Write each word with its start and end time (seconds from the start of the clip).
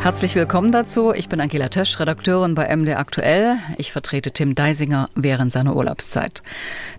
Herzlich 0.00 0.36
willkommen 0.36 0.70
dazu. 0.70 1.12
Ich 1.12 1.28
bin 1.28 1.40
Angela 1.40 1.68
Tesch, 1.68 1.98
Redakteurin 1.98 2.54
bei 2.54 2.74
MD 2.74 2.94
Aktuell. 2.94 3.56
Ich 3.78 3.92
vertrete 3.92 4.30
Tim 4.30 4.54
Deisinger 4.54 5.10
während 5.16 5.52
seiner 5.52 5.74
Urlaubszeit. 5.74 6.42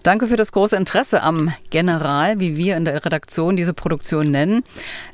Danke 0.04 0.27
für 0.27 0.36
das 0.36 0.52
große 0.52 0.75
Interesse 0.75 1.23
am 1.23 1.51
General, 1.70 2.39
wie 2.39 2.57
wir 2.57 2.75
in 2.75 2.86
der 2.86 3.04
Redaktion 3.05 3.55
diese 3.55 3.73
Produktion 3.73 4.29
nennen. 4.29 4.64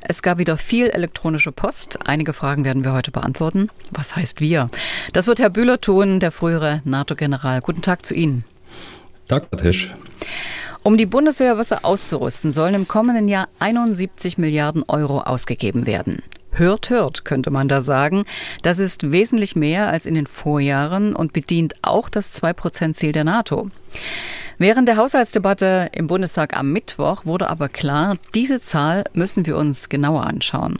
Es 0.02 0.22
gab 0.22 0.38
wieder 0.38 0.58
viel 0.58 0.88
elektronische 0.88 1.52
Post. 1.52 1.98
Einige 2.04 2.32
Fragen 2.32 2.64
werden 2.64 2.84
wir 2.84 2.92
heute 2.92 3.12
beantworten. 3.12 3.68
Was 3.92 4.16
heißt 4.16 4.40
wir? 4.40 4.68
Das 5.12 5.28
wird 5.28 5.38
Herr 5.38 5.50
Bühler 5.50 5.80
tun, 5.80 6.18
der 6.18 6.32
frühere 6.32 6.82
NATO-General. 6.84 7.60
Guten 7.60 7.82
Tag 7.82 8.04
zu 8.04 8.14
Ihnen. 8.14 8.44
Tag, 9.28 9.50
Tesch. 9.56 9.94
Um 10.82 10.96
die 10.96 11.06
Bundeswehrwasser 11.06 11.84
auszurüsten, 11.84 12.52
sollen 12.52 12.74
im 12.74 12.88
kommenden 12.88 13.26
Jahr 13.26 13.48
71 13.58 14.38
Milliarden 14.38 14.84
Euro 14.86 15.20
ausgegeben 15.20 15.86
werden. 15.86 16.22
Hört, 16.58 16.88
hört, 16.88 17.24
könnte 17.24 17.50
man 17.50 17.68
da 17.68 17.82
sagen. 17.82 18.24
Das 18.62 18.78
ist 18.78 19.12
wesentlich 19.12 19.56
mehr 19.56 19.88
als 19.88 20.06
in 20.06 20.14
den 20.14 20.26
Vorjahren 20.26 21.14
und 21.14 21.32
bedient 21.32 21.74
auch 21.82 22.08
das 22.08 22.32
2-Prozent-Ziel 22.40 23.12
der 23.12 23.24
NATO. 23.24 23.68
Während 24.58 24.88
der 24.88 24.96
Haushaltsdebatte 24.96 25.90
im 25.92 26.06
Bundestag 26.06 26.56
am 26.56 26.72
Mittwoch 26.72 27.26
wurde 27.26 27.50
aber 27.50 27.68
klar, 27.68 28.16
diese 28.34 28.58
Zahl 28.58 29.04
müssen 29.12 29.44
wir 29.44 29.56
uns 29.58 29.90
genauer 29.90 30.24
anschauen. 30.24 30.78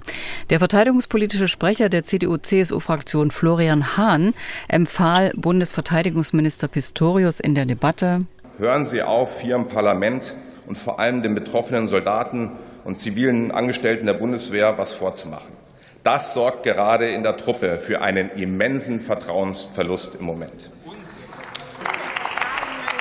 Der 0.49 0.61
verteidigungspolitische 0.61 1.47
Sprecher 1.47 1.91
der 1.91 2.05
CDU-CSU-Fraktion 2.05 3.31
Florian 3.31 3.99
Hahn 3.99 4.33
empfahl 4.69 5.31
Bundesverteidigungsminister 5.37 6.69
Pistorius 6.69 7.39
in 7.39 7.55
der 7.55 7.67
Debatte, 7.67 8.21
Hören 8.59 8.87
Sie 8.87 9.03
auf, 9.03 9.41
hier 9.43 9.55
im 9.55 9.69
Parlament 9.69 10.35
und 10.67 10.79
vor 10.79 10.99
allem 10.99 11.23
den 11.23 11.35
betroffenen 11.35 11.87
Soldaten 11.89 12.53
und 12.85 12.95
zivilen 12.95 13.51
Angestellten 13.51 14.07
der 14.07 14.15
Bundeswehr 14.15 14.79
was 14.79 14.95
vorzumachen. 14.95 15.66
Das 16.07 16.35
sorgt 16.35 16.63
gerade 16.63 17.09
in 17.09 17.25
der 17.25 17.37
Truppe 17.37 17.79
für 17.79 18.01
einen 18.01 18.31
immensen 18.31 19.01
Vertrauensverlust 19.01 20.15
im 20.15 20.25
Moment. 20.25 20.71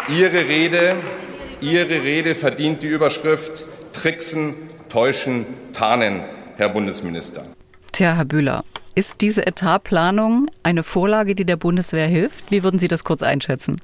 Ihre 0.10 0.48
Rede, 0.48 0.96
Ihre 1.62 2.02
Rede 2.02 2.34
verdient 2.34 2.82
die 2.82 2.88
Überschrift 2.88 3.64
Tricksen, 3.94 4.56
Täuschen, 4.90 5.46
Tarnen, 5.72 6.24
Herr 6.58 6.70
Bundesminister. 6.70 7.44
Tja, 7.92 8.16
Herr 8.16 8.26
Bühler, 8.26 8.64
ist 8.96 9.22
diese 9.22 9.46
Etatplanung 9.46 10.50
eine 10.64 10.82
Vorlage, 10.82 11.36
die 11.36 11.46
der 11.46 11.58
Bundeswehr 11.58 12.08
hilft? 12.08 12.50
Wie 12.50 12.64
würden 12.64 12.80
Sie 12.80 12.88
das 12.88 13.04
kurz 13.04 13.22
einschätzen? 13.22 13.80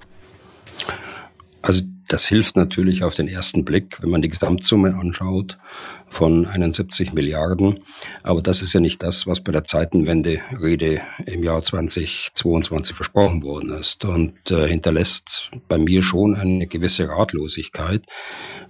Also 1.62 1.84
das 2.08 2.26
hilft 2.26 2.56
natürlich 2.56 3.04
auf 3.04 3.14
den 3.14 3.28
ersten 3.28 3.66
Blick, 3.66 4.02
wenn 4.02 4.10
man 4.10 4.24
die 4.24 4.30
Gesamtsumme 4.30 4.96
anschaut 5.00 5.60
von 6.12 6.46
71 6.46 7.14
Milliarden. 7.14 7.80
Aber 8.22 8.42
das 8.42 8.62
ist 8.62 8.74
ja 8.74 8.80
nicht 8.80 9.02
das, 9.02 9.28
was 9.28 9.42
bei 9.42 9.52
der 9.52 9.64
Zeitenwende-Rede 9.64 11.02
im 11.26 11.44
Jahr 11.44 11.64
2022 11.64 12.96
versprochen 12.96 13.44
worden 13.44 13.72
ist 13.72 14.04
und 14.06 14.52
äh, 14.52 14.68
hinterlässt 14.68 15.52
bei 15.68 15.78
mir 15.78 16.02
schon 16.02 16.36
eine 16.36 16.68
gewisse 16.68 17.08
Ratlosigkeit, 17.08 18.06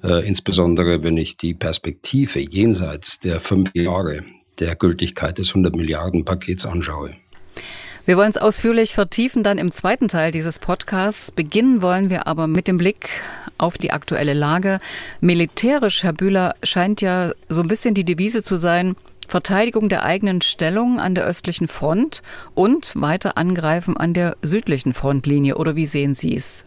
äh, 0.03 0.25
insbesondere 0.27 1.03
wenn 1.03 1.17
ich 1.17 1.37
die 1.37 1.53
Perspektive 1.53 2.39
jenseits 2.39 3.19
der 3.19 3.39
fünf 3.39 3.73
Jahre 3.75 4.23
der 4.59 4.75
Gültigkeit 4.75 5.37
des 5.37 5.49
100 5.49 5.75
Milliarden 5.75 6.23
Pakets 6.23 6.65
anschaue. 6.65 7.15
Wir 8.05 8.17
wollen 8.17 8.31
es 8.31 8.37
ausführlich 8.37 8.95
vertiefen 8.95 9.43
dann 9.43 9.59
im 9.59 9.71
zweiten 9.71 10.07
Teil 10.07 10.31
dieses 10.31 10.57
Podcasts. 10.57 11.31
Beginnen 11.31 11.83
wollen 11.83 12.09
wir 12.09 12.25
aber 12.25 12.47
mit 12.47 12.67
dem 12.67 12.79
Blick 12.79 13.09
auf 13.59 13.77
die 13.77 13.91
aktuelle 13.91 14.33
Lage. 14.33 14.79
Militärisch, 15.19 16.03
Herr 16.03 16.13
Bühler, 16.13 16.55
scheint 16.63 17.01
ja 17.01 17.31
so 17.47 17.61
ein 17.61 17.67
bisschen 17.67 17.93
die 17.93 18.03
Devise 18.03 18.41
zu 18.41 18.55
sein, 18.55 18.95
Verteidigung 19.27 19.87
der 19.87 20.03
eigenen 20.03 20.41
Stellung 20.41 20.99
an 20.99 21.13
der 21.13 21.25
östlichen 21.25 21.67
Front 21.67 22.23
und 22.55 22.93
weiter 22.95 23.37
angreifen 23.37 23.95
an 23.95 24.13
der 24.13 24.35
südlichen 24.41 24.93
Frontlinie. 24.93 25.57
Oder 25.57 25.75
wie 25.75 25.85
sehen 25.85 26.15
Sie 26.15 26.35
es? 26.35 26.65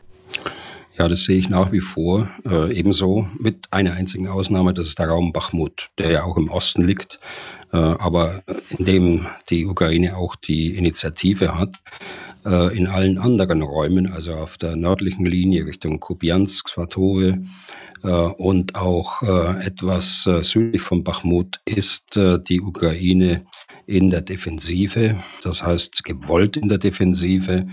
Ja, 0.96 1.08
das 1.08 1.24
sehe 1.24 1.38
ich 1.38 1.48
nach 1.48 1.72
wie 1.72 1.80
vor 1.80 2.28
äh, 2.44 2.72
ebenso 2.72 3.28
mit 3.38 3.66
einer 3.72 3.94
einzigen 3.94 4.28
Ausnahme, 4.28 4.72
das 4.72 4.86
ist 4.86 4.98
der 4.98 5.08
Raum 5.08 5.32
Bachmut, 5.32 5.90
der 5.98 6.10
ja 6.10 6.22
auch 6.22 6.36
im 6.36 6.50
Osten 6.50 6.82
liegt, 6.82 7.18
äh, 7.72 7.76
aber 7.76 8.42
in 8.78 8.84
dem 8.84 9.26
die 9.50 9.66
Ukraine 9.66 10.16
auch 10.16 10.36
die 10.36 10.76
Initiative 10.76 11.58
hat. 11.58 11.76
Äh, 12.46 12.76
in 12.76 12.86
allen 12.86 13.18
anderen 13.18 13.62
Räumen, 13.62 14.08
also 14.12 14.34
auf 14.34 14.56
der 14.56 14.76
nördlichen 14.76 15.26
Linie 15.26 15.66
Richtung 15.66 15.98
Kupiansk, 15.98 16.68
Svatove 16.68 17.38
äh, 18.04 18.08
und 18.08 18.76
auch 18.76 19.22
äh, 19.22 19.66
etwas 19.66 20.26
äh, 20.26 20.44
südlich 20.44 20.82
von 20.82 21.02
Bachmut 21.02 21.60
ist 21.64 22.20
die 22.48 22.60
Ukraine 22.60 23.46
in 23.86 24.10
der 24.10 24.22
Defensive, 24.22 25.16
das 25.42 25.62
heißt 25.62 26.04
gewollt 26.04 26.56
in 26.56 26.68
der 26.68 26.78
Defensive. 26.78 27.66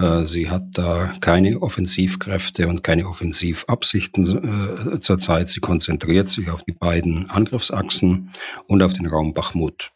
Äh, 0.00 0.24
sie 0.24 0.48
hat 0.48 0.64
da 0.74 1.12
keine 1.20 1.60
Offensivkräfte 1.60 2.68
und 2.68 2.82
keine 2.82 3.06
Offensivabsichten 3.06 4.94
äh, 4.94 5.00
zurzeit. 5.00 5.48
Sie 5.48 5.60
konzentriert 5.60 6.28
sich 6.28 6.50
auf 6.50 6.62
die 6.64 6.72
beiden 6.72 7.28
Angriffsachsen 7.30 8.30
und 8.66 8.82
auf 8.82 8.92
den 8.92 9.06
Raum 9.06 9.34
Bachmut. 9.34 9.92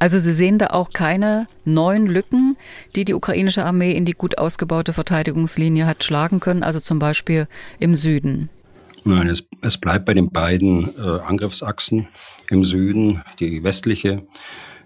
Also 0.00 0.18
Sie 0.18 0.32
sehen 0.32 0.58
da 0.58 0.68
auch 0.68 0.90
keine 0.90 1.48
neuen 1.64 2.06
Lücken, 2.06 2.56
die 2.94 3.04
die 3.04 3.14
ukrainische 3.14 3.64
Armee 3.64 3.92
in 3.92 4.04
die 4.04 4.12
gut 4.12 4.38
ausgebaute 4.38 4.92
Verteidigungslinie 4.92 5.86
hat 5.86 6.04
schlagen 6.04 6.38
können, 6.38 6.62
also 6.62 6.78
zum 6.78 7.00
Beispiel 7.00 7.48
im 7.80 7.96
Süden. 7.96 8.48
Nein, 9.04 9.26
es, 9.28 9.44
es 9.60 9.78
bleibt 9.78 10.04
bei 10.04 10.14
den 10.14 10.30
beiden 10.30 10.90
äh, 10.98 11.20
Angriffsachsen 11.20 12.06
im 12.48 12.62
Süden, 12.62 13.22
die 13.40 13.64
westliche 13.64 14.26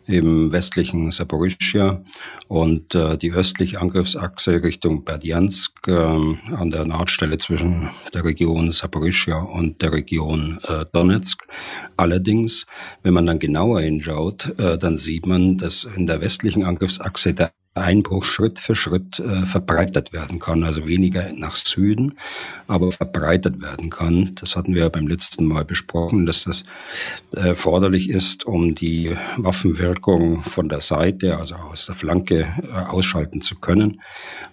im 0.06 0.52
westlichen 0.52 1.10
Saporischia 1.10 2.02
und 2.48 2.94
äh, 2.94 3.16
die 3.16 3.32
östliche 3.32 3.80
Angriffsachse 3.80 4.62
Richtung 4.62 5.04
Berdjansk 5.04 5.86
äh, 5.86 5.92
an 5.92 6.70
der 6.70 6.84
Nahtstelle 6.84 7.38
zwischen 7.38 7.90
der 8.12 8.24
Region 8.24 8.70
Saporischia 8.70 9.38
und 9.38 9.82
der 9.82 9.92
Region 9.92 10.58
äh, 10.64 10.84
Donetsk. 10.92 11.44
Allerdings, 11.96 12.66
wenn 13.02 13.14
man 13.14 13.26
dann 13.26 13.38
genauer 13.38 13.80
hinschaut, 13.80 14.58
äh, 14.58 14.76
dann 14.78 14.98
sieht 14.98 15.26
man, 15.26 15.58
dass 15.58 15.84
in 15.84 16.06
der 16.06 16.20
westlichen 16.20 16.64
Angriffsachse 16.64 17.34
der 17.34 17.52
Einbruch 17.74 18.24
Schritt 18.24 18.60
für 18.60 18.76
Schritt 18.76 19.18
äh, 19.18 19.46
verbreitert 19.46 20.12
werden 20.12 20.38
kann, 20.38 20.62
also 20.62 20.86
weniger 20.86 21.32
nach 21.34 21.56
Süden, 21.56 22.18
aber 22.66 22.92
verbreitert 22.92 23.62
werden 23.62 23.88
kann. 23.88 24.32
Das 24.34 24.56
hatten 24.56 24.74
wir 24.74 24.82
ja 24.82 24.88
beim 24.90 25.06
letzten 25.06 25.46
Mal 25.46 25.64
besprochen, 25.64 26.26
dass 26.26 26.44
das 26.44 26.64
erforderlich 27.34 28.10
ist, 28.10 28.44
um 28.44 28.74
die 28.74 29.16
Waffenwirkung 29.36 30.42
von 30.42 30.68
der 30.68 30.82
Seite, 30.82 31.38
also 31.38 31.54
aus 31.54 31.86
der 31.86 31.94
Flanke, 31.94 32.46
äh, 32.62 32.90
ausschalten 32.90 33.40
zu 33.40 33.58
können. 33.58 34.02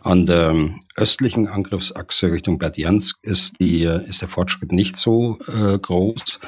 An 0.02 0.26
der 0.26 0.56
östlichen 0.96 1.48
Angriffsachse 1.48 2.32
Richtung 2.32 2.58
Berdjansk 2.58 3.18
ist, 3.22 3.60
die, 3.60 3.84
ist 3.84 4.22
der 4.22 4.30
Fortschritt 4.30 4.72
nicht 4.72 4.96
so 4.96 5.38
äh, 5.48 5.78
groß. 5.78 6.40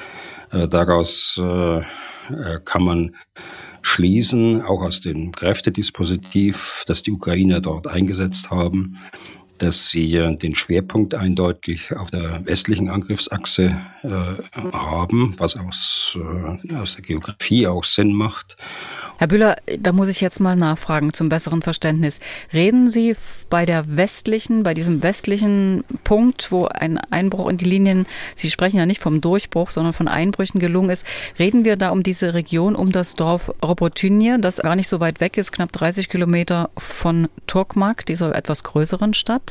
Äh, 0.51 0.67
daraus 0.67 1.37
äh, 1.37 1.79
äh 1.79 1.83
kann 2.63 2.83
man 2.83 3.15
schließen, 3.81 4.61
auch 4.61 4.81
aus 4.81 5.01
dem 5.01 5.31
Kräftedispositiv, 5.31 6.83
das 6.87 7.03
die 7.03 7.11
Ukrainer 7.11 7.61
dort 7.61 7.87
eingesetzt 7.87 8.51
haben, 8.51 8.97
dass 9.61 9.89
sie 9.89 10.11
den 10.41 10.55
Schwerpunkt 10.55 11.13
eindeutig 11.13 11.95
auf 11.95 12.09
der 12.09 12.45
westlichen 12.45 12.89
Angriffsachse 12.89 13.77
äh, 14.03 14.09
haben, 14.73 15.35
was 15.37 15.55
aus, 15.55 16.17
äh, 16.17 16.73
aus 16.73 16.95
der 16.95 17.03
Geografie 17.03 17.67
auch 17.67 17.83
Sinn 17.83 18.13
macht. 18.13 18.57
Herr 19.19 19.27
Bühler, 19.27 19.57
da 19.79 19.91
muss 19.91 20.09
ich 20.09 20.19
jetzt 20.19 20.39
mal 20.39 20.55
nachfragen 20.55 21.13
zum 21.13 21.29
besseren 21.29 21.61
Verständnis. 21.61 22.19
Reden 22.51 22.89
Sie 22.89 23.15
bei 23.51 23.67
der 23.67 23.95
westlichen, 23.95 24.63
bei 24.63 24.73
diesem 24.73 25.03
westlichen 25.03 25.83
Punkt, 26.03 26.51
wo 26.51 26.65
ein 26.65 26.97
Einbruch 26.97 27.47
in 27.47 27.57
die 27.57 27.65
Linien, 27.65 28.07
Sie 28.35 28.49
sprechen 28.49 28.77
ja 28.77 28.87
nicht 28.87 29.01
vom 29.01 29.21
Durchbruch, 29.21 29.69
sondern 29.69 29.93
von 29.93 30.07
Einbrüchen 30.07 30.59
gelungen 30.59 30.89
ist, 30.89 31.05
reden 31.37 31.65
wir 31.65 31.75
da 31.75 31.91
um 31.91 32.01
diese 32.01 32.33
Region, 32.33 32.75
um 32.75 32.91
das 32.91 33.13
Dorf 33.13 33.53
Robotynje, 33.63 34.39
das 34.39 34.57
gar 34.57 34.75
nicht 34.75 34.87
so 34.87 34.99
weit 34.99 35.19
weg 35.19 35.37
ist, 35.37 35.51
knapp 35.51 35.71
30 35.71 36.09
Kilometer 36.09 36.71
von 36.75 37.27
Turkmak, 37.45 38.07
dieser 38.07 38.33
etwas 38.33 38.63
größeren 38.63 39.13
Stadt? 39.13 39.50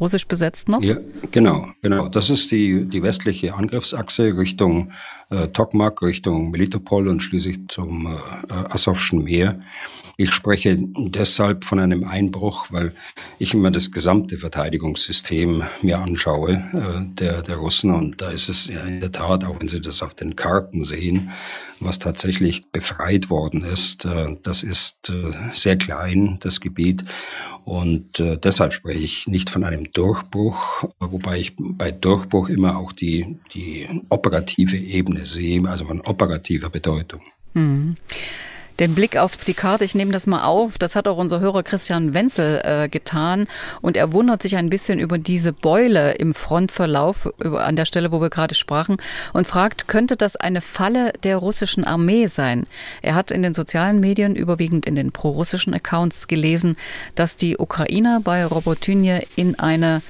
russisch 0.00 0.26
besetzt 0.26 0.68
noch? 0.68 0.82
Ja, 0.82 0.96
genau, 1.30 1.68
genau. 1.82 2.08
Das 2.08 2.30
ist 2.30 2.50
die, 2.50 2.84
die 2.84 3.02
westliche 3.02 3.54
Angriffsachse 3.54 4.36
Richtung 4.36 4.92
äh, 5.30 5.48
Tokmak, 5.48 6.02
Richtung 6.02 6.50
Melitopol 6.50 7.08
und 7.08 7.20
schließlich 7.20 7.68
zum 7.68 8.06
äh, 8.06 8.52
Asowschen 8.70 9.24
Meer. 9.24 9.58
Ich 10.18 10.32
spreche 10.32 10.78
deshalb 10.80 11.64
von 11.64 11.78
einem 11.78 12.04
Einbruch, 12.04 12.68
weil 12.70 12.92
ich 13.38 13.52
immer 13.52 13.70
das 13.70 13.92
gesamte 13.92 14.38
Verteidigungssystem 14.38 15.62
mir 15.82 15.98
anschaue, 15.98 16.52
äh, 16.72 17.14
der, 17.14 17.42
der 17.42 17.56
Russen. 17.56 17.92
Und 17.92 18.22
da 18.22 18.30
ist 18.30 18.48
es 18.48 18.66
ja 18.66 18.80
in 18.80 19.02
der 19.02 19.12
Tat, 19.12 19.44
auch 19.44 19.60
wenn 19.60 19.68
Sie 19.68 19.80
das 19.80 20.02
auf 20.02 20.14
den 20.14 20.34
Karten 20.34 20.84
sehen, 20.84 21.32
was 21.80 21.98
tatsächlich 21.98 22.70
befreit 22.72 23.28
worden 23.28 23.62
ist, 23.62 24.06
äh, 24.06 24.36
das 24.42 24.62
ist 24.62 25.10
äh, 25.10 25.32
sehr 25.52 25.76
klein, 25.76 26.38
das 26.40 26.62
Gebiet. 26.62 27.04
Und 27.64 28.18
äh, 28.18 28.38
deshalb 28.38 28.72
spreche 28.72 29.00
ich 29.00 29.26
nicht 29.26 29.50
von 29.50 29.64
einem 29.64 29.85
Durchbruch, 29.88 30.84
wobei 31.00 31.40
ich 31.40 31.54
bei 31.56 31.90
Durchbruch 31.90 32.48
immer 32.48 32.76
auch 32.76 32.92
die, 32.92 33.38
die 33.54 33.86
operative 34.08 34.76
Ebene 34.76 35.26
sehe, 35.26 35.66
also 35.68 35.86
von 35.86 36.00
operativer 36.00 36.70
Bedeutung. 36.70 37.22
Mhm 37.54 37.96
den 38.78 38.94
Blick 38.94 39.16
auf 39.16 39.36
die 39.36 39.54
Karte, 39.54 39.84
ich 39.84 39.94
nehme 39.94 40.12
das 40.12 40.26
mal 40.26 40.44
auf, 40.44 40.78
das 40.78 40.96
hat 40.96 41.08
auch 41.08 41.16
unser 41.16 41.40
Hörer 41.40 41.62
Christian 41.62 42.14
Wenzel 42.14 42.60
äh, 42.64 42.88
getan 42.88 43.46
und 43.80 43.96
er 43.96 44.12
wundert 44.12 44.42
sich 44.42 44.56
ein 44.56 44.70
bisschen 44.70 44.98
über 44.98 45.18
diese 45.18 45.52
Beule 45.52 46.12
im 46.12 46.34
Frontverlauf 46.34 47.32
über, 47.38 47.64
an 47.64 47.76
der 47.76 47.86
Stelle, 47.86 48.12
wo 48.12 48.20
wir 48.20 48.30
gerade 48.30 48.54
sprachen 48.54 48.96
und 49.32 49.46
fragt, 49.46 49.88
könnte 49.88 50.16
das 50.16 50.36
eine 50.36 50.60
Falle 50.60 51.12
der 51.22 51.38
russischen 51.38 51.84
Armee 51.84 52.26
sein? 52.26 52.66
Er 53.02 53.14
hat 53.14 53.30
in 53.30 53.42
den 53.42 53.54
sozialen 53.54 54.00
Medien, 54.00 54.34
überwiegend 54.34 54.86
in 54.86 54.96
den 54.96 55.12
prorussischen 55.12 55.74
Accounts 55.74 56.28
gelesen, 56.28 56.76
dass 57.14 57.36
die 57.36 57.56
Ukrainer 57.58 58.20
bei 58.22 58.44
Robotynje 58.44 59.22
in 59.36 59.58
eine 59.58 60.02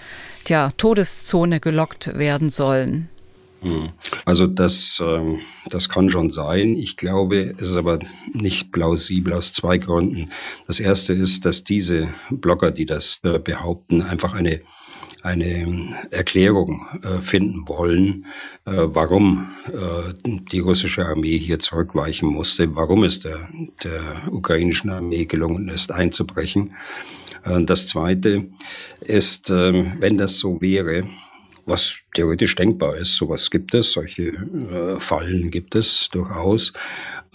tja, 0.45 0.71
Todeszone 0.77 1.61
gelockt 1.61 2.19
werden 2.19 2.51
sollen. 2.51 3.09
Hm. 3.63 3.89
Also 4.25 4.47
das, 4.47 5.03
ähm, 5.05 5.41
das 5.71 5.89
kann 5.89 6.11
schon 6.11 6.31
sein. 6.31 6.77
Ich 6.77 6.97
glaube, 6.97 7.55
es 7.59 7.71
ist 7.71 7.77
aber 7.77 7.99
nicht 8.33 8.73
plausibel 8.73 9.33
aus 9.33 9.53
zwei 9.53 9.79
Gründen. 9.79 10.31
Das 10.67 10.81
erste 10.81 11.15
ist, 11.15 11.45
dass 11.45 11.65
diese 11.65 12.09
Blogger, 12.31 12.71
die 12.71 12.87
das 12.87 13.21
äh, 13.25 13.39
behaupten, 13.39 14.03
einfach 14.03 14.35
eine 14.35 14.61
eine 15.23 15.93
Erklärung 16.13 16.87
äh, 17.03 17.19
finden 17.19 17.67
wollen, 17.67 18.27
äh, 18.65 18.71
warum 18.77 19.49
die 20.53 20.61
russische 20.61 21.05
Armee 21.05 21.37
hier 21.37 21.59
zurückweichen 21.59 22.29
musste, 22.29 22.77
warum 22.77 23.03
es 23.03 23.21
der, 23.21 23.49
der 23.83 24.01
ukrainischen 24.31 24.89
Armee 24.91 25.25
gelungen 25.25 25.69
ist, 25.69 25.91
einzubrechen. 25.91 26.77
Das 27.43 27.89
Zweite 27.89 28.47
ist, 29.01 29.51
ähm, 29.51 29.95
wenn 30.01 30.17
das 30.17 30.39
so 30.39 30.61
wäre, 30.61 31.09
was 31.67 31.99
theoretisch 32.15 32.55
denkbar 32.55 32.97
ist. 32.97 33.17
Sowas 33.17 33.51
gibt 33.51 33.75
es, 33.75 33.93
solche 33.93 34.23
äh, 34.23 34.99
Fallen 34.99 35.51
gibt 35.51 35.75
es 35.75 36.09
durchaus. 36.11 36.73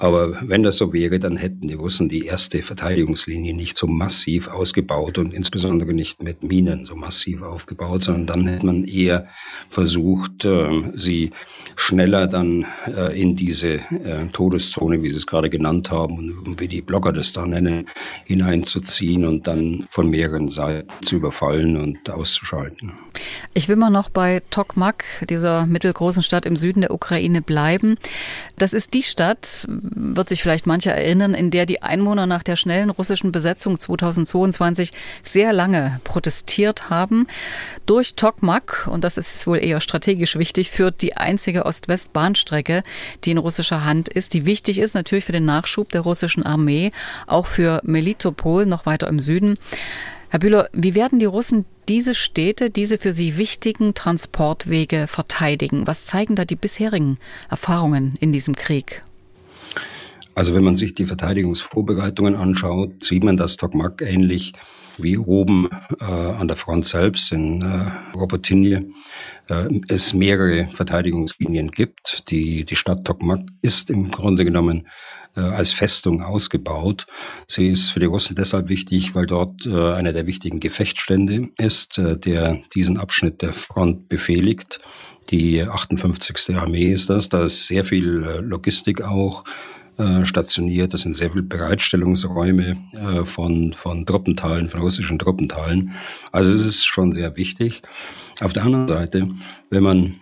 Aber 0.01 0.35
wenn 0.41 0.63
das 0.63 0.77
so 0.77 0.93
wäre, 0.93 1.19
dann 1.19 1.37
hätten 1.37 1.67
die 1.67 1.75
Russen 1.75 2.09
die 2.09 2.25
erste 2.25 2.63
Verteidigungslinie 2.63 3.53
nicht 3.53 3.77
so 3.77 3.85
massiv 3.85 4.47
ausgebaut 4.47 5.19
und 5.19 5.31
insbesondere 5.31 5.93
nicht 5.93 6.23
mit 6.23 6.41
Minen 6.41 6.85
so 6.85 6.95
massiv 6.95 7.43
aufgebaut, 7.43 8.01
sondern 8.01 8.25
dann 8.25 8.47
hätte 8.47 8.65
man 8.65 8.83
eher 8.85 9.27
versucht, 9.69 10.43
ähm, 10.45 10.91
sie 10.95 11.29
schneller 11.75 12.25
dann 12.25 12.65
äh, 12.87 13.21
in 13.21 13.35
diese 13.35 13.73
äh, 13.73 14.25
Todeszone, 14.31 15.03
wie 15.03 15.11
Sie 15.11 15.17
es 15.17 15.27
gerade 15.27 15.51
genannt 15.51 15.91
haben 15.91 16.41
und 16.45 16.59
wie 16.59 16.67
die 16.67 16.81
Blogger 16.81 17.13
das 17.13 17.31
da 17.31 17.45
nennen, 17.45 17.85
hineinzuziehen 18.25 19.23
und 19.23 19.45
dann 19.45 19.85
von 19.91 20.09
mehreren 20.09 20.49
Seiten 20.49 20.89
zu 21.05 21.17
überfallen 21.17 21.77
und 21.77 22.09
auszuschalten. 22.09 22.93
Ich 23.53 23.69
will 23.69 23.75
mal 23.75 23.91
noch 23.91 24.09
bei 24.09 24.41
Tokmak, 24.49 25.03
dieser 25.29 25.67
mittelgroßen 25.67 26.23
Stadt 26.23 26.47
im 26.47 26.55
Süden 26.55 26.81
der 26.81 26.91
Ukraine, 26.91 27.43
bleiben. 27.43 27.97
Das 28.57 28.73
ist 28.73 28.95
die 28.95 29.03
Stadt, 29.03 29.67
wird 29.93 30.29
sich 30.29 30.41
vielleicht 30.41 30.65
mancher 30.67 30.93
erinnern, 30.93 31.33
in 31.33 31.51
der 31.51 31.65
die 31.65 31.81
Einwohner 31.81 32.25
nach 32.25 32.43
der 32.43 32.55
schnellen 32.55 32.89
russischen 32.89 33.31
Besetzung 33.31 33.79
2022 33.79 34.91
sehr 35.21 35.53
lange 35.53 35.99
protestiert 36.03 36.89
haben. 36.89 37.27
Durch 37.85 38.15
Tokmak, 38.15 38.87
und 38.89 39.03
das 39.03 39.17
ist 39.17 39.45
wohl 39.47 39.57
eher 39.57 39.81
strategisch 39.81 40.37
wichtig, 40.37 40.71
führt 40.71 41.01
die 41.01 41.17
einzige 41.17 41.65
Ost-West-Bahnstrecke, 41.65 42.83
die 43.25 43.31
in 43.31 43.37
russischer 43.37 43.83
Hand 43.83 44.09
ist, 44.09 44.33
die 44.33 44.45
wichtig 44.45 44.79
ist 44.79 44.95
natürlich 44.95 45.25
für 45.25 45.31
den 45.33 45.45
Nachschub 45.45 45.89
der 45.89 46.01
russischen 46.01 46.43
Armee, 46.43 46.91
auch 47.27 47.45
für 47.45 47.81
Melitopol 47.83 48.65
noch 48.65 48.85
weiter 48.85 49.07
im 49.07 49.19
Süden. 49.19 49.55
Herr 50.29 50.39
Bühler, 50.39 50.69
wie 50.71 50.95
werden 50.95 51.19
die 51.19 51.25
Russen 51.25 51.65
diese 51.89 52.15
Städte, 52.15 52.69
diese 52.69 52.97
für 52.97 53.11
sie 53.11 53.37
wichtigen 53.37 53.93
Transportwege 53.93 55.07
verteidigen? 55.07 55.87
Was 55.87 56.05
zeigen 56.05 56.37
da 56.37 56.45
die 56.45 56.55
bisherigen 56.55 57.17
Erfahrungen 57.49 58.15
in 58.21 58.31
diesem 58.31 58.55
Krieg? 58.55 59.03
Also 60.35 60.53
wenn 60.53 60.63
man 60.63 60.75
sich 60.75 60.93
die 60.93 61.05
Verteidigungsvorbereitungen 61.05 62.35
anschaut, 62.35 63.03
sieht 63.03 63.23
man, 63.23 63.37
dass 63.37 63.57
Tokmak 63.57 64.01
ähnlich 64.01 64.53
wie 64.97 65.17
oben 65.17 65.69
äh, 65.99 66.05
an 66.05 66.47
der 66.47 66.57
Front 66.57 66.85
selbst 66.85 67.31
in 67.31 67.61
äh, 67.61 68.17
Robotinje 68.17 68.85
äh, 69.49 69.67
es 69.87 70.13
mehrere 70.13 70.67
Verteidigungslinien 70.73 71.71
gibt. 71.71 72.29
Die, 72.29 72.65
die 72.65 72.75
Stadt 72.75 73.05
Tokmak 73.05 73.41
ist 73.61 73.89
im 73.89 74.11
Grunde 74.11 74.45
genommen 74.45 74.87
äh, 75.35 75.41
als 75.41 75.73
Festung 75.73 76.21
ausgebaut. 76.21 77.07
Sie 77.47 77.67
ist 77.67 77.89
für 77.89 77.99
die 77.99 78.05
Russen 78.05 78.35
deshalb 78.35 78.69
wichtig, 78.69 79.15
weil 79.15 79.25
dort 79.25 79.65
äh, 79.65 79.93
einer 79.93 80.13
der 80.13 80.27
wichtigen 80.27 80.59
Gefechtsstände 80.59 81.49
ist, 81.57 81.97
äh, 81.97 82.17
der 82.17 82.61
diesen 82.75 82.97
Abschnitt 82.97 83.41
der 83.41 83.53
Front 83.53 84.09
befehligt. 84.09 84.79
Die 85.29 85.63
58. 85.63 86.55
Armee 86.55 86.91
ist 86.91 87.09
das. 87.09 87.29
Da 87.29 87.43
ist 87.43 87.67
sehr 87.67 87.85
viel 87.85 88.23
äh, 88.23 88.39
Logistik 88.39 89.01
auch 89.01 89.43
äh, 90.01 90.25
stationiert. 90.25 90.93
Das 90.93 91.01
sind 91.01 91.13
sehr 91.13 91.31
viele 91.31 91.43
Bereitstellungsräume 91.43 92.77
äh, 92.93 93.23
von, 93.23 93.73
von 93.73 94.05
Truppenteilen, 94.05 94.69
von 94.69 94.81
russischen 94.81 95.19
Truppenteilen. 95.19 95.91
Also 96.31 96.51
es 96.53 96.65
ist 96.65 96.85
schon 96.85 97.11
sehr 97.11 97.37
wichtig. 97.37 97.81
Auf 98.39 98.53
der 98.53 98.63
anderen 98.63 98.87
Seite, 98.87 99.29
wenn 99.69 99.83
man, 99.83 100.15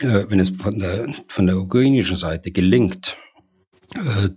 äh, 0.00 0.24
wenn 0.28 0.40
es 0.40 0.50
von 0.50 0.78
der, 0.78 1.08
von 1.28 1.46
der 1.46 1.58
ukrainischen 1.58 2.16
Seite 2.16 2.50
gelingt, 2.50 3.16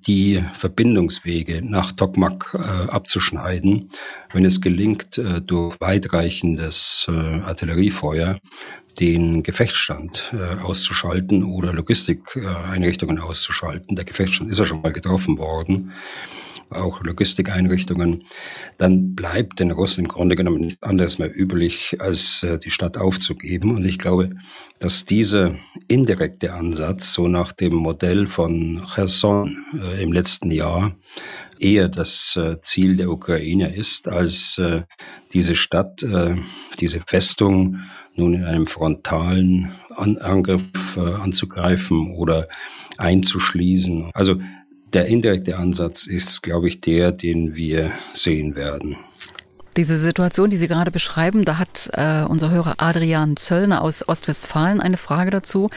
die 0.05 0.43
Verbindungswege 0.57 1.61
nach 1.63 1.91
Tokmak 1.91 2.53
äh, 2.53 2.91
abzuschneiden, 2.91 3.89
wenn 4.31 4.45
es 4.45 4.61
gelingt, 4.61 5.17
äh, 5.17 5.41
durch 5.41 5.75
weitreichendes 5.79 7.07
äh, 7.09 7.11
Artilleriefeuer 7.11 8.39
den 8.99 9.43
Gefechtsstand 9.43 10.33
äh, 10.33 10.61
auszuschalten 10.61 11.43
oder 11.43 11.73
Logistikeinrichtungen 11.73 13.19
auszuschalten. 13.19 13.95
Der 13.95 14.05
Gefechtsstand 14.05 14.51
ist 14.51 14.59
ja 14.59 14.65
schon 14.65 14.81
mal 14.81 14.93
getroffen 14.93 15.37
worden 15.37 15.91
auch 16.71 17.03
Logistikeinrichtungen, 17.03 18.23
dann 18.77 19.15
bleibt 19.15 19.59
den 19.59 19.71
Russen 19.71 20.01
im 20.01 20.07
Grunde 20.07 20.35
genommen 20.35 20.61
nichts 20.61 20.83
anderes 20.83 21.17
mehr 21.17 21.31
üblich, 21.33 21.97
als 21.99 22.43
äh, 22.43 22.59
die 22.59 22.71
Stadt 22.71 22.97
aufzugeben. 22.97 23.75
Und 23.75 23.85
ich 23.85 23.97
glaube, 23.97 24.31
dass 24.79 25.05
dieser 25.05 25.55
indirekte 25.87 26.53
Ansatz, 26.53 27.13
so 27.13 27.27
nach 27.27 27.51
dem 27.51 27.73
Modell 27.73 28.27
von 28.27 28.83
Cherson 28.93 29.65
äh, 29.73 30.03
im 30.03 30.13
letzten 30.13 30.51
Jahr, 30.51 30.95
eher 31.59 31.89
das 31.89 32.37
äh, 32.37 32.61
Ziel 32.61 32.97
der 32.97 33.09
Ukraine 33.09 33.75
ist, 33.75 34.07
als 34.07 34.61
diese 35.33 35.55
Stadt, 35.55 36.03
diese 36.79 37.01
Festung 37.05 37.81
nun 38.19 38.33
in 38.35 38.43
einem 38.43 38.67
frontalen 38.67 39.71
Angriff 39.95 40.97
anzugreifen 40.97 42.11
oder 42.11 42.47
einzuschließen. 42.97 44.11
Also 44.13 44.35
der 44.93 45.07
indirekte 45.07 45.57
Ansatz 45.57 46.05
ist, 46.05 46.41
glaube 46.41 46.67
ich, 46.67 46.81
der, 46.81 47.11
den 47.11 47.55
wir 47.55 47.91
sehen 48.13 48.55
werden. 48.55 48.97
Diese 49.79 49.95
Situation, 49.95 50.49
die 50.49 50.57
Sie 50.57 50.67
gerade 50.67 50.91
beschreiben, 50.91 51.45
da 51.45 51.57
hat 51.57 51.89
äh, 51.93 52.25
unser 52.27 52.49
Hörer 52.49 52.75
Adrian 52.79 53.37
Zöllner 53.37 53.81
aus 53.81 54.05
Ostwestfalen 54.05 54.81
eine 54.81 54.97
Frage 54.97 55.31
dazu. 55.31 55.69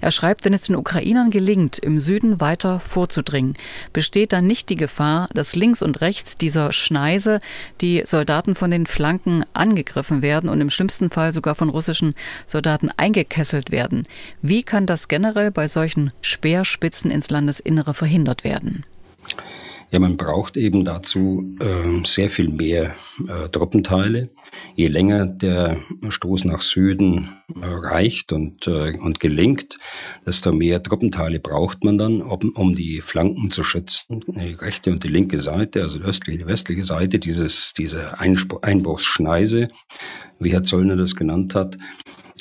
Er 0.00 0.10
schreibt, 0.10 0.46
wenn 0.46 0.54
es 0.54 0.62
den 0.62 0.74
Ukrainern 0.74 1.30
gelingt, 1.30 1.78
im 1.78 2.00
Süden 2.00 2.40
weiter 2.40 2.80
vorzudringen, 2.80 3.52
besteht 3.92 4.32
dann 4.32 4.46
nicht 4.46 4.70
die 4.70 4.76
Gefahr, 4.76 5.28
dass 5.34 5.54
links 5.54 5.82
und 5.82 6.00
rechts 6.00 6.38
dieser 6.38 6.72
Schneise 6.72 7.40
die 7.82 8.04
Soldaten 8.06 8.54
von 8.54 8.70
den 8.70 8.86
Flanken 8.86 9.44
angegriffen 9.52 10.22
werden 10.22 10.48
und 10.48 10.62
im 10.62 10.70
schlimmsten 10.70 11.10
Fall 11.10 11.34
sogar 11.34 11.54
von 11.54 11.68
russischen 11.68 12.14
Soldaten 12.46 12.90
eingekesselt 12.96 13.70
werden. 13.70 14.06
Wie 14.40 14.62
kann 14.62 14.86
das 14.86 15.08
generell 15.08 15.50
bei 15.50 15.68
solchen 15.68 16.10
Speerspitzen 16.22 17.10
ins 17.10 17.28
Landesinnere 17.28 17.92
verhindert 17.92 18.44
werden? 18.44 18.86
Ja, 19.92 19.98
man 19.98 20.16
braucht 20.16 20.56
eben 20.56 20.86
dazu 20.86 21.54
äh, 21.60 22.06
sehr 22.06 22.30
viel 22.30 22.48
mehr 22.48 22.94
äh, 23.28 23.48
Truppenteile. 23.50 24.30
Je 24.74 24.88
länger 24.88 25.26
der 25.26 25.76
Stoß 26.08 26.44
nach 26.44 26.62
Süden 26.62 27.30
äh, 27.54 27.64
reicht 27.64 28.32
und, 28.32 28.66
äh, 28.66 28.96
und 28.98 29.20
gelingt, 29.20 29.78
desto 30.26 30.52
mehr 30.52 30.82
Truppenteile 30.82 31.40
braucht 31.40 31.84
man 31.84 31.98
dann, 31.98 32.22
um, 32.22 32.50
um 32.54 32.74
die 32.74 33.00
Flanken 33.00 33.50
zu 33.50 33.64
schützen. 33.64 34.20
Die 34.26 34.54
rechte 34.54 34.90
und 34.90 35.04
die 35.04 35.08
linke 35.08 35.38
Seite, 35.38 35.82
also 35.82 35.98
die 35.98 36.04
östliche, 36.04 36.38
die 36.38 36.46
westliche 36.46 36.84
Seite 36.84 37.18
dieses, 37.18 37.74
diese 37.74 38.18
Einbruchsschneise 38.18 39.68
wie 40.38 40.52
Herr 40.52 40.64
Zollner 40.64 40.96
das 40.96 41.14
genannt 41.14 41.54
hat. 41.54 41.78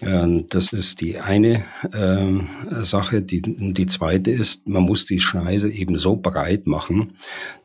Ähm, 0.02 0.48
das 0.50 0.74
ist 0.74 1.02
die 1.02 1.20
eine 1.20 1.64
äh, 1.92 2.84
Sache. 2.84 3.22
Die, 3.22 3.42
die 3.42 3.86
zweite 3.86 4.32
ist, 4.32 4.68
man 4.68 4.84
muss 4.84 5.06
die 5.06 5.20
Schneise 5.20 5.70
eben 5.70 5.98
so 5.98 6.16
breit 6.16 6.66
machen, 6.66 7.14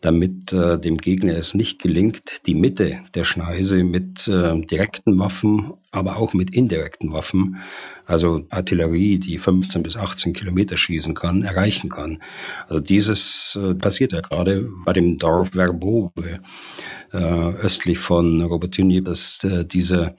damit 0.00 0.53
äh, 0.53 0.79
dem 0.79 0.99
Gegner 0.99 1.35
es 1.35 1.55
nicht 1.55 1.81
gelingt, 1.81 2.47
die 2.47 2.55
Mitte 2.55 3.00
der 3.15 3.25
Schneise 3.25 3.85
mit 3.85 4.29
äh, 4.37 4.66
direkten 4.66 5.19
Waffen, 5.19 5.73
aber 5.90 6.16
auch 6.16 6.35
mit 6.35 6.55
indirekten 6.55 7.12
Waffen, 7.12 7.57
also 8.05 8.45
Artillerie, 8.50 9.19
die 9.19 9.38
15 9.38 9.83
bis 9.83 9.97
18 9.97 10.33
Kilometer 10.33 10.76
schießen 10.76 11.14
kann, 11.14 11.43
erreichen 11.43 11.90
kann. 11.90 12.23
Also 12.69 12.83
dieses 12.83 13.59
äh, 13.61 13.75
passiert 13.75 14.12
ja 14.12 14.21
gerade 14.21 14.69
bei 14.85 14.93
dem 14.93 15.19
Dorf 15.19 15.50
Verbove 15.50 16.40
äh, 17.12 17.16
östlich 17.16 17.99
von 17.99 18.43
Robertigny, 18.43 19.02
dass 19.02 19.43
äh, 19.45 19.64
dieser 19.64 20.14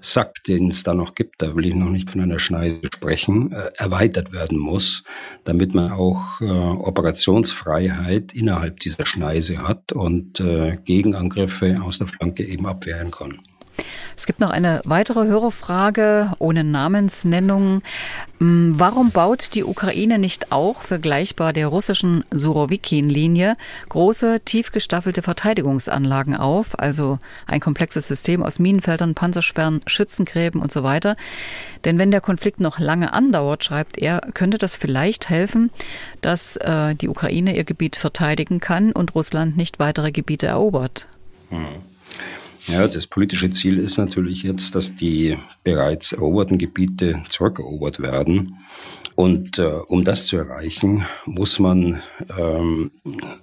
Sack, 0.00 0.44
den 0.44 0.68
es 0.68 0.82
da 0.82 0.94
noch 0.94 1.14
gibt, 1.14 1.42
da 1.42 1.56
will 1.56 1.66
ich 1.66 1.74
noch 1.74 1.88
nicht 1.88 2.10
von 2.10 2.20
einer 2.20 2.38
Schneise 2.38 2.80
sprechen, 2.94 3.52
äh, 3.52 3.70
erweitert 3.76 4.32
werden 4.32 4.58
muss, 4.58 5.04
damit 5.44 5.74
man 5.74 5.92
auch 5.92 6.40
äh, 6.40 6.44
Operationsfreiheit 6.44 8.32
innerhalb 8.34 8.80
dieser 8.80 9.06
Schneise 9.06 9.66
hat 9.66 9.92
und 9.92 10.40
äh, 10.40 10.78
Gegenangriffe 10.84 11.80
aus 11.82 11.98
der 11.98 12.08
Flanke 12.08 12.44
eben 12.44 12.66
abwehren 12.66 13.10
kann. 13.10 13.40
Es 14.16 14.26
gibt 14.26 14.40
noch 14.40 14.50
eine 14.50 14.80
weitere 14.84 15.26
Hörerfrage 15.26 16.32
ohne 16.38 16.64
Namensnennung. 16.64 17.82
Hm, 18.38 18.74
warum 18.76 19.10
baut 19.10 19.54
die 19.54 19.64
Ukraine 19.64 20.18
nicht 20.18 20.52
auch, 20.52 20.82
vergleichbar 20.82 21.52
der 21.52 21.68
russischen 21.68 22.24
Surovikin-Linie, 22.30 23.56
große, 23.88 24.40
tief 24.44 24.72
gestaffelte 24.72 25.22
Verteidigungsanlagen 25.22 26.36
auf, 26.36 26.78
also 26.78 27.18
ein 27.46 27.60
komplexes 27.60 28.08
System 28.08 28.42
aus 28.42 28.58
Minenfeldern, 28.58 29.14
Panzersperren, 29.14 29.80
Schützengräben 29.86 30.60
und 30.60 30.72
so 30.72 30.82
weiter? 30.82 31.16
Denn 31.84 31.98
wenn 31.98 32.10
der 32.10 32.20
Konflikt 32.20 32.60
noch 32.60 32.78
lange 32.78 33.12
andauert, 33.12 33.64
schreibt 33.64 33.98
er, 33.98 34.20
könnte 34.34 34.58
das 34.58 34.76
vielleicht 34.76 35.28
helfen, 35.28 35.70
dass 36.20 36.56
äh, 36.56 36.94
die 36.94 37.08
Ukraine 37.08 37.56
ihr 37.56 37.64
Gebiet 37.64 37.96
verteidigen 37.96 38.60
kann 38.60 38.92
und 38.92 39.14
Russland 39.14 39.56
nicht 39.56 39.78
weitere 39.78 40.12
Gebiete 40.12 40.46
erobert. 40.46 41.06
Hm. 41.50 41.66
Ja, 42.68 42.86
das 42.86 43.08
politische 43.08 43.50
Ziel 43.50 43.78
ist 43.78 43.98
natürlich 43.98 44.44
jetzt, 44.44 44.74
dass 44.74 44.94
die 44.94 45.36
bereits 45.64 46.12
eroberten 46.12 46.58
Gebiete 46.58 47.22
zurückerobert 47.28 48.00
werden. 48.00 48.56
Und 49.14 49.58
äh, 49.58 49.64
um 49.88 50.04
das 50.04 50.26
zu 50.26 50.38
erreichen, 50.38 51.04
muss 51.26 51.58
man 51.58 52.02
ähm, 52.38 52.92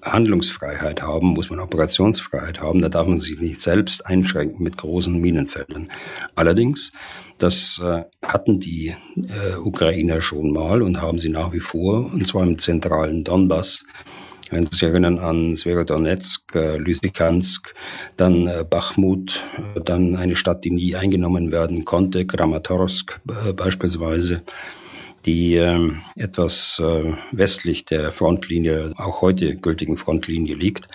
Handlungsfreiheit 0.02 1.04
haben, 1.04 1.28
muss 1.28 1.50
man 1.50 1.60
Operationsfreiheit 1.60 2.60
haben. 2.60 2.82
Da 2.82 2.90
darf 2.90 3.08
man 3.08 3.20
sich 3.20 3.40
nicht 3.40 3.62
selbst 3.62 4.06
einschränken 4.06 4.64
mit 4.64 4.78
großen 4.78 5.16
Minenfeldern. 5.20 5.92
Allerdings, 6.34 6.92
das 7.38 7.80
äh, 7.84 8.04
hatten 8.26 8.60
die 8.60 8.96
äh, 9.16 9.58
Ukrainer 9.58 10.22
schon 10.22 10.52
mal 10.52 10.82
und 10.82 11.02
haben 11.02 11.20
sie 11.20 11.30
nach 11.30 11.54
wie 11.54 11.60
vor, 11.60 12.12
und 12.12 12.28
zwar 12.28 12.44
im 12.44 12.58
zentralen 12.58 13.24
Donbass 13.24 13.86
wenn 14.50 14.66
Sie 14.66 14.72
sich 14.74 14.84
erinnern 14.84 15.20
an 15.20 15.56
Sverodonetsk, 15.56 16.56
äh, 16.56 16.78
Lysychansk, 16.78 17.74
dann 18.18 18.48
äh, 18.48 18.66
Bachmut, 18.70 19.44
äh, 19.76 19.82
dann 19.82 20.16
eine 20.16 20.36
Stadt, 20.36 20.64
die 20.66 20.72
nie 20.72 20.96
eingenommen 20.96 21.52
werden 21.52 21.86
konnte, 21.86 22.26
Kramatorsk 22.26 23.20
beispielsweise 23.56 24.42
die 25.26 25.56
äh, 25.56 25.92
etwas 26.16 26.82
westlich 27.32 27.86
der 27.86 28.12
Frontlinie, 28.12 28.94
auch 28.98 29.22
heute 29.22 29.56
gültigen 29.58 29.98
Frontlinie 29.98 30.56
liegt. 30.56 30.88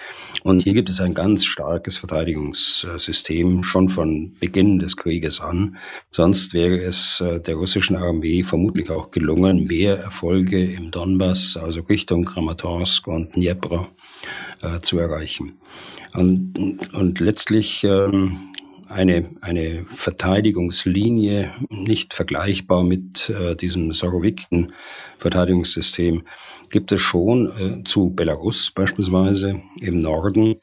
Und 0.45 0.61
hier 0.61 0.75
gibt 0.75 0.91
es 0.91 1.01
ein 1.01 1.15
ganz 1.15 1.47
starkes 1.47 1.97
Verteidigungssystem 1.97 3.63
schon 3.63 3.89
von 3.89 4.35
Beginn 4.39 4.79
des 4.79 4.95
Krieges 4.95 5.41
an. 5.41 5.79
Sonst 6.11 6.53
wäre 6.53 6.83
es 6.83 7.23
äh, 7.23 7.41
der 7.41 7.55
russischen 7.55 7.97
Armee 7.97 8.43
vermutlich 8.43 8.91
auch 8.91 9.11
gelungen, 9.11 9.65
mehr 9.65 9.99
Erfolge 9.99 10.63
im 10.63 10.91
Donbass, 10.91 11.57
also 11.57 11.81
Richtung 11.81 12.27
Kramatorsk 12.27 13.07
und 13.09 13.35
Dnepr, 13.35 13.89
äh, 14.61 14.81
zu 14.83 14.99
erreichen. 14.99 15.55
Und, 16.13 16.93
und 16.93 17.21
letztlich 17.21 17.83
ähm, 17.85 18.53
eine, 18.95 19.31
eine 19.41 19.85
Verteidigungslinie 19.93 21.53
nicht 21.69 22.15
vergleichbar 22.15 22.85
mit 22.85 23.29
äh, 23.29 23.57
diesem 23.57 23.93
Sorowiken 23.93 24.73
Verteidigungssystem 25.19 26.23
gibt 26.71 26.93
es 26.93 27.01
schon 27.01 27.47
äh, 27.47 27.85
zu 27.85 28.11
Belarus 28.11 28.71
beispielsweise 28.71 29.63
im 29.81 29.99
Norden. 29.99 30.57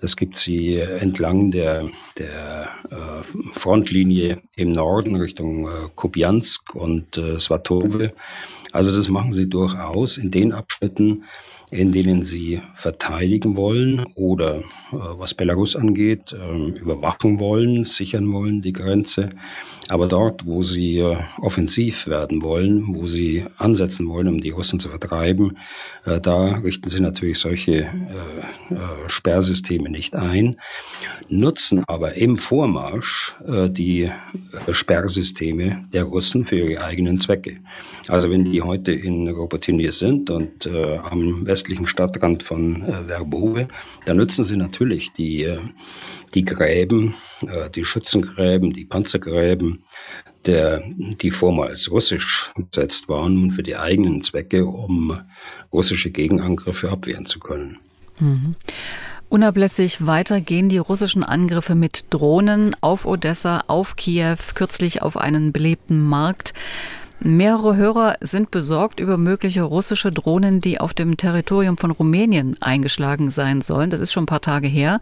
Es 0.00 0.16
gibt 0.16 0.38
sie 0.38 0.76
entlang 0.76 1.50
der, 1.50 1.88
der 2.18 2.70
äh, 2.90 3.58
Frontlinie 3.58 4.42
im 4.56 4.72
Norden 4.72 5.16
Richtung 5.16 5.68
äh, 5.68 5.70
Kupiansk 5.94 6.74
und 6.74 7.16
äh, 7.18 7.38
Svatove. 7.38 8.12
Also 8.72 8.94
das 8.94 9.08
machen 9.08 9.32
sie 9.32 9.48
durchaus 9.48 10.18
in 10.18 10.30
den 10.30 10.52
Abschnitten, 10.52 11.24
in 11.74 11.90
denen 11.90 12.22
sie 12.22 12.60
verteidigen 12.76 13.56
wollen 13.56 14.04
oder, 14.14 14.58
äh, 14.58 14.62
was 14.92 15.34
Belarus 15.34 15.74
angeht, 15.74 16.32
äh, 16.32 16.78
überwachen 16.78 17.40
wollen, 17.40 17.84
sichern 17.84 18.32
wollen 18.32 18.62
die 18.62 18.72
Grenze. 18.72 19.30
Aber 19.88 20.06
dort, 20.06 20.46
wo 20.46 20.62
sie 20.62 20.98
äh, 20.98 21.16
offensiv 21.40 22.06
werden 22.06 22.42
wollen, 22.42 22.94
wo 22.94 23.06
sie 23.06 23.44
ansetzen 23.58 24.08
wollen, 24.08 24.28
um 24.28 24.40
die 24.40 24.50
Russen 24.50 24.78
zu 24.78 24.88
vertreiben, 24.88 25.58
äh, 26.06 26.20
da 26.20 26.44
richten 26.58 26.88
sie 26.88 27.00
natürlich 27.00 27.38
solche 27.38 27.88
Sperrsysteme 29.08 29.90
nicht 29.90 30.14
ein, 30.14 30.56
nutzen 31.28 31.82
aber 31.86 32.14
im 32.14 32.38
Vormarsch 32.38 33.34
die 33.68 34.10
Sperrsysteme 34.70 35.84
der 35.92 36.04
Russen 36.04 36.46
für 36.46 36.56
ihre 36.56 36.84
eigenen 36.84 37.18
Zwecke. 37.20 37.58
Also 38.08 38.30
wenn 38.30 38.44
die 38.44 38.62
heute 38.62 38.92
in 38.92 39.28
Robotinie 39.28 39.92
sind 39.92 40.30
und 40.30 40.68
am 40.68 41.46
westlichen 41.64 41.86
Stadtrand 41.86 42.42
von 42.42 42.84
Verbove, 43.06 43.68
dann 44.04 44.18
nutzen 44.18 44.44
sie 44.44 44.56
natürlich 44.56 45.12
die 45.12 45.48
die 46.34 46.44
Gräben, 46.44 47.14
äh, 47.46 47.70
die 47.70 47.84
Schützengräben, 47.84 48.72
die 48.72 48.84
Panzergräben, 48.84 49.84
der, 50.46 50.82
die 50.86 51.30
vormals 51.30 51.90
russisch 51.90 52.52
gesetzt 52.56 53.08
waren 53.08 53.42
und 53.42 53.52
für 53.52 53.62
die 53.62 53.76
eigenen 53.76 54.22
Zwecke, 54.22 54.66
um 54.66 55.18
russische 55.72 56.10
Gegenangriffe 56.10 56.90
abwehren 56.90 57.26
zu 57.26 57.38
können. 57.38 57.78
Mhm. 58.18 58.54
Unablässig 59.30 60.06
weiter 60.06 60.40
gehen 60.40 60.68
die 60.68 60.78
russischen 60.78 61.24
Angriffe 61.24 61.74
mit 61.74 62.06
Drohnen 62.10 62.76
auf 62.80 63.06
Odessa, 63.06 63.64
auf 63.66 63.96
Kiew, 63.96 64.36
kürzlich 64.54 65.02
auf 65.02 65.16
einen 65.16 65.50
belebten 65.52 66.02
Markt. 66.02 66.52
Mehrere 67.26 67.76
Hörer 67.76 68.18
sind 68.20 68.50
besorgt 68.50 69.00
über 69.00 69.16
mögliche 69.16 69.62
russische 69.62 70.12
Drohnen, 70.12 70.60
die 70.60 70.78
auf 70.78 70.92
dem 70.92 71.16
Territorium 71.16 71.78
von 71.78 71.90
Rumänien 71.90 72.60
eingeschlagen 72.60 73.30
sein 73.30 73.62
sollen. 73.62 73.88
Das 73.88 74.00
ist 74.00 74.12
schon 74.12 74.24
ein 74.24 74.26
paar 74.26 74.42
Tage 74.42 74.68
her. 74.68 75.00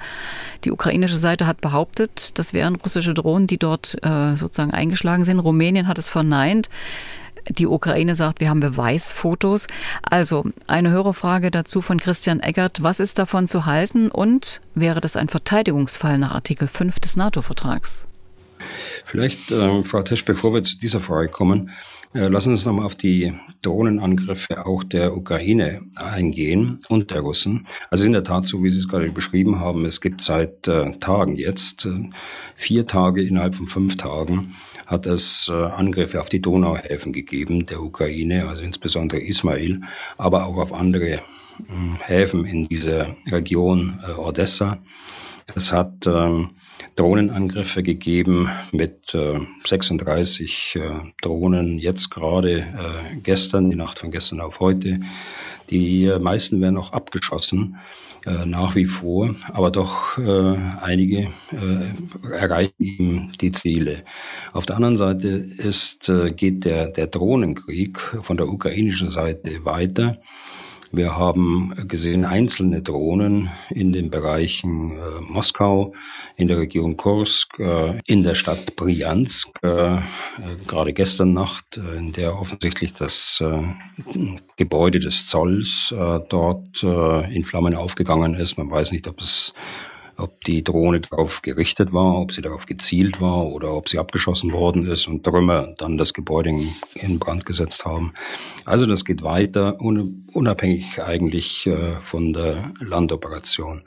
Die 0.62 0.71
ukrainische 0.71 1.19
Seite 1.19 1.49
hat 1.49 1.61
behauptet, 1.61 2.38
das 2.38 2.52
wären 2.52 2.76
russische 2.76 3.12
Drohnen, 3.12 3.49
die 3.49 3.59
dort 3.59 3.99
äh, 4.05 4.37
sozusagen 4.37 4.71
eingeschlagen 4.71 5.25
sind. 5.25 5.41
Rumänien 5.41 5.88
hat 5.88 5.99
es 5.99 6.09
verneint. 6.09 6.71
Die 7.49 7.67
Ukraine 7.67 8.14
sagt, 8.14 8.38
wir 8.38 8.50
haben 8.50 8.61
Beweisfotos. 8.61 9.67
Also 10.02 10.45
eine 10.69 10.91
Hörerfrage 10.91 11.50
dazu 11.50 11.83
von 11.83 11.99
Christian 11.99 12.38
Eggert. 12.38 12.85
Was 12.85 13.00
ist 13.00 13.19
davon 13.19 13.49
zu 13.49 13.67
halten 13.67 14.12
und 14.12 14.61
wäre 14.76 15.00
das 15.00 15.17
ein 15.17 15.29
Verteidigungsfall 15.29 16.19
nach 16.19 16.31
Artikel 16.31 16.69
5 16.69 17.00
des 17.00 17.17
NATO-Vertrags? 17.17 18.07
Vielleicht, 19.05 19.50
äh, 19.50 19.83
Frau 19.83 20.02
Tisch, 20.02 20.25
bevor 20.25 20.55
wir 20.55 20.62
zu 20.62 20.79
dieser 20.79 21.00
Frage 21.00 21.29
kommen, 21.29 21.73
lassen 22.14 22.50
Sie 22.50 22.52
uns 22.52 22.64
nochmal 22.64 22.87
auf 22.87 22.95
die 22.95 23.33
Drohnenangriffe 23.62 24.66
auch 24.66 24.85
der 24.85 25.16
Ukraine 25.16 25.83
eingehen 25.97 26.78
und 26.88 27.11
der 27.11 27.21
Russen. 27.21 27.66
Also 27.90 28.04
in 28.04 28.12
der 28.12 28.25
Tat, 28.25 28.47
so 28.47 28.62
wie 28.62 28.71
Sie 28.71 28.78
es 28.78 28.88
gerade 28.88 29.11
beschrieben 29.11 29.61
haben, 29.61 29.85
es 29.85 30.00
gibt 30.00 30.21
seit 30.21 30.69
äh, 30.69 30.92
Tagen 30.99 31.37
jetzt, 31.37 31.87
äh, 31.87 32.11
vier 32.54 32.87
Tage 32.87 33.23
innerhalb 33.23 33.54
von 33.54 33.66
fünf 33.66 33.97
Tagen, 33.97 34.54
hat 34.87 35.07
es 35.07 35.49
äh, 35.50 35.54
Angriffe 35.54 36.21
auf 36.21 36.28
die 36.28 36.42
Donauhäfen 36.42 37.12
gegeben 37.12 37.66
der 37.66 37.83
Ukraine, 37.83 38.47
also 38.47 38.62
insbesondere 38.62 39.23
Ismail, 39.23 39.81
aber 40.19 40.47
auch 40.47 40.59
auf 40.59 40.73
andere 40.73 41.21
hm, 41.66 41.97
Häfen 42.04 42.45
in 42.45 42.69
dieser 42.69 43.16
Region 43.31 44.00
äh, 44.07 44.12
Odessa. 44.12 44.78
Es 45.54 45.73
hat 45.73 46.07
ähm, 46.07 46.50
Drohnenangriffe 46.97 47.83
gegeben 47.83 48.51
mit 48.73 49.15
äh, 49.15 49.41
36 49.65 50.77
äh, 50.77 50.81
Drohnen, 51.21 51.79
jetzt 51.79 52.11
gerade 52.11 52.61
äh, 52.61 53.17
gestern, 53.23 53.71
die 53.71 53.77
Nacht 53.77 53.99
von 53.99 54.11
gestern 54.11 54.41
auf 54.41 54.61
heute. 54.61 55.01
Die 55.71 56.05
äh, 56.05 56.19
meisten 56.19 56.61
werden 56.61 56.77
auch 56.77 56.93
abgeschossen, 56.93 57.77
äh, 58.27 58.45
nach 58.45 58.75
wie 58.75 58.85
vor, 58.85 59.35
aber 59.53 59.71
doch 59.71 60.19
äh, 60.19 60.57
einige 60.81 61.29
erreichen 62.31 62.75
eben 62.79 63.33
die 63.41 63.53
Ziele. 63.53 64.05
Auf 64.53 64.67
der 64.67 64.77
anderen 64.77 64.99
Seite 64.99 65.29
ist, 65.29 66.13
geht 66.37 66.65
der, 66.65 66.89
der 66.89 67.07
Drohnenkrieg 67.07 67.99
von 67.99 68.37
der 68.37 68.49
ukrainischen 68.49 69.09
Seite 69.09 69.65
weiter. 69.65 70.19
Wir 70.95 71.17
haben 71.17 71.73
gesehen 71.89 72.27
einzelne 72.27 72.83
Drohnen 72.83 73.49
in 73.71 73.93
den 73.93 74.11
Bereichen 74.11 74.99
äh, 74.99 75.23
Moskau, 75.23 75.95
in 76.37 76.49
der 76.49 76.59
Region 76.59 76.99
Kursk, 76.99 77.59
äh, 77.59 77.99
in 78.07 78.23
der 78.23 78.35
Stadt 78.35 78.77
Briansk, 78.77 79.49
äh, 79.63 79.95
äh 79.95 80.01
gerade 80.67 80.93
gestern 80.93 81.33
Nacht, 81.33 81.79
äh, 81.79 81.97
in 81.97 82.13
der 82.13 82.39
offensichtlich 82.39 82.93
das 82.93 83.43
äh, 83.43 83.63
Gebäude 84.59 85.01
des 85.01 85.27
Zolls 85.27 85.95
dort 86.29 86.83
in 86.83 87.45
Flammen 87.45 87.75
aufgegangen 87.75 88.35
ist. 88.35 88.59
Man 88.59 88.71
weiß 88.71 88.93
nicht, 88.93 89.09
ob 89.09 89.21
es 89.21 89.55
ob 90.16 90.45
die 90.45 90.62
Drohne 90.62 91.00
darauf 91.00 91.42
gerichtet 91.42 91.92
war, 91.92 92.19
ob 92.19 92.33
sie 92.33 92.42
darauf 92.42 92.66
gezielt 92.66 93.21
war 93.21 93.47
oder 93.47 93.73
ob 93.75 93.88
sie 93.88 93.99
abgeschossen 93.99 94.52
worden 94.52 94.87
ist 94.87 95.09
und 95.09 95.25
Trümmer 95.25 95.75
dann 95.78 95.99
das 95.99 96.14
Gebäude 96.14 96.50
in 96.95 97.19
Brand 97.19 97.47
gesetzt 97.47 97.85
haben. 97.85 98.12
Also 98.64 98.87
das 98.87 99.04
geht 99.04 99.23
weiter, 99.23 99.81
unabhängig 99.81 101.02
eigentlich 101.02 101.66
äh, 101.66 101.97
von 102.02 102.33
der 102.33 102.73
Landoperation. 102.81 103.83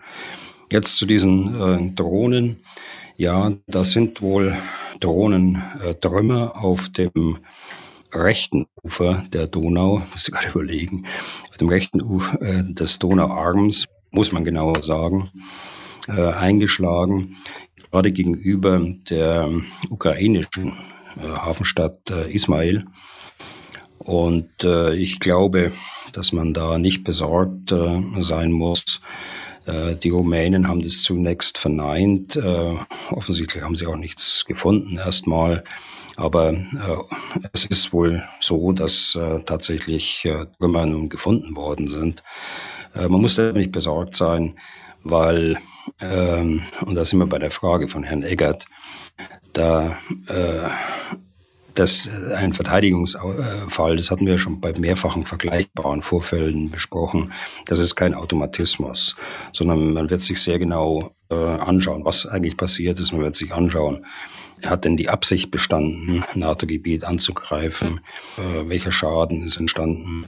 Jetzt 0.71 0.97
zu 0.97 1.05
diesen 1.05 1.61
äh, 1.61 1.91
Drohnen. 1.95 2.59
Ja, 3.15 3.53
das 3.67 3.91
sind 3.91 4.21
wohl 4.21 4.57
Drohnentrümmer 4.99 6.53
äh, 6.55 6.57
auf 6.57 6.89
dem 6.89 7.37
rechten 8.11 8.65
Ufer 8.83 9.25
der 9.31 9.47
Donau, 9.47 10.01
musste 10.11 10.31
gerade 10.31 10.49
überlegen, 10.49 11.05
auf 11.49 11.57
dem 11.57 11.69
rechten 11.69 12.01
Ufer 12.01 12.37
des 12.63 12.99
Donauarms, 12.99 13.85
muss 14.11 14.31
man 14.31 14.43
genauer 14.43 14.81
sagen 14.81 15.29
äh, 16.07 16.31
eingeschlagen, 16.31 17.37
gerade 17.91 18.11
gegenüber 18.11 18.79
der 19.09 19.49
ukrainischen 19.89 20.73
äh, 21.17 21.27
Hafenstadt 21.27 22.09
äh, 22.09 22.33
Ismail. 22.33 22.85
Und 23.99 24.63
äh, 24.63 24.93
ich 24.95 25.19
glaube, 25.19 25.71
dass 26.13 26.31
man 26.31 26.53
da 26.53 26.77
nicht 26.77 27.03
besorgt 27.03 27.71
äh, 27.71 28.01
sein 28.19 28.51
muss. 28.51 29.01
Äh, 29.65 29.95
die 29.95 30.09
Rumänen 30.09 30.67
haben 30.67 30.81
das 30.81 31.01
zunächst 31.01 31.57
verneint. 31.57 32.35
Äh, 32.35 32.75
offensichtlich 33.09 33.63
haben 33.63 33.75
sie 33.75 33.87
auch 33.87 33.97
nichts 33.97 34.45
gefunden 34.45 34.97
erstmal. 34.97 35.63
Aber 36.17 36.53
äh, 36.53 36.67
es 37.51 37.65
ist 37.65 37.91
wohl 37.91 38.23
so, 38.39 38.71
dass 38.71 39.15
äh, 39.15 39.39
tatsächlich 39.41 40.23
äh, 40.25 40.45
Trümmer 40.57 40.85
nun 40.85 41.09
gefunden 41.09 41.55
worden 41.55 41.87
sind. 41.87 42.23
Äh, 42.93 43.09
man 43.09 43.21
muss 43.21 43.35
da 43.35 43.51
nicht 43.51 43.71
besorgt 43.71 44.15
sein, 44.15 44.57
weil 45.03 45.57
ähm, 46.01 46.63
und 46.85 46.95
da 46.95 47.05
sind 47.05 47.19
wir 47.19 47.27
bei 47.27 47.39
der 47.39 47.51
Frage 47.51 47.87
von 47.87 48.03
Herrn 48.03 48.23
Eggert, 48.23 48.65
da 49.53 49.97
äh, 50.27 50.69
das 51.75 52.09
ein 52.33 52.53
Verteidigungsfall, 52.53 53.97
das 53.97 54.09
hatten 54.09 54.25
wir 54.25 54.37
schon 54.37 54.61
bei 54.61 54.73
mehrfachen 54.77 55.25
vergleichbaren 55.25 56.01
Vorfällen 56.01 56.69
besprochen, 56.69 57.33
das 57.65 57.79
ist 57.79 57.95
kein 57.95 58.13
Automatismus, 58.13 59.15
sondern 59.51 59.93
man 59.93 60.09
wird 60.09 60.21
sich 60.21 60.41
sehr 60.41 60.57
genau 60.57 61.11
äh, 61.29 61.35
anschauen, 61.35 62.05
was 62.05 62.25
eigentlich 62.25 62.57
passiert 62.57 62.99
ist. 62.99 63.11
Man 63.11 63.21
wird 63.21 63.35
sich 63.35 63.53
anschauen, 63.53 64.05
hat 64.63 64.85
denn 64.85 64.97
die 64.97 65.09
Absicht 65.09 65.51
bestanden, 65.51 66.23
NATO-Gebiet 66.33 67.03
anzugreifen? 67.03 68.01
Äh, 68.37 68.69
welcher 68.69 68.91
Schaden 68.91 69.45
ist 69.45 69.57
entstanden? 69.57 70.25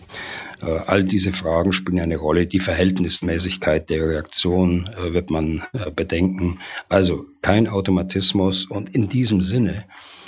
Äh, 0.61 0.79
all 0.85 1.03
diese 1.03 1.33
Fragen 1.33 1.73
spielen 1.73 1.99
eine 1.99 2.17
Rolle. 2.17 2.47
Die 2.47 2.59
Verhältnismäßigkeit 2.59 3.89
der 3.89 4.07
Reaktion 4.07 4.89
äh, 4.97 5.13
wird 5.13 5.29
man 5.29 5.63
äh, 5.73 5.91
bedenken. 5.91 6.59
Also 6.89 7.25
kein 7.41 7.67
Automatismus. 7.67 8.65
Und 8.65 8.93
in 8.93 9.09
diesem 9.09 9.41
Sinne 9.41 9.85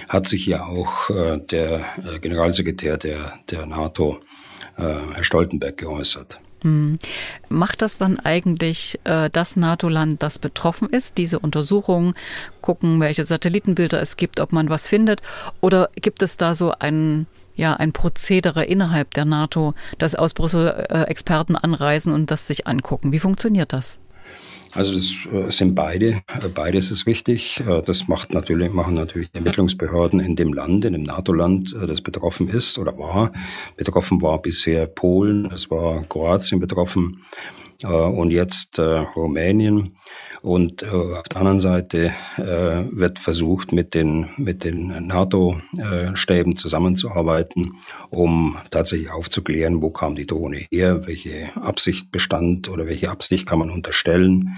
hat 0.07 0.27
sich 0.27 0.45
ja 0.45 0.65
auch 0.65 1.09
äh, 1.09 1.39
der 1.39 1.85
äh, 2.03 2.19
Generalsekretär 2.19 2.97
der, 2.97 3.33
der 3.49 3.65
NATO, 3.65 4.19
Herr 4.75 5.25
Stoltenberg, 5.25 5.75
geäußert. 5.75 6.39
Hm. 6.63 6.99
Macht 7.49 7.81
das 7.81 7.97
dann 7.97 8.19
eigentlich 8.19 8.99
äh, 9.03 9.29
das 9.29 9.55
NATO-Land, 9.55 10.21
das 10.21 10.39
betroffen 10.39 10.89
ist, 10.89 11.17
diese 11.17 11.39
Untersuchung, 11.39 12.13
gucken, 12.61 12.99
welche 12.99 13.23
Satellitenbilder 13.23 14.01
es 14.01 14.17
gibt, 14.17 14.39
ob 14.39 14.51
man 14.51 14.69
was 14.69 14.87
findet? 14.87 15.21
Oder 15.61 15.89
gibt 15.95 16.21
es 16.21 16.37
da 16.37 16.53
so 16.53 16.73
ein, 16.77 17.27
ja, 17.55 17.75
ein 17.75 17.93
Prozedere 17.93 18.65
innerhalb 18.65 19.13
der 19.13 19.25
NATO, 19.25 19.73
dass 19.97 20.15
aus 20.15 20.33
Brüssel 20.33 20.85
äh, 20.89 21.03
Experten 21.03 21.55
anreisen 21.55 22.13
und 22.13 22.31
das 22.31 22.47
sich 22.47 22.67
angucken? 22.67 23.11
Wie 23.11 23.19
funktioniert 23.19 23.73
das? 23.73 23.99
Also 24.79 24.93
das 24.93 25.27
äh, 25.33 25.51
sind 25.51 25.75
beide, 25.75 26.21
äh, 26.27 26.47
beides 26.55 26.89
ist 26.89 27.05
wichtig. 27.05 27.59
Äh, 27.67 27.81
das 27.81 28.07
macht 28.07 28.33
natürlich, 28.33 28.71
machen 28.71 28.93
natürlich 28.93 29.27
Ermittlungsbehörden 29.33 30.21
in 30.21 30.37
dem 30.37 30.53
Land, 30.53 30.85
in 30.85 30.93
dem 30.93 31.03
NATO-Land, 31.03 31.75
das 31.85 31.99
betroffen 31.99 32.47
ist 32.47 32.79
oder 32.79 32.97
war. 32.97 33.33
Betroffen 33.75 34.21
war 34.21 34.41
bisher 34.41 34.87
Polen, 34.87 35.51
es 35.51 35.69
war 35.69 36.05
Kroatien 36.05 36.61
betroffen 36.61 37.21
und 37.83 38.31
jetzt 38.31 38.79
Rumänien. 38.79 39.97
Und 40.41 40.83
äh, 40.83 40.87
auf 40.87 41.27
der 41.29 41.37
anderen 41.37 41.59
Seite 41.59 42.13
äh, 42.37 42.83
wird 42.91 43.19
versucht, 43.19 43.71
mit 43.71 43.93
den, 43.93 44.29
mit 44.37 44.63
den 44.63 45.07
NATO-Stäben 45.07 46.55
zusammenzuarbeiten, 46.55 47.73
um 48.09 48.57
tatsächlich 48.71 49.11
aufzuklären, 49.11 49.81
wo 49.81 49.89
kam 49.89 50.15
die 50.15 50.27
Drohne 50.27 50.65
her, 50.71 51.07
welche 51.07 51.49
Absicht 51.55 52.11
bestand 52.11 52.69
oder 52.69 52.87
welche 52.87 53.09
Absicht 53.09 53.45
kann 53.45 53.59
man 53.59 53.69
unterstellen. 53.69 54.55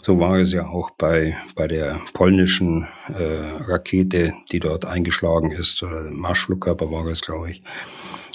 So 0.00 0.18
war 0.18 0.38
es 0.38 0.52
ja 0.52 0.66
auch 0.66 0.90
bei, 0.92 1.36
bei 1.54 1.68
der 1.68 2.00
polnischen 2.14 2.86
äh, 3.08 3.62
Rakete, 3.64 4.32
die 4.50 4.60
dort 4.60 4.86
eingeschlagen 4.86 5.50
ist, 5.50 5.82
oder 5.82 6.10
Marschflugkörper 6.10 6.90
war 6.90 7.04
es, 7.06 7.20
glaube 7.20 7.50
ich 7.50 7.62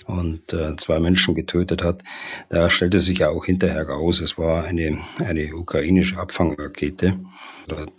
und 0.05 0.53
äh, 0.53 0.75
zwei 0.77 0.99
Menschen 0.99 1.35
getötet 1.35 1.83
hat. 1.83 2.03
Da 2.49 2.69
stellte 2.69 3.01
sich 3.01 3.19
ja 3.19 3.29
auch 3.29 3.45
hinterher 3.45 3.87
raus, 3.87 4.21
es 4.21 4.37
war 4.37 4.63
eine, 4.63 4.97
eine 5.19 5.55
ukrainische 5.55 6.17
Abfangrakete, 6.17 7.19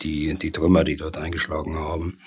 die, 0.03 0.35
die 0.35 0.51
Trümmer, 0.51 0.85
die 0.85 0.97
dort 0.97 1.17
eingeschlagen 1.17 1.77
haben. 1.77 2.19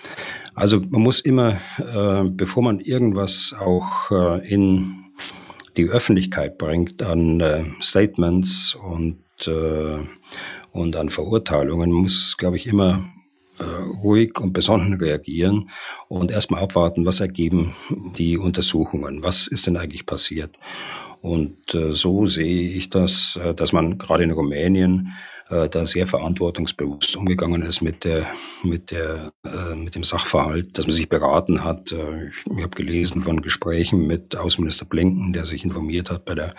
Also 0.56 0.80
man 0.80 1.02
muss 1.02 1.20
immer, 1.20 1.60
äh, 1.78 2.24
bevor 2.30 2.64
man 2.64 2.80
irgendwas 2.80 3.56
auch 3.60 4.12
äh, 4.12 4.48
in 4.48 5.06
die 5.78 5.90
Öffentlichkeit 5.90 6.58
bringt 6.58 7.04
an 7.04 7.40
äh, 7.40 7.64
Statements 7.82 8.76
und, 8.76 9.20
äh, 9.46 10.00
und 10.72 10.96
an 10.96 11.10
Verurteilungen, 11.10 11.92
muss, 11.92 12.36
glaube 12.38 12.58
ich, 12.58 12.66
immer 12.68 13.06
ruhig 13.64 14.40
und 14.40 14.54
besonnen 14.54 14.94
reagieren 14.94 15.70
und 16.08 16.32
erstmal 16.32 16.64
abwarten, 16.64 17.06
was 17.06 17.20
ergeben 17.20 17.76
die 17.90 18.38
Untersuchungen, 18.38 19.24
was 19.24 19.48
ist 19.48 19.68
denn 19.68 19.78
eigentlich 19.78 20.06
passiert. 20.06 20.58
Und 21.22 21.74
äh, 21.74 21.92
so 21.94 22.26
sehe 22.26 22.70
ich 22.70 22.90
das, 22.90 23.40
äh, 23.42 23.54
dass 23.54 23.74
man 23.74 23.98
gerade 23.98 24.24
in 24.24 24.32
Rumänien 24.32 25.14
äh, 25.50 25.70
da 25.70 25.86
sehr 25.86 26.08
verantwortungsbewusst 26.08 27.16
umgegangen 27.16 27.62
ist 27.64 27.82
mit 27.82 28.04
der, 28.04 28.28
mit 28.64 28.92
der, 28.92 29.32
äh, 29.46 29.76
mit 29.76 29.96
dem 29.96 30.04
Sachverhalt, 30.04 30.78
dass 30.78 30.86
man 30.86 30.96
sich 30.96 31.10
beraten 31.10 31.64
hat. 31.64 31.92
Äh, 31.92 32.28
ich, 32.28 32.36
ich 32.46 32.64
habe 32.64 32.76
gelesen 32.76 33.22
von 33.22 33.42
Gesprächen 33.42 34.06
mit 34.08 34.36
Außenminister 34.36 34.86
Blinken, 34.86 35.34
der 35.34 35.46
sich 35.46 35.64
informiert 35.64 36.12
hat 36.12 36.26
bei 36.26 36.36
der 36.36 36.54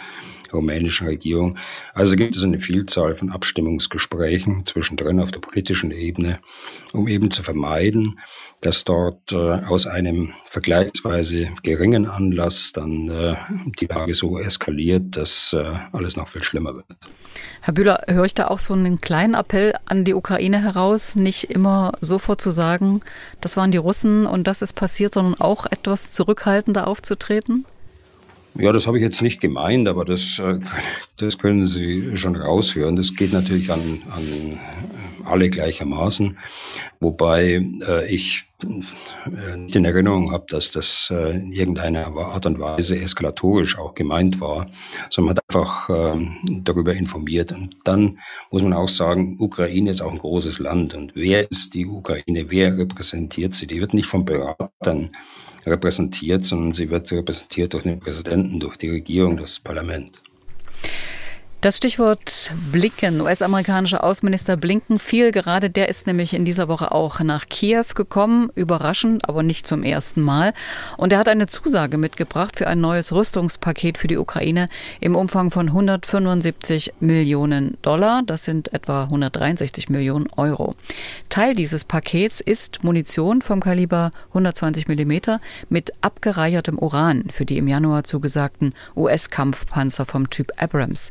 rumänischen 0.53 1.07
Regierung. 1.07 1.59
Also 1.95 2.17
gibt 2.17 2.37
es 2.37 2.45
eine 2.45 2.61
Vielzahl 2.61 3.15
von 3.15 3.31
Abstimmungsgesprächen 3.31 4.67
zwischendrin 4.67 5.21
auf 5.21 5.31
der 5.31 5.41
politischen 5.41 5.91
Ebene, 5.91 6.41
um 6.93 7.09
eben 7.09 7.31
zu 7.31 7.43
vermeiden, 7.43 8.19
dass 8.61 8.85
dort 8.85 9.33
äh, 9.33 9.37
aus 9.37 9.87
einem 9.87 10.33
vergleichsweise 10.49 11.51
geringen 11.63 12.07
Anlass 12.07 12.73
dann 12.73 13.09
äh, 13.09 13.37
die 13.79 13.87
Lage 13.87 14.15
so 14.15 14.39
eskaliert, 14.39 15.17
dass 15.17 15.53
äh, 15.53 15.75
alles 15.93 16.17
noch 16.17 16.29
viel 16.29 16.43
schlimmer 16.43 16.75
wird. 16.75 16.87
Herr 17.61 17.75
Bühler, 17.75 18.05
höre 18.09 18.25
ich 18.25 18.35
da 18.35 18.49
auch 18.49 18.59
so 18.59 18.75
einen 18.75 19.01
kleinen 19.01 19.35
Appell 19.35 19.75
an 19.87 20.05
die 20.05 20.15
Ukraine 20.15 20.63
heraus, 20.63 21.15
nicht 21.15 21.45
immer 21.45 21.93
sofort 22.01 22.41
zu 22.41 22.51
sagen, 22.51 23.01
das 23.41 23.57
waren 23.57 23.71
die 23.71 23.79
Russen 23.79 24.27
und 24.27 24.47
das 24.47 24.63
ist 24.63 24.73
passiert, 24.73 25.15
sondern 25.15 25.41
auch 25.41 25.67
etwas 25.67 26.13
zurückhaltender 26.13 26.87
aufzutreten? 26.87 27.65
Ja, 28.59 28.73
das 28.73 28.89
habe 28.89 28.99
ich 28.99 29.05
jetzt 29.05 29.23
nicht 29.23 29.41
gemeint, 29.41 29.87
aber 29.87 30.05
das, 30.05 30.41
äh, 30.41 30.59
das 31.17 31.39
können 31.39 31.67
Sie 31.67 32.17
schon 32.17 32.35
raushören. 32.35 32.97
Das 32.97 33.15
geht 33.15 33.33
natürlich 33.33 33.71
an, 33.71 34.03
an 34.11 34.59
alle 35.25 35.49
gleichermaßen, 35.49 36.39
wobei 37.01 37.63
äh, 37.87 38.13
ich 38.13 38.49
äh, 38.63 39.57
nicht 39.57 39.77
in 39.77 39.85
Erinnerung 39.85 40.33
habe, 40.33 40.47
dass 40.49 40.73
das 40.73 41.13
äh, 41.13 41.37
in 41.37 41.53
irgendeiner 41.53 42.09
Art 42.09 42.47
und 42.47 42.59
Weise 42.59 42.99
eskalatorisch 42.99 43.79
auch 43.79 43.95
gemeint 43.95 44.41
war, 44.41 44.67
sondern 45.09 45.35
man 45.35 45.37
hat 45.37 45.45
einfach 45.49 45.89
äh, 45.91 46.29
darüber 46.63 46.95
informiert. 46.95 47.53
Und 47.53 47.77
dann 47.85 48.19
muss 48.51 48.63
man 48.63 48.73
auch 48.73 48.89
sagen, 48.89 49.37
Ukraine 49.39 49.91
ist 49.91 50.01
auch 50.01 50.11
ein 50.11 50.19
großes 50.19 50.59
Land. 50.59 50.95
Und 50.95 51.15
wer 51.15 51.49
ist 51.49 51.75
die 51.75 51.87
Ukraine? 51.87 52.47
Wer 52.49 52.77
repräsentiert 52.77 53.55
sie? 53.55 53.69
Die 53.69 53.81
wird 53.81 53.95
nicht 53.95 54.07
von 54.07 54.25
Beratern 54.25 55.11
repräsentiert, 55.69 56.45
sondern 56.45 56.73
sie 56.73 56.91
wird 56.91 57.11
repräsentiert 57.13 57.73
durch 57.73 57.85
den 57.85 58.01
Präsidenten, 58.01 58.61
durch 58.61 58.77
die 58.77 58.91
Regierung, 58.91 59.37
durch 59.37 59.51
das 59.51 59.61
Parlament. 59.61 60.21
Das 61.61 61.77
Stichwort 61.77 62.53
Blinken, 62.71 63.21
US-amerikanischer 63.21 64.05
Außenminister 64.05 64.57
Blinken 64.57 65.01
fiel 65.01 65.33
gerade, 65.33 65.71
der 65.71 65.89
ist 65.89 66.07
nämlich 66.07 66.33
in 66.33 66.45
dieser 66.45 66.69
Woche 66.69 66.93
auch 66.93 67.19
nach 67.19 67.47
Kiew 67.47 67.83
gekommen, 67.97 68.53
überraschend, 68.55 69.29
aber 69.29 69.43
nicht 69.43 69.67
zum 69.67 69.83
ersten 69.83 70.23
Mal. 70.23 70.55
Und 70.99 71.13
er 71.13 71.19
hat 71.19 71.27
eine 71.27 71.49
Zusage 71.49 71.99
mitgebracht 71.99 72.55
für 72.57 72.69
ein 72.69 72.81
neues 72.81 73.13
Rüstungspaket 73.13 73.99
für 73.99 74.07
die 74.07 74.19
Ukraine 74.19 74.69
im 75.01 75.17
Umfang 75.17 75.51
von 75.51 75.67
175 75.67 76.93
Millionen 77.01 77.77
Dollar. 77.83 78.23
Das 78.25 78.45
sind 78.45 78.73
etwa 78.73 79.03
163 79.03 79.89
Millionen 79.89 80.29
Euro. 80.37 80.75
Teil 81.29 81.57
dieses 81.57 81.85
Pakets 81.85 82.41
ist 82.41 82.85
Munition 82.85 83.43
vom 83.43 83.61
Kaliber 83.61 84.13
120 84.29 84.87
Millimeter 84.87 85.41
mit 85.69 85.93
abgereichertem 86.03 86.79
Uran 86.79 87.25
für 87.33 87.45
die 87.45 87.59
im 87.59 87.67
Januar 87.67 88.05
zugesagten 88.05 88.75
US-Kampfpanzer 88.95 90.07
vom 90.07 90.31
Typ 90.31 90.53
Abrams. 90.57 91.11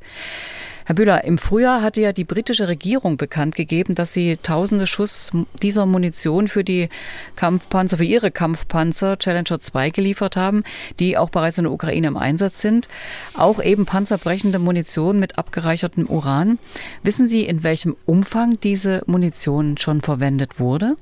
Herr 0.87 0.95
Bühler, 0.95 1.25
im 1.25 1.37
Frühjahr 1.37 1.81
hatte 1.81 1.99
ja 1.99 2.13
die 2.13 2.23
britische 2.23 2.69
Regierung 2.69 3.17
bekannt 3.17 3.55
gegeben, 3.55 3.93
dass 3.93 4.13
sie 4.13 4.37
tausende 4.41 4.87
Schuss 4.87 5.31
dieser 5.61 5.85
Munition 5.85 6.47
für 6.47 6.63
die 6.63 6.87
Kampfpanzer, 7.35 7.97
für 7.97 8.05
ihre 8.05 8.31
Kampfpanzer 8.31 9.17
Challenger 9.17 9.59
2 9.59 9.89
geliefert 9.89 10.37
haben, 10.37 10.63
die 10.97 11.17
auch 11.17 11.29
bereits 11.29 11.57
in 11.57 11.65
der 11.65 11.73
Ukraine 11.73 12.07
im 12.07 12.15
Einsatz 12.15 12.61
sind. 12.61 12.87
Auch 13.33 13.61
eben 13.61 13.85
panzerbrechende 13.85 14.59
Munition 14.59 15.19
mit 15.19 15.37
abgereichertem 15.37 16.05
Uran. 16.07 16.57
Wissen 17.03 17.27
Sie, 17.27 17.41
in 17.41 17.63
welchem 17.63 17.97
Umfang 18.05 18.57
diese 18.61 19.03
Munition 19.07 19.77
schon 19.77 19.99
verwendet 19.99 20.57
wurde? 20.57 20.95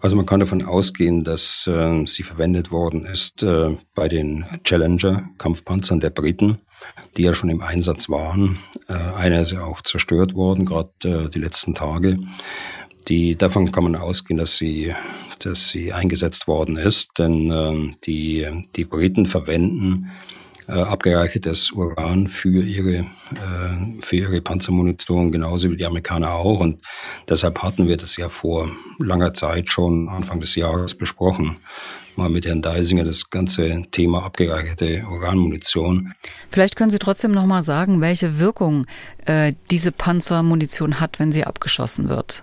Also 0.00 0.16
man 0.16 0.26
kann 0.26 0.40
davon 0.40 0.62
ausgehen, 0.62 1.24
dass 1.24 1.66
äh, 1.66 2.06
sie 2.06 2.22
verwendet 2.22 2.70
worden 2.70 3.04
ist 3.04 3.42
äh, 3.42 3.76
bei 3.94 4.08
den 4.08 4.46
Challenger-Kampfpanzern 4.64 6.00
der 6.00 6.10
Briten 6.10 6.58
die 7.16 7.22
ja 7.22 7.34
schon 7.34 7.50
im 7.50 7.60
Einsatz 7.60 8.08
waren. 8.08 8.58
Äh, 8.88 8.94
einer 8.94 9.40
ist 9.40 9.52
ja 9.52 9.64
auch 9.64 9.82
zerstört 9.82 10.34
worden, 10.34 10.64
gerade 10.64 10.90
äh, 11.04 11.28
die 11.28 11.38
letzten 11.38 11.74
Tage. 11.74 12.18
Die, 13.08 13.36
davon 13.36 13.72
kann 13.72 13.84
man 13.84 13.96
ausgehen, 13.96 14.38
dass 14.38 14.56
sie, 14.56 14.94
dass 15.38 15.68
sie 15.68 15.92
eingesetzt 15.92 16.46
worden 16.46 16.76
ist, 16.76 17.18
denn 17.18 17.50
äh, 17.50 17.90
die, 18.04 18.66
die 18.76 18.84
Briten 18.84 19.26
verwenden 19.26 20.10
äh, 20.70 20.82
abgereichertes 20.82 21.72
Uran 21.72 22.28
für 22.28 22.62
ihre, 22.62 22.98
äh, 22.98 24.02
für 24.02 24.16
ihre 24.16 24.40
Panzermunition, 24.40 25.32
genauso 25.32 25.70
wie 25.70 25.76
die 25.76 25.84
Amerikaner 25.84 26.32
auch. 26.32 26.60
Und 26.60 26.80
deshalb 27.28 27.62
hatten 27.62 27.88
wir 27.88 27.96
das 27.96 28.16
ja 28.16 28.28
vor 28.28 28.70
langer 28.98 29.34
Zeit 29.34 29.68
schon 29.70 30.08
Anfang 30.08 30.40
des 30.40 30.54
Jahres 30.54 30.94
besprochen, 30.94 31.56
mal 32.16 32.28
mit 32.28 32.46
Herrn 32.46 32.62
Deisinger 32.62 33.04
das 33.04 33.30
ganze 33.30 33.82
Thema 33.90 34.22
abgereicherte 34.22 35.04
Uranmunition. 35.10 36.14
Vielleicht 36.50 36.76
können 36.76 36.90
Sie 36.90 36.98
trotzdem 36.98 37.32
noch 37.32 37.46
mal 37.46 37.62
sagen, 37.62 38.00
welche 38.00 38.38
Wirkung 38.38 38.86
äh, 39.26 39.54
diese 39.70 39.92
Panzermunition 39.92 41.00
hat, 41.00 41.18
wenn 41.18 41.32
sie 41.32 41.44
abgeschossen 41.44 42.08
wird. 42.08 42.42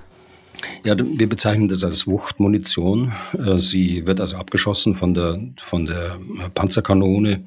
Ja, 0.84 0.96
wir 0.98 1.28
bezeichnen 1.28 1.68
das 1.68 1.84
als 1.84 2.08
Wuchtmunition. 2.08 3.14
Äh, 3.38 3.58
sie 3.58 4.06
wird 4.06 4.22
also 4.22 4.38
abgeschossen 4.38 4.96
von 4.96 5.14
der, 5.14 5.40
von 5.58 5.86
der 5.86 6.18
Panzerkanone 6.54 7.44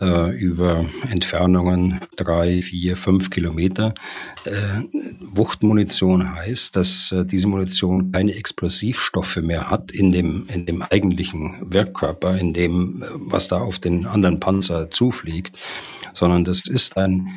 äh, 0.00 0.36
über 0.36 0.84
Entfernungen 1.10 2.00
drei, 2.16 2.62
vier, 2.62 2.96
fünf 2.96 3.30
Kilometer. 3.30 3.94
Äh, 4.44 4.82
Wuchtmunition 5.20 6.34
heißt, 6.34 6.76
dass 6.76 7.12
äh, 7.12 7.24
diese 7.24 7.48
Munition 7.48 8.12
keine 8.12 8.34
Explosivstoffe 8.34 9.36
mehr 9.36 9.70
hat 9.70 9.92
in 9.92 10.12
dem, 10.12 10.46
in 10.52 10.66
dem 10.66 10.82
eigentlichen 10.82 11.56
Werkkörper, 11.60 12.38
in 12.38 12.52
dem, 12.52 13.02
äh, 13.02 13.06
was 13.14 13.48
da 13.48 13.58
auf 13.58 13.78
den 13.78 14.06
anderen 14.06 14.40
Panzer 14.40 14.90
zufliegt, 14.90 15.58
sondern 16.14 16.44
das 16.44 16.66
ist 16.66 16.96
ein 16.96 17.28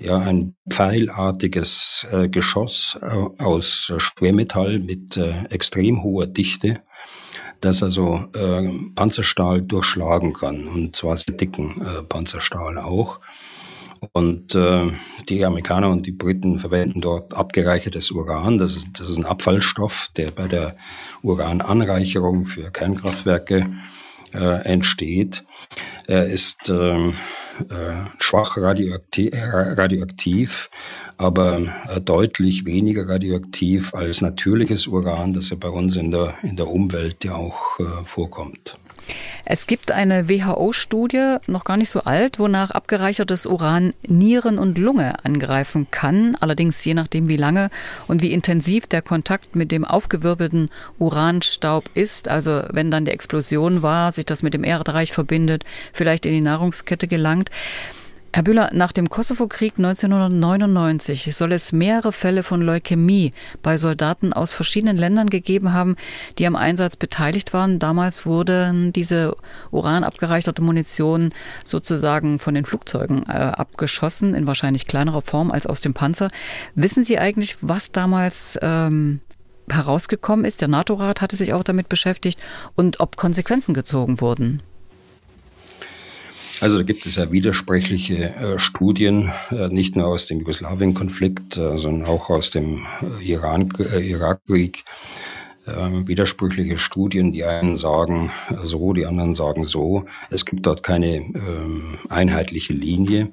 ja 0.00 0.18
ein 0.18 0.54
pfeilartiges 0.68 2.06
äh, 2.12 2.28
Geschoss 2.28 2.98
äh, 3.02 3.42
aus 3.42 3.92
Schwermetall 3.98 4.78
mit 4.78 5.16
äh, 5.16 5.44
extrem 5.50 6.02
hoher 6.02 6.26
Dichte, 6.26 6.82
das 7.60 7.82
also 7.82 8.24
äh, 8.34 8.68
Panzerstahl 8.94 9.62
durchschlagen 9.62 10.32
kann 10.32 10.68
und 10.68 10.96
zwar 10.96 11.16
sehr 11.16 11.34
dicken 11.34 11.82
äh, 11.82 12.02
Panzerstahl 12.02 12.78
auch. 12.78 13.20
Und 14.12 14.54
äh, 14.54 14.92
die 15.28 15.44
Amerikaner 15.44 15.90
und 15.90 16.06
die 16.06 16.12
Briten 16.12 16.60
verwenden 16.60 17.00
dort 17.00 17.34
abgereichertes 17.34 18.12
Uran. 18.12 18.56
Das 18.56 18.76
ist, 18.76 18.86
das 18.94 19.10
ist 19.10 19.16
ein 19.16 19.24
Abfallstoff, 19.24 20.10
der 20.16 20.30
bei 20.30 20.46
der 20.46 20.76
Urananreicherung 21.22 22.46
für 22.46 22.70
Kernkraftwerke 22.70 23.66
entsteht. 24.30 25.42
Er 26.06 26.26
ist 26.26 26.70
äh, 27.60 28.08
schwach 28.18 28.56
radioaktiv, 28.56 29.32
äh, 29.32 29.72
radioaktiv 29.72 30.70
aber 31.18 31.60
äh, 31.88 32.00
deutlich 32.00 32.64
weniger 32.64 33.08
radioaktiv 33.08 33.92
als 33.94 34.20
natürliches 34.20 34.86
Uran, 34.86 35.32
das 35.32 35.50
ja 35.50 35.56
bei 35.56 35.68
uns 35.68 35.96
in 35.96 36.12
der, 36.12 36.34
in 36.42 36.56
der 36.56 36.68
Umwelt 36.68 37.24
ja 37.24 37.34
auch 37.34 37.80
äh, 37.80 37.84
vorkommt. 38.04 38.76
Es 39.44 39.66
gibt 39.66 39.92
eine 39.92 40.28
WHO-Studie, 40.28 41.36
noch 41.46 41.64
gar 41.64 41.76
nicht 41.76 41.88
so 41.88 42.00
alt, 42.00 42.38
wonach 42.38 42.70
abgereichertes 42.70 43.46
Uran 43.46 43.94
Nieren 44.06 44.58
und 44.58 44.76
Lunge 44.76 45.24
angreifen 45.24 45.86
kann. 45.90 46.36
Allerdings 46.40 46.84
je 46.84 46.94
nachdem, 46.94 47.28
wie 47.28 47.36
lange 47.36 47.70
und 48.06 48.20
wie 48.20 48.32
intensiv 48.32 48.86
der 48.86 49.00
Kontakt 49.00 49.56
mit 49.56 49.72
dem 49.72 49.84
aufgewirbelten 49.84 50.68
Uranstaub 50.98 51.84
ist. 51.94 52.28
Also 52.28 52.62
wenn 52.70 52.90
dann 52.90 53.06
die 53.06 53.10
Explosion 53.10 53.82
war, 53.82 54.12
sich 54.12 54.26
das 54.26 54.42
mit 54.42 54.52
dem 54.54 54.64
Erdreich 54.64 55.12
verbindet, 55.12 55.64
vielleicht 55.92 56.26
in 56.26 56.32
die 56.32 56.40
Nahrungskette 56.40 57.08
gelangt. 57.08 57.50
Herr 58.30 58.42
Bühler, 58.42 58.70
nach 58.74 58.92
dem 58.92 59.08
Kosovo-Krieg 59.08 59.74
1999 59.78 61.34
soll 61.34 61.52
es 61.52 61.72
mehrere 61.72 62.12
Fälle 62.12 62.42
von 62.42 62.60
Leukämie 62.60 63.32
bei 63.62 63.78
Soldaten 63.78 64.34
aus 64.34 64.52
verschiedenen 64.52 64.98
Ländern 64.98 65.30
gegeben 65.30 65.72
haben, 65.72 65.96
die 66.36 66.46
am 66.46 66.54
Einsatz 66.54 66.96
beteiligt 66.96 67.54
waren. 67.54 67.78
Damals 67.78 68.26
wurde 68.26 68.92
diese 68.94 69.34
uranabgereicherte 69.70 70.60
Munition 70.60 71.30
sozusagen 71.64 72.38
von 72.38 72.54
den 72.54 72.66
Flugzeugen 72.66 73.24
äh, 73.26 73.32
abgeschossen, 73.32 74.34
in 74.34 74.46
wahrscheinlich 74.46 74.86
kleinerer 74.86 75.22
Form 75.22 75.50
als 75.50 75.66
aus 75.66 75.80
dem 75.80 75.94
Panzer. 75.94 76.28
Wissen 76.74 77.04
Sie 77.04 77.18
eigentlich, 77.18 77.56
was 77.62 77.92
damals 77.92 78.58
ähm, 78.60 79.20
herausgekommen 79.70 80.44
ist? 80.44 80.60
Der 80.60 80.68
NATO-Rat 80.68 81.22
hatte 81.22 81.36
sich 81.36 81.54
auch 81.54 81.64
damit 81.64 81.88
beschäftigt 81.88 82.38
und 82.76 83.00
ob 83.00 83.16
Konsequenzen 83.16 83.72
gezogen 83.72 84.20
wurden. 84.20 84.62
Also 86.60 86.78
da 86.78 86.82
gibt 86.82 87.06
es 87.06 87.14
ja 87.14 87.30
widersprüchliche 87.30 88.34
äh, 88.34 88.58
Studien, 88.58 89.30
äh, 89.50 89.68
nicht 89.68 89.94
nur 89.94 90.06
aus 90.06 90.26
dem 90.26 90.40
Jugoslawien-Konflikt, 90.40 91.56
äh, 91.56 91.78
sondern 91.78 92.06
auch 92.06 92.30
aus 92.30 92.50
dem 92.50 92.84
äh, 93.20 93.24
Iran, 93.24 93.68
äh, 93.78 94.00
Irakkrieg. 94.00 94.84
Ähm, 95.66 96.08
widersprüchliche 96.08 96.78
Studien, 96.78 97.30
die 97.30 97.44
einen 97.44 97.76
sagen 97.76 98.32
so, 98.62 98.94
die 98.94 99.04
anderen 99.04 99.34
sagen 99.34 99.64
so. 99.64 100.06
Es 100.30 100.46
gibt 100.46 100.64
dort 100.64 100.82
keine 100.82 101.16
ähm, 101.16 101.98
einheitliche 102.08 102.72
Linie. 102.72 103.32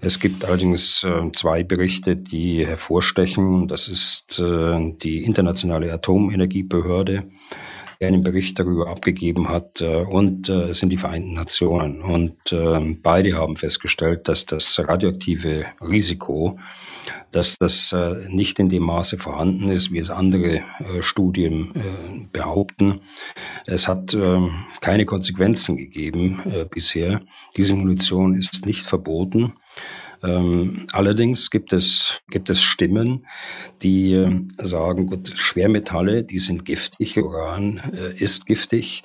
Es 0.00 0.18
gibt 0.18 0.44
allerdings 0.44 1.04
äh, 1.04 1.30
zwei 1.36 1.62
Berichte, 1.62 2.16
die 2.16 2.66
hervorstechen. 2.66 3.68
Das 3.68 3.86
ist 3.86 4.42
die 4.42 5.22
Internationale 5.22 5.92
Atomenergiebehörde 5.92 7.24
einen 8.06 8.22
Bericht 8.22 8.58
darüber 8.58 8.88
abgegeben 8.88 9.48
hat 9.48 9.80
äh, 9.80 10.04
und 10.04 10.48
äh, 10.48 10.68
es 10.68 10.78
sind 10.78 10.90
die 10.90 10.98
Vereinten 10.98 11.32
Nationen. 11.32 12.00
Und 12.00 12.52
äh, 12.52 12.96
beide 13.02 13.34
haben 13.34 13.56
festgestellt, 13.56 14.28
dass 14.28 14.46
das 14.46 14.78
radioaktive 14.78 15.66
Risiko, 15.80 16.60
dass 17.32 17.56
das 17.58 17.92
äh, 17.92 18.28
nicht 18.28 18.60
in 18.60 18.68
dem 18.68 18.84
Maße 18.84 19.18
vorhanden 19.18 19.68
ist, 19.68 19.90
wie 19.90 19.98
es 19.98 20.10
andere 20.10 20.62
Studien 21.00 21.72
behaupten. 22.32 23.00
Es 23.66 23.88
hat 23.88 24.14
äh, 24.14 24.40
keine 24.80 25.04
Konsequenzen 25.04 25.76
gegeben 25.76 26.40
bisher. 26.70 27.22
Diese 27.56 27.74
Munition 27.74 28.36
ist 28.36 28.64
nicht 28.64 28.86
verboten. 28.86 29.54
Ähm, 30.22 30.86
allerdings 30.92 31.50
gibt 31.50 31.72
es, 31.72 32.20
gibt 32.30 32.50
es 32.50 32.62
Stimmen, 32.62 33.26
die 33.82 34.14
äh, 34.14 34.40
sagen, 34.58 35.06
gut, 35.06 35.32
Schwermetalle, 35.36 36.24
die 36.24 36.38
sind 36.38 36.64
giftig, 36.64 37.16
Uran 37.16 37.80
äh, 37.92 38.22
ist 38.22 38.46
giftig. 38.46 39.04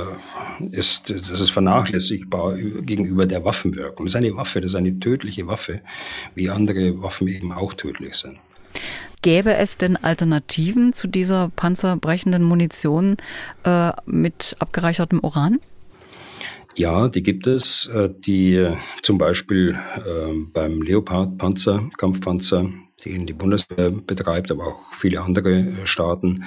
ist, 0.70 1.10
das 1.10 1.40
ist 1.40 1.50
vernachlässigbar 1.50 2.56
gegenüber 2.56 3.26
der 3.26 3.44
Waffenwirkung. 3.44 4.06
Das 4.06 4.14
ist 4.14 4.16
eine 4.16 4.36
Waffe, 4.36 4.60
das 4.60 4.72
ist 4.72 4.74
eine 4.74 4.98
tödliche 4.98 5.46
Waffe, 5.46 5.80
wie 6.34 6.50
andere 6.50 7.00
Waffen 7.02 7.28
eben 7.28 7.52
auch 7.52 7.74
tödlich 7.74 8.14
sind. 8.14 8.38
Gäbe 9.22 9.54
es 9.54 9.78
denn 9.78 9.96
Alternativen 9.96 10.92
zu 10.92 11.08
dieser 11.08 11.50
panzerbrechenden 11.56 12.42
Munition 12.44 13.16
mit 14.06 14.56
abgereichertem 14.60 15.20
Uran? 15.20 15.58
Ja, 16.74 17.08
die 17.08 17.22
gibt 17.22 17.46
es, 17.46 17.86
äh, 17.86 18.08
die 18.10 18.54
äh, 18.54 18.76
zum 19.02 19.18
Beispiel 19.18 19.76
äh, 19.96 20.32
beim 20.52 20.82
Leopard-Panzer, 20.82 21.90
Kampfpanzer, 21.96 22.70
den 23.04 23.26
die 23.26 23.32
Bundeswehr 23.32 23.90
betreibt, 23.90 24.50
aber 24.50 24.68
auch 24.68 24.92
viele 24.92 25.22
andere 25.22 25.86
Staaten. 25.86 26.44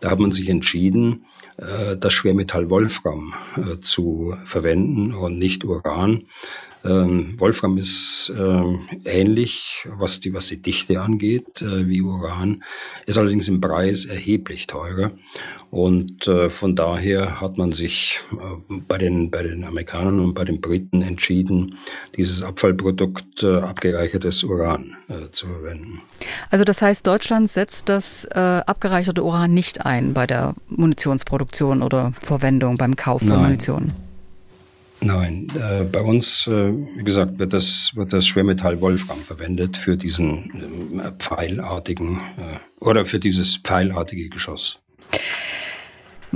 Da 0.00 0.10
hat 0.10 0.18
man 0.18 0.30
sich 0.30 0.50
entschieden, 0.50 1.24
das 1.56 2.12
Schwermetall 2.12 2.68
Wolfram 2.68 3.32
zu 3.80 4.36
verwenden 4.44 5.14
und 5.14 5.38
nicht 5.38 5.64
Uran. 5.64 6.24
Ähm, 6.86 7.34
Wolfram 7.38 7.78
ist 7.78 8.32
ähnlich, 9.04 9.86
was 9.96 10.20
die, 10.20 10.32
was 10.32 10.46
die 10.48 10.60
Dichte 10.60 11.00
angeht, 11.00 11.62
wie 11.62 12.02
Uran, 12.02 12.62
ist 13.06 13.18
allerdings 13.18 13.48
im 13.48 13.60
Preis 13.60 14.04
erheblich 14.04 14.66
teurer. 14.66 15.12
Und 15.70 16.28
äh, 16.28 16.48
von 16.48 16.76
daher 16.76 17.40
hat 17.40 17.58
man 17.58 17.72
sich 17.72 18.20
äh, 18.32 18.36
bei, 18.88 18.98
den, 18.98 19.30
bei 19.30 19.42
den 19.42 19.64
Amerikanern 19.64 20.20
und 20.20 20.34
bei 20.34 20.44
den 20.44 20.60
Briten 20.60 21.02
entschieden, 21.02 21.76
dieses 22.16 22.42
Abfallprodukt 22.42 23.42
äh, 23.42 23.58
abgereichertes 23.58 24.44
Uran 24.44 24.96
äh, 25.08 25.30
zu 25.32 25.46
verwenden. 25.46 26.00
Also 26.50 26.64
das 26.64 26.82
heißt, 26.82 27.06
Deutschland 27.06 27.50
setzt 27.50 27.88
das 27.88 28.24
äh, 28.26 28.38
abgereicherte 28.38 29.24
Uran 29.24 29.52
nicht 29.52 29.84
ein 29.84 30.14
bei 30.14 30.26
der 30.26 30.54
Munitionsproduktion 30.68 31.82
oder 31.82 32.12
Verwendung, 32.20 32.78
beim 32.78 32.94
Kauf 32.94 33.20
von 33.20 33.30
Nein. 33.30 33.42
Munition? 33.42 33.92
Nein, 35.00 35.52
äh, 35.54 35.84
bei 35.84 36.00
uns, 36.00 36.46
äh, 36.46 36.72
wie 36.72 37.04
gesagt, 37.04 37.38
wird 37.38 37.52
das, 37.52 37.92
wird 37.94 38.12
das 38.12 38.26
Schwermetall 38.26 38.80
Wolfram 38.80 39.18
verwendet 39.18 39.76
für 39.76 39.96
diesen 39.96 41.00
äh, 41.00 41.12
pfeilartigen 41.18 42.20
oder 42.80 43.04
für 43.04 43.18
dieses 43.18 43.56
pfeilartige 43.56 44.28
Geschoss. 44.28 44.78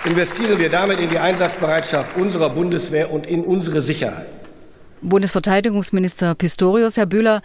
investieren 0.04 0.58
wir 0.58 0.68
damit 0.68 0.98
in 0.98 1.08
die 1.08 1.18
Einsatzbereitschaft 1.18 2.16
unserer 2.16 2.50
Bundeswehr 2.50 3.12
und 3.12 3.26
in 3.26 3.44
unsere 3.44 3.82
Sicherheit. 3.82 4.26
Bundesverteidigungsminister 5.00 6.34
Pistorius, 6.34 6.96
Herr 6.96 7.06
Bühler, 7.06 7.40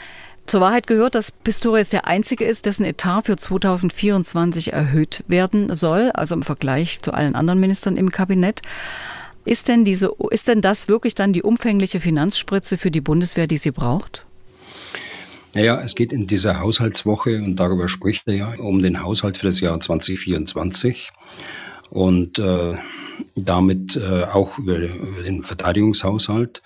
zur 0.47 0.61
Wahrheit 0.61 0.87
gehört, 0.87 1.13
dass 1.13 1.31
Pistorius 1.31 1.89
der 1.89 2.07
Einzige 2.07 2.45
ist, 2.45 2.65
dessen 2.65 2.85
Etat 2.85 3.23
für 3.23 3.35
2024 3.35 4.73
erhöht 4.73 5.23
werden 5.27 5.73
soll, 5.73 6.11
also 6.13 6.35
im 6.35 6.43
Vergleich 6.43 7.01
zu 7.01 7.13
allen 7.13 7.35
anderen 7.35 7.59
Ministern 7.59 7.97
im 7.97 8.11
Kabinett. 8.11 8.61
Ist 9.47 9.69
denn, 9.69 9.85
diese, 9.85 10.11
ist 10.29 10.49
denn 10.49 10.59
das 10.59 10.89
wirklich 10.89 11.15
dann 11.15 11.31
die 11.31 11.41
umfängliche 11.41 12.01
Finanzspritze 12.01 12.77
für 12.77 12.91
die 12.91 12.99
Bundeswehr, 12.99 13.47
die 13.47 13.55
sie 13.55 13.71
braucht? 13.71 14.25
Naja, 15.55 15.79
es 15.81 15.95
geht 15.95 16.11
in 16.11 16.27
dieser 16.27 16.59
Haushaltswoche, 16.59 17.37
und 17.37 17.55
darüber 17.55 17.87
spricht 17.87 18.27
er 18.27 18.33
ja, 18.33 18.53
um 18.57 18.81
den 18.81 19.01
Haushalt 19.01 19.37
für 19.37 19.45
das 19.45 19.61
Jahr 19.61 19.79
2024 19.79 21.11
und 21.89 22.39
äh, 22.39 22.75
damit 23.35 23.95
äh, 23.95 24.25
auch 24.25 24.59
über, 24.59 24.79
über 24.79 25.23
den 25.25 25.43
Verteidigungshaushalt, 25.43 26.61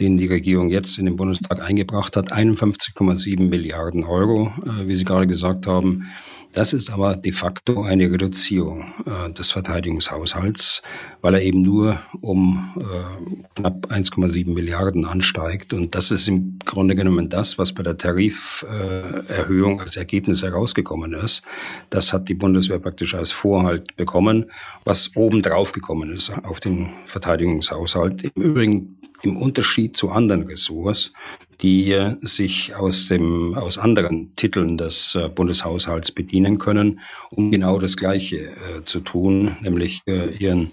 den 0.00 0.16
die 0.16 0.26
Regierung 0.26 0.70
jetzt 0.70 0.98
in 0.98 1.04
den 1.04 1.16
Bundestag 1.16 1.60
eingebracht 1.60 2.16
hat, 2.16 2.32
51,7 2.32 3.50
Milliarden 3.50 4.02
Euro, 4.02 4.50
äh, 4.64 4.88
wie 4.88 4.94
Sie 4.94 5.04
gerade 5.04 5.26
gesagt 5.26 5.66
haben. 5.66 6.08
Das 6.54 6.72
ist 6.72 6.90
aber 6.90 7.16
de 7.16 7.32
facto 7.32 7.82
eine 7.82 8.04
Reduzierung 8.04 8.94
äh, 9.06 9.32
des 9.32 9.50
Verteidigungshaushalts, 9.50 10.82
weil 11.20 11.34
er 11.34 11.42
eben 11.42 11.62
nur 11.62 11.98
um 12.20 12.72
äh, 12.78 13.60
knapp 13.60 13.88
1,7 13.90 14.54
Milliarden 14.54 15.04
ansteigt. 15.04 15.72
Und 15.72 15.96
das 15.96 16.12
ist 16.12 16.28
im 16.28 16.60
Grunde 16.64 16.94
genommen 16.94 17.28
das, 17.28 17.58
was 17.58 17.72
bei 17.72 17.82
der 17.82 17.98
Tariferhöhung 17.98 19.80
als 19.80 19.96
Ergebnis 19.96 20.44
herausgekommen 20.44 21.12
ist. 21.12 21.42
Das 21.90 22.12
hat 22.12 22.28
die 22.28 22.34
Bundeswehr 22.34 22.78
praktisch 22.78 23.16
als 23.16 23.32
Vorhalt 23.32 23.96
bekommen, 23.96 24.46
was 24.84 25.16
oben 25.16 25.42
drauf 25.42 25.72
gekommen 25.72 26.12
ist 26.12 26.30
auf 26.44 26.60
den 26.60 26.90
Verteidigungshaushalt. 27.06 28.30
Im 28.36 28.42
Übrigen 28.42 28.96
im 29.24 29.36
Unterschied 29.36 29.96
zu 29.96 30.10
anderen 30.10 30.42
Ressorts, 30.44 31.12
die 31.60 31.96
sich 32.20 32.74
aus 32.74 33.08
dem, 33.08 33.54
aus 33.54 33.78
anderen 33.78 34.34
Titeln 34.36 34.76
des 34.76 35.14
äh, 35.14 35.28
Bundeshaushalts 35.28 36.12
bedienen 36.12 36.58
können, 36.58 37.00
um 37.30 37.50
genau 37.50 37.78
das 37.78 37.96
Gleiche 37.96 38.36
äh, 38.36 38.84
zu 38.84 39.00
tun, 39.00 39.56
nämlich 39.60 40.02
äh, 40.06 40.30
ihren 40.36 40.72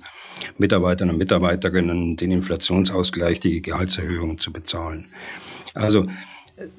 Mitarbeitern 0.58 1.10
und 1.10 1.18
Mitarbeiterinnen 1.18 2.18
den 2.18 2.32
Inflationsausgleich, 2.32 3.40
die 3.40 3.62
Gehaltserhöhung 3.62 4.40
zu 4.40 4.52
bezahlen. 4.52 5.06
Also 5.74 6.08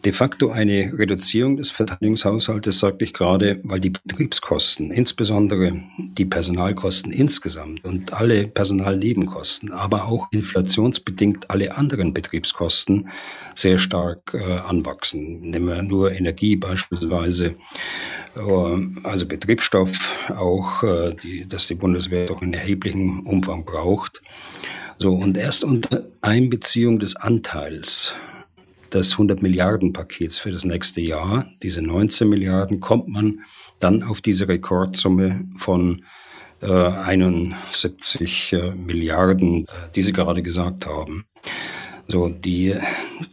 de 0.04 0.12
facto 0.12 0.50
eine 0.50 0.92
Reduzierung 0.98 1.56
des 1.56 1.70
Verteidigungshaushaltes, 1.70 2.78
sagte 2.78 3.04
ich 3.04 3.12
gerade, 3.12 3.60
weil 3.62 3.80
die 3.80 3.90
Betriebskosten, 3.90 4.90
insbesondere 4.90 5.80
die 5.98 6.24
Personalkosten 6.24 7.12
insgesamt 7.12 7.84
und 7.84 8.12
alle 8.12 8.46
Personalnebenkosten, 8.46 9.72
aber 9.72 10.06
auch 10.06 10.28
inflationsbedingt 10.32 11.50
alle 11.50 11.76
anderen 11.76 12.14
Betriebskosten 12.14 13.08
sehr 13.54 13.78
stark 13.78 14.34
äh, 14.34 14.58
anwachsen. 14.68 15.40
Nehmen 15.50 15.68
wir 15.68 15.82
nur 15.82 16.12
Energie 16.12 16.56
beispielsweise, 16.56 17.54
äh, 18.36 18.86
also 19.02 19.26
Betriebsstoff 19.26 20.30
auch, 20.36 20.82
äh, 20.82 21.14
die, 21.22 21.46
dass 21.46 21.66
die 21.66 21.74
Bundeswehr 21.74 22.26
doch 22.26 22.42
in 22.42 22.54
erheblichem 22.54 23.20
Umfang 23.26 23.64
braucht. 23.64 24.22
So, 24.98 25.12
und 25.14 25.36
erst 25.36 25.64
unter 25.64 26.04
Einbeziehung 26.20 26.98
des 26.98 27.16
Anteils 27.16 28.14
des 28.94 29.12
100 29.12 29.42
Milliarden 29.42 29.92
Pakets 29.92 30.38
für 30.38 30.50
das 30.50 30.64
nächste 30.64 31.00
Jahr, 31.00 31.46
diese 31.62 31.82
19 31.82 32.28
Milliarden, 32.28 32.80
kommt 32.80 33.08
man 33.08 33.40
dann 33.80 34.02
auf 34.02 34.20
diese 34.20 34.48
Rekordsumme 34.48 35.44
von 35.56 36.04
äh, 36.60 36.66
71 36.66 38.52
äh, 38.52 38.72
Milliarden, 38.72 39.64
äh, 39.64 39.66
die 39.94 40.02
Sie 40.02 40.12
gerade 40.12 40.42
gesagt 40.42 40.86
haben. 40.86 41.24
So, 42.08 42.28
die 42.28 42.74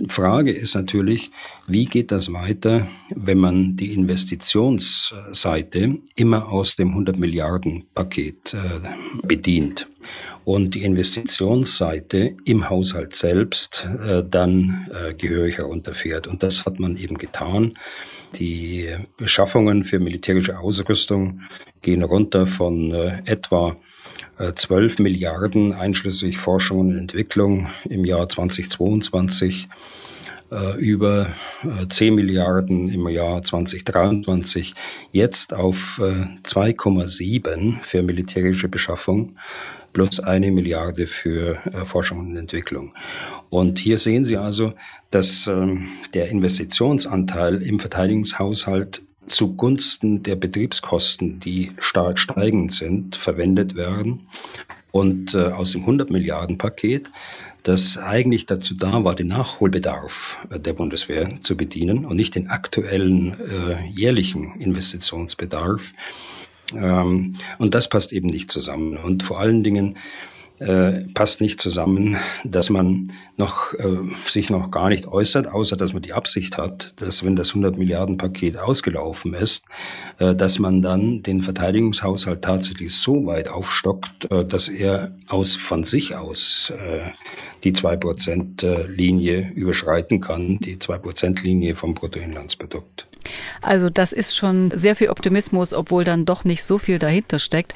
Frage 0.07 0.51
ist 0.51 0.75
natürlich, 0.75 1.31
wie 1.67 1.85
geht 1.85 2.11
das 2.11 2.31
weiter, 2.31 2.87
wenn 3.09 3.39
man 3.39 3.75
die 3.75 3.93
Investitionsseite 3.93 5.97
immer 6.15 6.49
aus 6.49 6.75
dem 6.75 6.89
100 6.89 7.17
Milliarden 7.17 7.85
Paket 7.93 8.53
äh, 8.53 8.79
bedient? 9.25 9.87
Und 10.49 10.73
die 10.73 10.81
Investitionsseite 10.81 12.35
im 12.43 12.71
Haushalt 12.71 13.15
selbst 13.15 13.87
äh, 14.03 14.23
dann 14.27 14.89
äh, 14.91 15.13
gehörig 15.13 15.59
herunterfährt. 15.59 16.25
Und 16.25 16.41
das 16.41 16.65
hat 16.65 16.79
man 16.79 16.97
eben 16.97 17.19
getan. 17.19 17.75
Die 18.37 18.87
Beschaffungen 19.15 19.83
für 19.83 19.99
militärische 19.99 20.57
Ausrüstung 20.57 21.41
gehen 21.83 22.01
runter 22.01 22.47
von 22.47 22.91
äh, 22.91 23.21
etwa 23.25 23.75
12 24.55 24.97
äh, 24.97 25.03
Milliarden 25.03 25.71
einschließlich 25.71 26.39
Forschung 26.39 26.79
und 26.79 26.97
Entwicklung 26.97 27.67
im 27.87 28.03
Jahr 28.03 28.27
2022 28.27 29.67
äh, 30.51 30.79
über 30.79 31.27
10 31.89 32.07
äh, 32.07 32.11
Milliarden 32.11 32.89
im 32.89 33.07
Jahr 33.07 33.43
2023, 33.43 34.73
jetzt 35.11 35.53
auf 35.53 36.01
2,7 36.01 37.83
für 37.83 38.01
militärische 38.01 38.67
Beschaffung 38.67 39.35
plus 39.93 40.19
eine 40.19 40.51
Milliarde 40.51 41.07
für 41.07 41.57
äh, 41.65 41.85
Forschung 41.85 42.19
und 42.19 42.37
Entwicklung. 42.37 42.93
Und 43.49 43.79
hier 43.79 43.97
sehen 43.97 44.25
Sie 44.25 44.37
also, 44.37 44.73
dass 45.11 45.47
ähm, 45.47 45.89
der 46.13 46.29
Investitionsanteil 46.29 47.61
im 47.61 47.79
Verteidigungshaushalt 47.79 49.01
zugunsten 49.27 50.23
der 50.23 50.35
Betriebskosten, 50.35 51.39
die 51.39 51.71
stark 51.79 52.19
steigend 52.19 52.73
sind, 52.73 53.15
verwendet 53.15 53.75
werden. 53.75 54.27
Und 54.91 55.35
äh, 55.35 55.45
aus 55.45 55.71
dem 55.71 55.81
100 55.81 56.09
Milliarden 56.09 56.57
Paket, 56.57 57.09
das 57.63 57.97
eigentlich 57.97 58.45
dazu 58.47 58.73
da 58.73 59.03
war, 59.03 59.15
den 59.15 59.27
Nachholbedarf 59.27 60.37
äh, 60.49 60.59
der 60.59 60.73
Bundeswehr 60.73 61.37
zu 61.43 61.55
bedienen 61.55 62.05
und 62.05 62.15
nicht 62.15 62.35
den 62.35 62.49
aktuellen 62.49 63.33
äh, 63.39 63.87
jährlichen 63.91 64.59
Investitionsbedarf, 64.59 65.93
ähm, 66.75 67.33
und 67.57 67.73
das 67.73 67.89
passt 67.89 68.13
eben 68.13 68.29
nicht 68.29 68.51
zusammen. 68.51 68.97
Und 68.97 69.23
vor 69.23 69.39
allen 69.39 69.63
Dingen 69.63 69.95
äh, 70.59 71.05
passt 71.13 71.39
nicht 71.39 71.61
zusammen, 71.61 72.17
dass 72.43 72.69
man 72.69 73.13
noch, 73.37 73.73
äh, 73.73 73.97
sich 74.27 74.49
noch 74.49 74.71
gar 74.71 74.89
nicht 74.89 75.07
äußert, 75.07 75.47
außer 75.47 75.77
dass 75.77 75.93
man 75.93 76.01
die 76.01 76.13
Absicht 76.13 76.57
hat, 76.57 76.93
dass 76.97 77.23
wenn 77.23 77.35
das 77.35 77.49
100 77.49 77.77
Milliarden 77.77 78.17
Paket 78.17 78.57
ausgelaufen 78.57 79.33
ist, 79.33 79.65
äh, 80.17 80.35
dass 80.35 80.59
man 80.59 80.81
dann 80.81 81.23
den 81.23 81.43
Verteidigungshaushalt 81.43 82.41
tatsächlich 82.41 82.93
so 82.95 83.25
weit 83.25 83.49
aufstockt, 83.49 84.29
äh, 84.31 84.45
dass 84.45 84.67
er 84.67 85.15
aus, 85.27 85.55
von 85.55 85.85
sich 85.85 86.17
aus 86.17 86.71
äh, 86.71 87.09
die 87.63 87.73
2%-Linie 87.73 89.51
überschreiten 89.55 90.19
kann, 90.19 90.59
die 90.59 90.77
2%-Linie 90.77 91.75
vom 91.75 91.93
Bruttoinlandsprodukt. 91.93 93.08
Also 93.61 93.89
das 93.89 94.11
ist 94.11 94.35
schon 94.35 94.71
sehr 94.71 94.95
viel 94.95 95.09
Optimismus, 95.09 95.73
obwohl 95.73 96.03
dann 96.03 96.25
doch 96.25 96.43
nicht 96.43 96.63
so 96.63 96.77
viel 96.77 96.99
dahinter 96.99 97.39
steckt. 97.39 97.73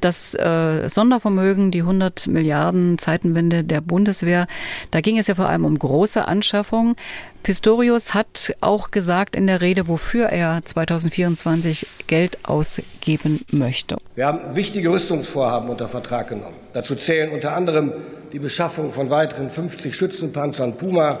Das 0.00 0.34
äh, 0.34 0.88
Sondervermögen, 0.88 1.70
die 1.70 1.80
100 1.80 2.26
Milliarden 2.26 2.98
Zeitenwende 2.98 3.64
der 3.64 3.80
Bundeswehr, 3.80 4.46
da 4.90 5.00
ging 5.00 5.18
es 5.18 5.26
ja 5.26 5.34
vor 5.34 5.48
allem 5.48 5.64
um 5.64 5.78
große 5.78 6.26
Anschaffungen. 6.26 6.94
Pistorius 7.42 8.14
hat 8.14 8.56
auch 8.62 8.90
gesagt 8.90 9.36
in 9.36 9.46
der 9.46 9.60
Rede, 9.60 9.86
wofür 9.86 10.26
er 10.26 10.64
2024 10.64 11.86
Geld 12.06 12.38
ausgeben 12.44 13.44
möchte. 13.50 13.98
Wir 14.14 14.26
haben 14.26 14.54
wichtige 14.54 14.90
Rüstungsvorhaben 14.90 15.68
unter 15.68 15.86
Vertrag 15.86 16.28
genommen. 16.28 16.56
Dazu 16.72 16.94
zählen 16.94 17.30
unter 17.30 17.54
anderem 17.54 17.92
die 18.32 18.38
Beschaffung 18.38 18.90
von 18.90 19.10
weiteren 19.10 19.50
50 19.50 19.94
Schützenpanzern 19.94 20.76
Puma, 20.76 21.20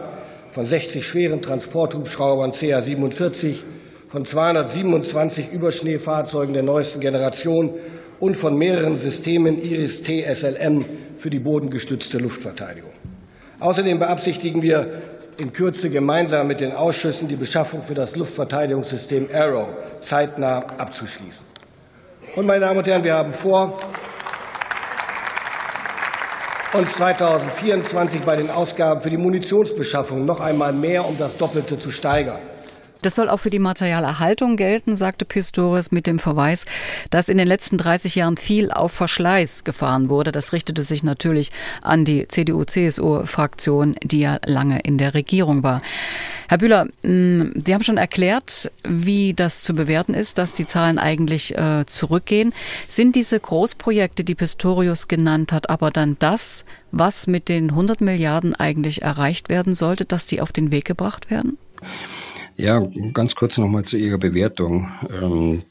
von 0.54 0.64
60 0.64 1.04
schweren 1.04 1.42
Transporthubschraubern 1.42 2.52
CA-47, 2.52 3.56
von 4.06 4.24
227 4.24 5.50
Überschneefahrzeugen 5.50 6.54
der 6.54 6.62
neuesten 6.62 7.00
Generation 7.00 7.74
und 8.20 8.36
von 8.36 8.56
mehreren 8.56 8.94
Systemen 8.94 9.60
Iris-T 9.60 10.32
SLM 10.32 10.84
für 11.18 11.28
die 11.28 11.40
bodengestützte 11.40 12.18
Luftverteidigung. 12.18 12.92
Außerdem 13.58 13.98
beabsichtigen 13.98 14.62
wir 14.62 15.02
in 15.38 15.52
Kürze 15.52 15.90
gemeinsam 15.90 16.46
mit 16.46 16.60
den 16.60 16.70
Ausschüssen 16.70 17.26
die 17.26 17.34
Beschaffung 17.34 17.82
für 17.82 17.94
das 17.94 18.14
Luftverteidigungssystem 18.14 19.30
Arrow 19.34 19.66
zeitnah 19.98 20.58
abzuschließen. 20.78 21.44
Und 22.36 22.46
meine 22.46 22.60
Damen 22.60 22.78
und 22.78 22.86
Herren, 22.86 23.02
wir 23.02 23.14
haben 23.14 23.32
vor, 23.32 23.76
uns 26.74 26.94
2024 26.94 28.22
bei 28.22 28.34
den 28.34 28.50
Ausgaben 28.50 29.00
für 29.00 29.10
die 29.10 29.16
Munitionsbeschaffung 29.16 30.24
noch 30.24 30.40
einmal 30.40 30.72
mehr 30.72 31.06
um 31.06 31.16
das 31.16 31.36
Doppelte 31.36 31.78
zu 31.78 31.92
steigern. 31.92 32.40
Das 33.04 33.16
soll 33.16 33.28
auch 33.28 33.40
für 33.40 33.50
die 33.50 33.58
Materialerhaltung 33.58 34.56
gelten, 34.56 34.96
sagte 34.96 35.26
Pistorius 35.26 35.92
mit 35.92 36.06
dem 36.06 36.18
Verweis, 36.18 36.64
dass 37.10 37.28
in 37.28 37.36
den 37.36 37.46
letzten 37.46 37.76
30 37.76 38.14
Jahren 38.14 38.38
viel 38.38 38.70
auf 38.70 38.92
Verschleiß 38.92 39.64
gefahren 39.64 40.08
wurde. 40.08 40.32
Das 40.32 40.54
richtete 40.54 40.82
sich 40.82 41.02
natürlich 41.02 41.50
an 41.82 42.06
die 42.06 42.26
CDU-CSU-Fraktion, 42.26 43.96
die 44.02 44.20
ja 44.20 44.38
lange 44.46 44.80
in 44.80 44.96
der 44.96 45.12
Regierung 45.12 45.62
war. 45.62 45.82
Herr 46.48 46.56
Bühler, 46.56 46.86
mm, 47.02 47.60
Sie 47.62 47.74
haben 47.74 47.82
schon 47.82 47.98
erklärt, 47.98 48.70
wie 48.88 49.34
das 49.34 49.62
zu 49.62 49.74
bewerten 49.74 50.14
ist, 50.14 50.38
dass 50.38 50.54
die 50.54 50.66
Zahlen 50.66 50.98
eigentlich 50.98 51.58
äh, 51.58 51.84
zurückgehen. 51.84 52.54
Sind 52.88 53.16
diese 53.16 53.38
Großprojekte, 53.38 54.24
die 54.24 54.34
Pistorius 54.34 55.08
genannt 55.08 55.52
hat, 55.52 55.68
aber 55.68 55.90
dann 55.90 56.16
das, 56.20 56.64
was 56.90 57.26
mit 57.26 57.50
den 57.50 57.68
100 57.68 58.00
Milliarden 58.00 58.54
eigentlich 58.54 59.02
erreicht 59.02 59.50
werden 59.50 59.74
sollte, 59.74 60.06
dass 60.06 60.24
die 60.24 60.40
auf 60.40 60.52
den 60.52 60.72
Weg 60.72 60.86
gebracht 60.86 61.30
werden? 61.30 61.58
Ja, 62.56 62.86
ganz 63.12 63.34
kurz 63.34 63.58
nochmal 63.58 63.84
zu 63.84 63.96
Ihrer 63.96 64.18
Bewertung. 64.18 64.90
Ähm, 65.10 65.62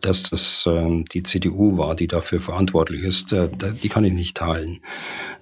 dass 0.00 0.24
das 0.24 0.64
ähm, 0.66 1.04
die 1.04 1.22
CDU 1.22 1.78
war, 1.78 1.94
die 1.94 2.08
dafür 2.08 2.40
verantwortlich 2.40 3.02
ist, 3.02 3.32
äh, 3.32 3.48
die 3.82 3.88
kann 3.88 4.04
ich 4.04 4.12
nicht 4.12 4.36
teilen. 4.36 4.80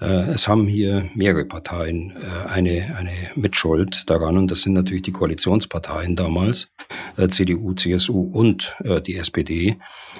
Äh, 0.00 0.30
es 0.32 0.46
haben 0.46 0.66
hier 0.66 1.08
mehrere 1.14 1.46
Parteien 1.46 2.12
äh, 2.16 2.48
eine, 2.48 2.96
eine 2.98 3.12
Mitschuld 3.34 4.04
daran 4.10 4.37
und 4.37 4.50
das 4.50 4.62
sind 4.62 4.74
natürlich 4.74 5.02
die 5.02 5.12
Koalitionsparteien 5.12 6.16
damals, 6.16 6.70
CDU, 7.30 7.74
CSU 7.74 8.30
und 8.32 8.74
die 9.06 9.16
SPD. 9.16 9.78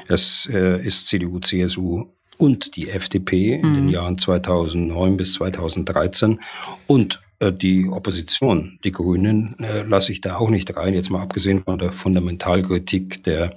Es 0.09 0.47
ist 0.47 1.09
CDU, 1.09 1.41
CSU 1.41 2.07
und 2.39 2.77
die 2.77 2.89
FDP 2.89 3.55
in 3.55 3.75
den 3.75 3.85
mhm. 3.85 3.91
Jahren 3.91 4.19
2009 4.19 5.17
bis 5.17 5.35
2013 5.35 6.41
und 6.87 7.17
äh, 7.17 7.24
die 7.53 7.89
Opposition, 7.89 8.79
die 8.85 8.93
Grünen, 8.93 9.57
äh, 9.59 9.83
lasse 9.83 10.13
ich 10.13 10.21
da 10.21 10.37
auch 10.37 10.51
nicht 10.51 10.77
rein, 10.77 10.95
jetzt 10.95 11.11
mal 11.11 11.23
abgesehen 11.23 11.63
von 11.65 11.79
der 11.79 11.93
Fundamentalkritik 11.93 13.25
der, 13.25 13.57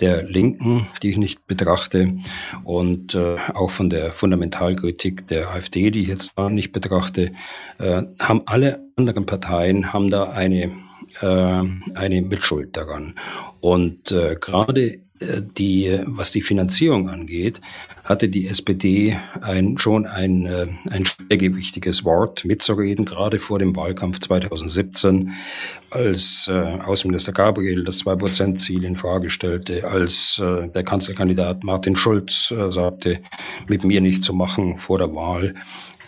der 0.00 0.22
Linken, 0.22 0.86
die 1.02 1.10
ich 1.10 1.16
nicht 1.16 1.46
betrachte, 1.46 2.16
und 2.64 3.14
äh, 3.14 3.36
auch 3.54 3.70
von 3.70 3.90
der 3.90 4.12
Fundamentalkritik 4.12 5.28
der 5.28 5.50
AfD, 5.50 5.90
die 5.90 6.00
ich 6.00 6.08
jetzt 6.08 6.38
nicht 6.50 6.72
betrachte, 6.72 7.32
äh, 7.78 8.02
haben 8.18 8.42
alle 8.46 8.80
anderen 8.96 9.26
Parteien 9.26 9.92
haben 9.92 10.10
da 10.10 10.30
eine 10.30 10.70
äh, 11.20 11.62
eine 11.94 12.22
Mitschuld 12.22 12.76
daran. 12.76 13.14
Und 13.60 14.12
äh, 14.12 14.36
gerade 14.40 14.82
äh, 14.82 15.03
die, 15.20 16.00
was 16.06 16.32
die 16.32 16.42
Finanzierung 16.42 17.08
angeht, 17.08 17.60
hatte 18.02 18.28
die 18.28 18.48
SPD 18.48 19.16
ein, 19.40 19.78
schon 19.78 20.06
ein, 20.06 20.44
äh, 20.44 20.66
ein 20.90 21.06
schwergewichtiges 21.06 22.04
Wort 22.04 22.44
mitzureden, 22.44 23.04
gerade 23.04 23.38
vor 23.38 23.60
dem 23.60 23.76
Wahlkampf 23.76 24.18
2017, 24.20 25.32
als 25.90 26.48
äh, 26.50 26.52
Außenminister 26.52 27.32
Gabriel 27.32 27.84
das 27.84 28.04
2-Prozent-Ziel 28.04 28.82
in 28.82 28.96
Frage 28.96 29.30
stellte, 29.30 29.88
als 29.88 30.40
äh, 30.42 30.68
der 30.68 30.82
Kanzlerkandidat 30.82 31.62
Martin 31.62 31.94
Schulz 31.94 32.50
äh, 32.50 32.72
sagte, 32.72 33.20
mit 33.68 33.84
mir 33.84 34.00
nicht 34.00 34.24
zu 34.24 34.34
machen 34.34 34.78
vor 34.78 34.98
der 34.98 35.14
Wahl. 35.14 35.54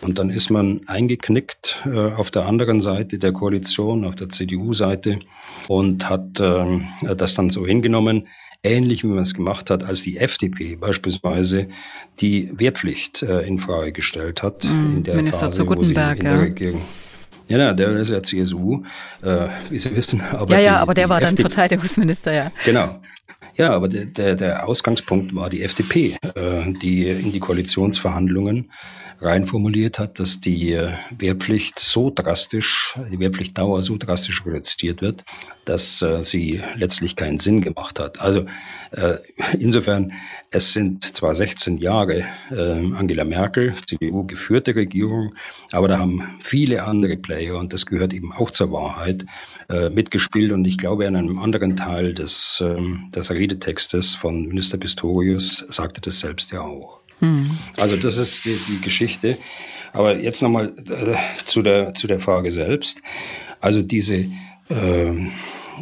Und 0.03 0.19
dann 0.19 0.29
ist 0.29 0.51
man 0.51 0.81
eingeknickt 0.87 1.83
äh, 1.87 2.13
auf 2.13 2.31
der 2.31 2.47
anderen 2.47 2.81
Seite 2.81 3.19
der 3.19 3.33
Koalition, 3.33 4.05
auf 4.05 4.17
der 4.17 4.29
CDU-Seite 4.29 5.21
und 5.69 6.11
hat 6.11 6.39
äh, 6.41 6.81
das 7.17 7.35
dann 7.35 7.51
so 7.51 7.67
hingenommen, 7.67 8.27
ähnlich 8.63 9.05
wie 9.05 9.09
man 9.09 9.21
es 9.21 9.35
gemacht 9.35 9.71
hat, 9.71 9.85
als 9.85 10.03
die 10.03 10.19
FDP 10.19 10.77
beispielsweise 10.77 11.69
die 12.21 12.51
Wehrpflicht 12.57 13.23
äh, 13.23 13.43
in 13.43 13.59
Frage 13.59 13.93
gestellt 13.93 14.43
hat. 14.43 14.65
Mm, 14.65 14.97
in 14.97 15.03
der 15.05 15.17
Minister 15.17 15.47
Phase, 15.47 15.59
zu 15.59 15.67
Gutenberg, 15.67 16.23
ja. 16.23 16.37
Regierung, 16.37 16.83
ja, 17.49 17.59
ja, 17.59 17.73
der 17.73 17.91
ist 17.93 18.11
ja 18.11 18.23
CSU, 18.23 18.83
äh, 19.23 19.49
wie 19.71 19.79
Sie 19.79 19.95
wissen. 19.95 20.21
Aber 20.33 20.53
ja, 20.53 20.61
ja, 20.61 20.73
die, 20.73 20.79
aber 20.81 20.95
der 20.95 21.09
war 21.09 21.23
FDP, 21.23 21.43
dann 21.43 21.51
Verteidigungsminister, 21.51 22.33
ja. 22.33 22.53
Genau. 22.65 23.01
Ja, 23.57 23.71
aber 23.71 23.89
der, 23.89 24.05
der, 24.05 24.35
der 24.35 24.69
Ausgangspunkt 24.69 25.35
war 25.35 25.49
die 25.49 25.63
FDP, 25.63 26.17
äh, 26.35 26.73
die 26.83 27.09
in 27.09 27.33
die 27.33 27.39
Koalitionsverhandlungen 27.41 28.71
reinformuliert 29.21 29.99
hat, 29.99 30.19
dass 30.19 30.41
die 30.41 30.73
äh, 30.73 30.93
Wehrpflicht 31.17 31.79
so 31.79 32.13
drastisch, 32.15 32.99
die 33.11 33.19
Wehrpflichtdauer 33.19 33.83
so 33.83 33.97
drastisch 33.97 34.45
reduziert 34.45 35.03
wird, 35.03 35.25
dass 35.65 36.03
äh, 36.03 36.25
sie 36.25 36.63
letztlich 36.77 37.17
keinen 37.17 37.39
Sinn 37.39 37.61
gemacht 37.61 37.99
hat. 37.99 38.21
Also 38.21 38.47
äh, 38.93 39.17
insofern, 39.59 40.13
es 40.51 40.73
sind 40.73 41.05
zwar 41.05 41.35
16 41.35 41.79
Jahre 41.79 42.25
Angela 42.51 43.25
Merkel, 43.25 43.75
CDU 43.87 44.25
geführte 44.27 44.75
Regierung, 44.75 45.35
aber 45.73 45.89
da 45.89 45.99
haben 45.99 46.23
viele 46.41 46.85
andere 46.85 47.17
Player, 47.17 47.59
und 47.59 47.73
das 47.73 47.85
gehört 47.85 48.15
eben 48.15 48.33
auch 48.33 48.51
zur 48.51 48.73
Wahrheit, 48.73 49.27
mitgespielt. 49.91 50.53
Und 50.53 50.65
ich 50.65 50.79
glaube, 50.79 51.07
an 51.09 51.17
einem 51.17 51.39
anderen 51.39 51.77
Teil 51.77 52.15
des, 52.15 52.63
äh, 52.65 52.77
des 53.11 53.31
Redetextes 53.31 54.15
von 54.15 54.47
Minister 54.47 54.79
Pistorius 54.79 55.65
sagte 55.69 56.01
das 56.01 56.21
selbst 56.21 56.53
ja 56.53 56.61
auch. 56.61 57.06
Mhm. 57.21 57.57
Also 57.79 57.97
das 57.97 58.17
ist 58.17 58.45
die, 58.45 58.59
die 58.69 58.81
Geschichte. 58.81 59.39
Aber 59.93 60.17
jetzt 60.17 60.43
nochmal 60.43 60.73
äh, 60.91 61.17
zu, 61.47 61.63
der, 61.63 61.95
zu 61.95 62.07
der 62.07 62.21
Frage 62.21 62.51
selbst. 62.51 63.03
Also 63.61 63.83
diese, 63.83 64.17
äh, 64.69 65.13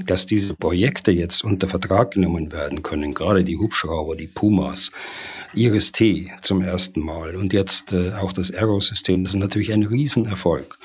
dass 0.07 0.27
diese 0.27 0.55
Projekte 0.55 1.11
jetzt 1.11 1.43
unter 1.43 1.69
Vertrag 1.69 2.13
genommen 2.13 2.53
werden 2.53 2.83
können, 2.83 3.15
gerade 3.15 3.45
die 3.45 3.57
Hubschrauber, 3.57 4.17
die 4.17 4.27
Pumas, 4.27 4.93
Iris 5.55 5.93
T 5.93 6.31
zum 6.43 6.63
ersten 6.63 7.01
Mal 7.01 7.37
und 7.37 7.53
jetzt 7.53 7.93
äh, 7.93 8.13
auch 8.13 8.33
das 8.33 8.53
Aero-System, 8.53 9.25
das 9.25 9.35
ist 9.35 9.41
natürlich 9.41 9.73
ein 9.73 9.83
Riesenerfolg. 9.83 10.79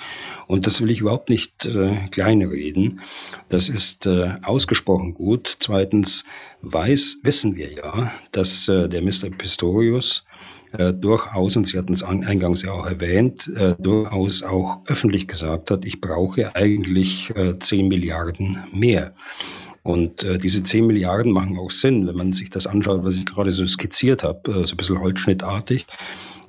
Und 0.47 0.65
das 0.65 0.81
will 0.81 0.89
ich 0.89 1.01
überhaupt 1.01 1.29
nicht 1.29 1.65
äh, 1.67 1.97
kleinreden. 2.09 3.01
Das 3.49 3.69
ist 3.69 4.07
äh, 4.07 4.31
ausgesprochen 4.41 5.13
gut. 5.13 5.57
Zweitens 5.59 6.25
weiß, 6.63 7.19
wissen 7.21 7.55
wir 7.55 7.71
ja, 7.71 8.11
dass 8.31 8.67
äh, 8.67 8.89
der 8.89 9.03
Mr. 9.03 9.29
Pistorius 9.37 10.25
äh, 10.71 10.93
durchaus, 10.93 11.55
und 11.55 11.67
Sie 11.67 11.77
hatten 11.77 11.93
es 11.93 12.03
eingangs 12.03 12.63
ja 12.63 12.71
auch 12.71 12.85
erwähnt, 12.85 13.47
äh, 13.55 13.75
durchaus 13.77 14.43
auch 14.43 14.81
öffentlich 14.87 15.27
gesagt 15.27 15.71
hat, 15.71 15.85
ich 15.85 16.01
brauche 16.01 16.55
eigentlich 16.55 17.29
äh, 17.35 17.57
10 17.59 17.87
Milliarden 17.87 18.57
mehr. 18.71 19.13
Und 19.89 20.23
äh, 20.23 20.37
diese 20.37 20.63
10 20.63 20.85
Milliarden 20.85 21.31
machen 21.31 21.57
auch 21.57 21.71
Sinn, 21.71 22.05
wenn 22.05 22.15
man 22.15 22.31
sich 22.31 22.51
das 22.51 22.67
anschaut, 22.67 23.03
was 23.03 23.15
ich 23.15 23.25
gerade 23.25 23.49
so 23.49 23.65
skizziert 23.65 24.23
habe, 24.23 24.51
äh, 24.51 24.65
so 24.67 24.75
ein 24.75 24.77
bisschen 24.77 24.99
holzschnittartig, 24.99 25.87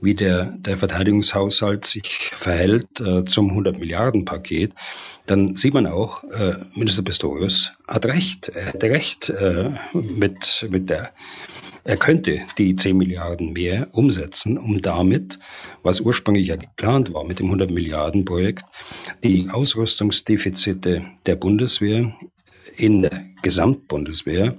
wie 0.02 0.14
der, 0.14 0.58
der 0.58 0.76
Verteidigungshaushalt 0.76 1.86
sich 1.86 2.32
verhält 2.34 3.00
äh, 3.00 3.24
zum 3.24 3.48
100 3.48 3.78
Milliarden 3.78 4.26
Paket, 4.26 4.74
dann 5.24 5.56
sieht 5.56 5.72
man 5.72 5.86
auch, 5.86 6.22
äh, 6.24 6.56
Minister 6.74 7.02
Pistorius 7.02 7.72
hat 7.88 8.04
recht. 8.04 8.50
Er 8.50 8.66
hätte 8.66 8.90
recht 8.90 9.30
äh, 9.30 9.70
mit, 9.94 10.66
mit 10.68 10.90
der 10.90 11.10
er 11.82 11.96
könnte 11.96 12.40
die 12.58 12.76
10 12.76 12.94
Milliarden 12.94 13.54
mehr 13.54 13.88
umsetzen, 13.92 14.58
um 14.58 14.82
damit, 14.82 15.38
was 15.82 16.02
ursprünglich 16.02 16.48
ja 16.48 16.56
geplant 16.56 17.14
war 17.14 17.24
mit 17.24 17.38
dem 17.38 17.46
100 17.46 17.70
Milliarden 17.70 18.26
Projekt, 18.26 18.64
die 19.24 19.48
Ausrüstungsdefizite 19.48 21.06
der 21.24 21.36
Bundeswehr 21.36 22.12
in 22.80 23.02
der 23.02 23.24
Gesamtbundeswehr 23.42 24.56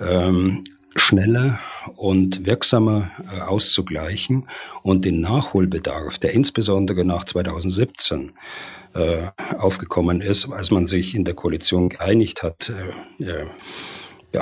ähm, 0.00 0.64
schneller 0.96 1.58
und 1.94 2.44
wirksamer 2.44 3.10
äh, 3.32 3.40
auszugleichen 3.42 4.48
und 4.82 5.04
den 5.04 5.20
Nachholbedarf, 5.20 6.18
der 6.18 6.32
insbesondere 6.32 7.04
nach 7.04 7.24
2017 7.24 8.32
äh, 8.94 9.28
aufgekommen 9.58 10.20
ist, 10.20 10.50
als 10.50 10.70
man 10.70 10.86
sich 10.86 11.14
in 11.14 11.24
der 11.24 11.34
Koalition 11.34 11.90
geeinigt 11.90 12.42
hat, 12.42 12.72
äh, 13.20 13.24
äh 13.24 13.46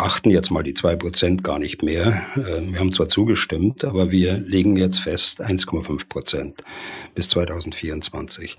achten 0.03 0.30
jetzt 0.30 0.51
mal 0.51 0.62
die 0.62 0.74
zwei 0.74 0.97
Prozent 0.97 1.45
gar 1.45 1.59
nicht 1.59 1.82
mehr. 1.82 2.22
Äh, 2.36 2.61
wir 2.72 2.80
haben 2.80 2.92
zwar 2.92 3.09
zugestimmt, 3.09 3.84
aber 3.84 4.11
wir 4.11 4.38
legen 4.38 4.76
jetzt 4.76 5.01
fest 5.01 5.42
1,5 5.42 6.09
Prozent 6.09 6.62
bis 7.14 7.28
2024. 7.28 8.57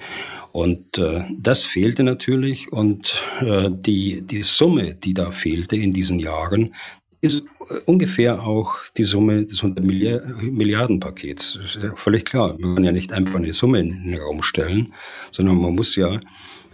Und 0.51 0.97
äh, 0.97 1.23
das 1.37 1.65
fehlte 1.65 2.03
natürlich 2.03 2.71
und 2.71 3.23
äh, 3.41 3.69
die, 3.71 4.21
die 4.21 4.43
Summe, 4.43 4.95
die 4.95 5.13
da 5.13 5.31
fehlte 5.31 5.75
in 5.75 5.93
diesen 5.93 6.19
Jahren, 6.19 6.73
ist 7.21 7.43
ungefähr 7.85 8.43
auch 8.43 8.75
die 8.97 9.03
Summe 9.03 9.45
des 9.45 9.63
100 9.63 9.83
Milliarden 9.83 10.99
Pakets. 10.99 11.57
Das 11.61 11.75
ist 11.75 11.83
ja 11.83 11.95
völlig 11.95 12.25
klar. 12.25 12.55
Man 12.59 12.75
kann 12.75 12.83
ja 12.83 12.91
nicht 12.91 13.11
einfach 13.11 13.35
eine 13.35 13.53
Summe 13.53 13.79
in 13.79 14.11
den 14.11 14.19
Raum 14.19 14.43
stellen, 14.43 14.93
sondern 15.31 15.59
man 15.59 15.73
muss 15.73 15.95
ja 15.95 16.19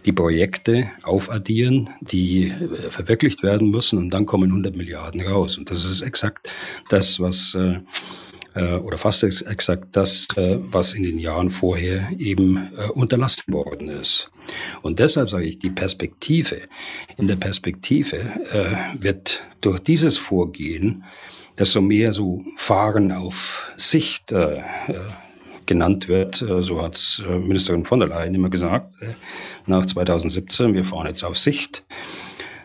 die 0.05 0.11
Projekte 0.11 0.89
aufaddieren, 1.03 1.89
die 2.01 2.47
äh, 2.47 2.89
verwirklicht 2.89 3.43
werden 3.43 3.69
müssen 3.69 3.99
und 3.99 4.09
dann 4.09 4.25
kommen 4.25 4.49
100 4.49 4.75
Milliarden 4.75 5.21
raus. 5.21 5.57
Und 5.57 5.69
das 5.69 5.85
ist 5.85 6.01
exakt 6.01 6.51
das, 6.89 7.19
was 7.19 7.55
äh, 7.55 7.79
äh, 8.53 8.75
oder 8.75 8.97
fast 8.97 9.23
exakt 9.23 9.89
das, 9.93 10.27
was 10.35 10.93
in 10.93 11.03
den 11.03 11.19
Jahren 11.19 11.49
vorher 11.49 12.09
eben 12.17 12.69
unterlassen 12.93 13.53
worden 13.53 13.87
ist. 13.87 14.29
Und 14.81 14.99
deshalb 14.99 15.29
sage 15.29 15.45
ich, 15.45 15.59
die 15.59 15.69
Perspektive, 15.69 16.63
in 17.17 17.27
der 17.27 17.37
Perspektive 17.37 18.19
wird 18.99 19.41
durch 19.61 19.79
dieses 19.79 20.17
Vorgehen, 20.17 21.05
das 21.55 21.71
so 21.71 21.81
mehr 21.81 22.11
so 22.11 22.43
Fahren 22.57 23.13
auf 23.13 23.71
Sicht 23.77 24.33
genannt 25.71 26.09
wird, 26.09 26.41
äh, 26.41 26.61
so 26.61 26.81
hat 26.81 27.23
äh, 27.25 27.37
Ministerin 27.37 27.85
von 27.85 28.01
der 28.01 28.09
Leyen 28.09 28.35
immer 28.35 28.49
gesagt, 28.49 29.01
äh, 29.01 29.13
nach 29.67 29.85
2017, 29.85 30.73
wir 30.73 30.83
fahren 30.83 31.07
jetzt 31.07 31.23
auf 31.23 31.37
Sicht. 31.37 31.83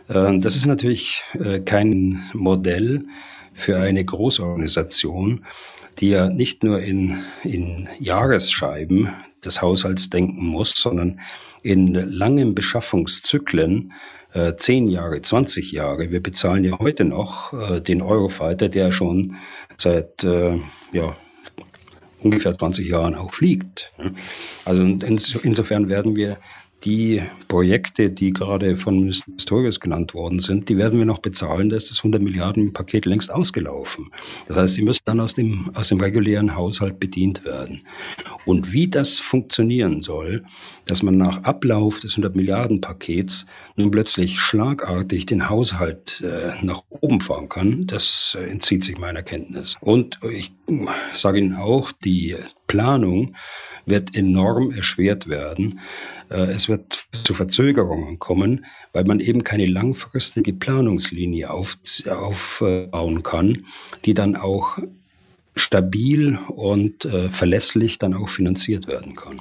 Das 0.09 0.54
ist 0.54 0.66
natürlich 0.66 1.24
kein 1.64 2.22
Modell 2.32 3.07
für 3.54 3.78
eine 3.78 4.04
Großorganisation, 4.04 5.44
die 5.98 6.11
ja 6.11 6.28
nicht 6.30 6.62
nur 6.62 6.78
in, 6.78 7.24
in 7.42 7.88
Jahresscheiben 7.98 9.09
des 9.44 9.62
Haushalts 9.62 10.09
denken 10.09 10.46
muss, 10.46 10.80
sondern 10.80 11.18
in 11.62 11.92
langen 11.94 12.54
Beschaffungszyklen, 12.54 13.94
10 14.57 14.86
Jahre, 14.86 15.20
20 15.22 15.72
Jahre. 15.72 16.12
Wir 16.12 16.22
bezahlen 16.22 16.62
ja 16.62 16.78
heute 16.78 17.04
noch 17.04 17.52
den 17.82 18.00
Eurofighter, 18.00 18.68
der 18.68 18.92
schon 18.92 19.34
seit 19.76 20.22
ja, 20.22 21.16
ungefähr 22.20 22.56
20 22.56 22.88
Jahren 22.88 23.14
auch 23.14 23.32
fliegt. 23.32 23.90
Also 24.64 24.82
insofern 24.82 25.88
werden 25.88 26.16
wir 26.16 26.38
die 26.84 27.22
Projekte, 27.48 28.10
die 28.10 28.32
gerade 28.32 28.76
von 28.76 29.00
Minister 29.00 29.32
Pistorius 29.32 29.80
genannt 29.80 30.14
worden 30.14 30.38
sind, 30.38 30.68
die 30.68 30.76
werden 30.76 30.98
wir 30.98 31.06
noch 31.06 31.18
bezahlen. 31.18 31.70
Da 31.70 31.76
ist 31.76 31.90
das 31.90 31.98
100 31.98 32.20
Milliarden 32.20 32.72
Paket 32.72 33.06
längst 33.06 33.30
ausgelaufen. 33.30 34.10
Das 34.46 34.56
heißt, 34.56 34.74
sie 34.74 34.82
müssen 34.82 35.02
dann 35.04 35.20
aus 35.20 35.34
dem, 35.34 35.70
aus 35.74 35.88
dem 35.88 36.00
regulären 36.00 36.54
Haushalt 36.54 37.00
bedient 37.00 37.44
werden. 37.44 37.82
Und 38.44 38.72
wie 38.72 38.88
das 38.88 39.18
funktionieren 39.18 40.02
soll, 40.02 40.44
dass 40.84 41.02
man 41.02 41.16
nach 41.16 41.44
Ablauf 41.44 42.00
des 42.00 42.12
100 42.12 42.36
Milliarden 42.36 42.80
Pakets 42.80 43.46
nun 43.76 43.90
plötzlich 43.90 44.40
schlagartig 44.40 45.26
den 45.26 45.48
Haushalt 45.48 46.22
äh, 46.22 46.64
nach 46.64 46.82
oben 46.88 47.20
fahren 47.20 47.48
kann, 47.48 47.86
das 47.86 48.36
äh, 48.40 48.50
entzieht 48.50 48.82
sich 48.82 48.98
meiner 48.98 49.22
Kenntnis. 49.22 49.76
Und 49.80 50.18
ich 50.30 50.52
sage 51.12 51.38
Ihnen 51.38 51.54
auch, 51.54 51.92
die 51.92 52.36
Planung 52.66 53.36
wird 53.84 54.16
enorm 54.16 54.72
erschwert 54.72 55.28
werden. 55.28 55.80
Äh, 56.30 56.52
es 56.52 56.68
wird 56.68 57.06
zu 57.12 57.34
Verzögerungen 57.34 58.18
kommen, 58.18 58.64
weil 58.92 59.04
man 59.04 59.20
eben 59.20 59.44
keine 59.44 59.66
langfristige 59.66 60.52
Planungslinie 60.52 61.50
auf, 61.50 61.76
aufbauen 62.06 63.22
kann, 63.22 63.64
die 64.04 64.14
dann 64.14 64.36
auch 64.36 64.78
stabil 65.54 66.38
und 66.48 67.04
äh, 67.04 67.28
verlässlich 67.30 67.98
dann 67.98 68.14
auch 68.14 68.28
finanziert 68.28 68.86
werden 68.86 69.16
kann. 69.16 69.40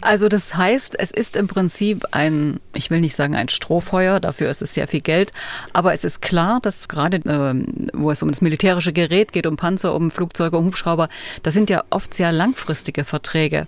Also 0.00 0.28
das 0.28 0.54
heißt, 0.54 0.98
es 0.98 1.10
ist 1.10 1.36
im 1.36 1.48
Prinzip 1.48 2.04
ein, 2.10 2.60
ich 2.74 2.90
will 2.90 3.00
nicht 3.00 3.16
sagen 3.16 3.34
ein 3.34 3.48
Strohfeuer, 3.48 4.20
dafür 4.20 4.50
ist 4.50 4.62
es 4.62 4.74
sehr 4.74 4.88
viel 4.88 5.00
Geld, 5.00 5.32
aber 5.72 5.92
es 5.92 6.04
ist 6.04 6.22
klar, 6.22 6.60
dass 6.60 6.88
gerade, 6.88 7.18
äh, 7.18 7.54
wo 7.92 8.10
es 8.10 8.22
um 8.22 8.30
das 8.30 8.40
militärische 8.40 8.92
Gerät 8.92 9.32
geht, 9.32 9.46
um 9.46 9.56
Panzer, 9.56 9.94
um 9.94 10.10
Flugzeuge, 10.10 10.56
um 10.56 10.66
Hubschrauber, 10.66 11.08
das 11.42 11.54
sind 11.54 11.70
ja 11.70 11.84
oft 11.90 12.14
sehr 12.14 12.32
langfristige 12.32 13.04
Verträge 13.04 13.66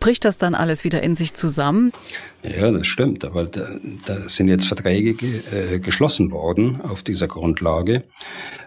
bricht 0.00 0.24
das 0.24 0.38
dann 0.38 0.54
alles 0.54 0.82
wieder 0.82 1.02
in 1.02 1.14
sich 1.14 1.34
zusammen? 1.34 1.92
Ja, 2.42 2.70
das 2.70 2.86
stimmt. 2.86 3.24
Aber 3.24 3.44
da, 3.44 3.68
da 4.06 4.28
sind 4.28 4.48
jetzt 4.48 4.66
Verträge 4.66 5.14
ge, 5.14 5.40
äh, 5.52 5.78
geschlossen 5.78 6.30
worden 6.30 6.80
auf 6.80 7.02
dieser 7.02 7.28
Grundlage. 7.28 8.04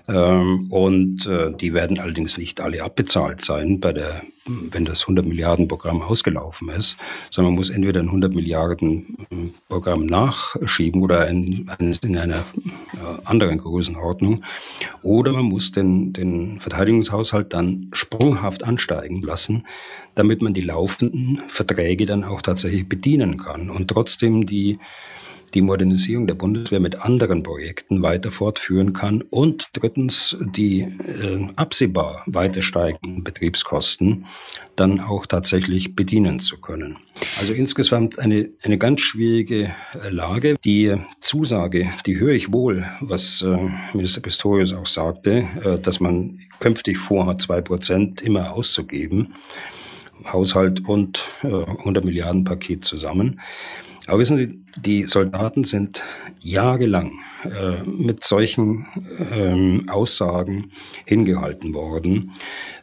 Ähm, 0.08 0.68
und 0.70 1.26
äh, 1.28 1.52
die 1.54 1.74
werden 1.74 1.98
allerdings 1.98 2.38
nicht 2.38 2.60
alle 2.60 2.84
abbezahlt 2.84 3.44
sein, 3.44 3.80
bei 3.80 3.94
der, 3.94 4.22
wenn 4.46 4.84
das 4.84 5.04
100 5.04 5.26
Milliarden 5.26 5.70
Programm 5.70 6.02
ausgelaufen 6.02 6.68
ist, 6.70 6.98
sondern 7.30 7.54
man 7.54 7.60
muss 7.60 7.70
entweder 7.70 8.02
ein 8.02 8.08
100 8.08 8.34
Milliarden 8.34 9.56
Programm 9.70 10.06
nachschieben 10.06 11.02
oder 11.02 11.28
in, 11.30 11.70
in 12.02 12.18
einer 12.18 12.36
äh, 12.36 13.24
anderen 13.24 13.58
Größenordnung, 13.60 14.44
oder 15.04 15.32
man 15.32 15.46
muss 15.46 15.72
den, 15.72 16.12
den 16.12 16.60
Verteidigungshaushalt 16.60 17.54
dann 17.54 17.88
sprunghaft 17.94 18.64
ansteigen 18.64 19.22
lassen, 19.22 19.66
damit 20.16 20.42
man 20.42 20.54
die 20.54 20.62
laufenden 20.62 21.42
Verträge 21.48 22.06
dann 22.06 22.26
auch 22.26 22.42
tatsächlich 22.42 22.88
bedienen 22.90 23.38
kann 23.38 23.63
und 23.70 23.88
trotzdem 23.88 24.46
die 24.46 24.80
die 25.54 25.62
Modernisierung 25.62 26.28
der 26.28 26.34
Bundeswehr 26.34 26.80
mit 26.80 27.02
anderen 27.02 27.44
Projekten 27.44 28.02
weiter 28.02 28.32
fortführen 28.32 28.94
kann 28.94 29.22
und 29.22 29.70
drittens 29.74 30.38
die 30.42 30.82
äh, 30.82 31.48
absehbar 31.56 32.24
weiter 32.26 32.62
steigenden 32.62 33.24
Betriebskosten 33.24 34.26
dann 34.76 35.00
auch 35.00 35.28
tatsächlich 35.28 35.96
bedienen 35.96 36.40
zu 36.40 36.58
können. 36.58 36.98
Also 37.38 37.54
insgesamt 37.54 38.18
eine, 38.18 38.50
eine 38.64 38.78
ganz 38.78 39.02
schwierige 39.02 39.72
äh, 39.94 40.10
Lage. 40.10 40.56
Die 40.66 40.96
Zusage, 41.20 41.88
die 42.06 42.20
höre 42.20 42.34
ich 42.34 42.52
wohl, 42.52 42.86
was 43.00 43.44
äh, 43.44 43.58
Minister 43.94 44.22
Pistorius 44.22 44.74
auch 44.74 44.88
sagte, 44.88 45.48
äh, 45.64 45.80
dass 45.80 46.00
man 46.00 46.40
künftig 46.60 46.98
vorhat, 46.98 47.42
zwei 47.42 47.62
Prozent 47.62 48.22
immer 48.22 48.54
auszugeben. 48.54 49.36
Haushalt 50.32 50.88
und 50.88 51.26
äh, 51.44 51.48
100 51.48 52.06
Milliarden 52.06 52.44
Paket 52.44 52.86
zusammen. 52.86 53.40
Aber 54.08 54.20
wissen 54.20 54.38
Sie, 54.38 54.62
die 54.82 55.06
Soldaten 55.06 55.64
sind 55.64 56.04
jahrelang 56.40 57.20
äh, 57.46 57.84
mit 57.90 58.24
solchen 58.24 58.86
ähm, 59.34 59.88
Aussagen 59.88 60.72
hingehalten 61.06 61.74
worden. 61.74 62.32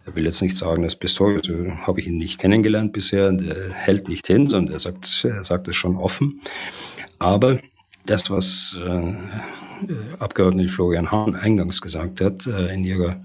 Ich 0.07 0.15
will 0.15 0.25
jetzt 0.25 0.41
nicht 0.41 0.57
sagen, 0.57 0.83
dass 0.83 0.97
Pistorius, 0.97 1.47
so 1.47 1.55
habe 1.87 2.01
ich 2.01 2.07
ihn 2.07 2.17
nicht 2.17 2.39
kennengelernt 2.39 2.93
bisher, 2.93 3.33
der 3.33 3.71
hält 3.73 4.09
nicht 4.09 4.27
hin, 4.27 4.47
sondern 4.47 4.73
er 4.73 4.79
sagt, 4.79 5.27
er 5.29 5.45
sagt 5.45 5.69
es 5.69 5.77
schon 5.77 5.97
offen. 5.97 6.41
Aber 7.19 7.59
das, 8.07 8.31
was 8.31 8.79
äh, 8.83 9.15
Abgeordnete 10.19 10.69
Florian 10.69 11.11
Hahn 11.11 11.35
eingangs 11.35 11.81
gesagt 11.81 12.21
hat 12.21 12.47
äh, 12.47 12.73
in 12.73 12.85
ihrer 12.85 13.17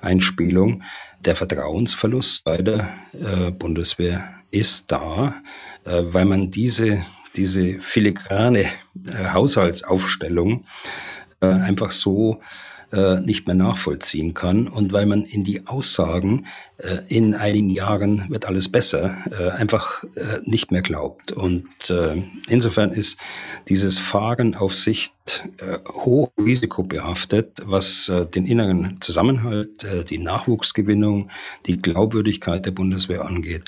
Einspielung, 0.00 0.82
der 1.24 1.36
Vertrauensverlust 1.36 2.44
bei 2.44 2.58
der 2.58 2.88
äh, 3.12 3.50
Bundeswehr 3.50 4.34
ist 4.50 4.90
da, 4.90 5.34
äh, 5.84 6.02
weil 6.04 6.24
man 6.24 6.50
diese 6.50 7.04
diese 7.36 7.80
filigrane 7.80 8.62
äh, 8.62 8.68
Haushaltsaufstellung 9.32 10.64
äh, 11.40 11.46
einfach 11.46 11.90
so 11.90 12.40
äh, 12.92 13.20
nicht 13.20 13.46
mehr 13.46 13.54
nachvollziehen 13.54 14.34
kann 14.34 14.66
und 14.68 14.92
weil 14.92 15.06
man 15.06 15.24
in 15.24 15.44
die 15.44 15.66
Aussagen 15.66 16.46
äh, 16.78 16.98
in 17.08 17.34
einigen 17.34 17.70
Jahren 17.70 18.26
wird 18.28 18.46
alles 18.46 18.68
besser 18.70 19.18
äh, 19.30 19.50
einfach 19.50 20.04
äh, 20.14 20.40
nicht 20.44 20.70
mehr 20.72 20.82
glaubt. 20.82 21.32
Und 21.32 21.66
insofern 22.48 22.92
ist 22.92 23.18
dieses 23.68 23.98
Fahren 23.98 24.54
auf 24.54 24.74
Sicht 24.74 25.48
hoch 25.92 26.30
risikobehaftet, 26.38 27.62
was 27.64 28.10
den 28.34 28.46
inneren 28.46 29.00
Zusammenhalt, 29.00 29.86
die 30.10 30.18
Nachwuchsgewinnung, 30.18 31.30
die 31.66 31.80
Glaubwürdigkeit 31.80 32.66
der 32.66 32.72
Bundeswehr 32.72 33.24
angeht. 33.24 33.64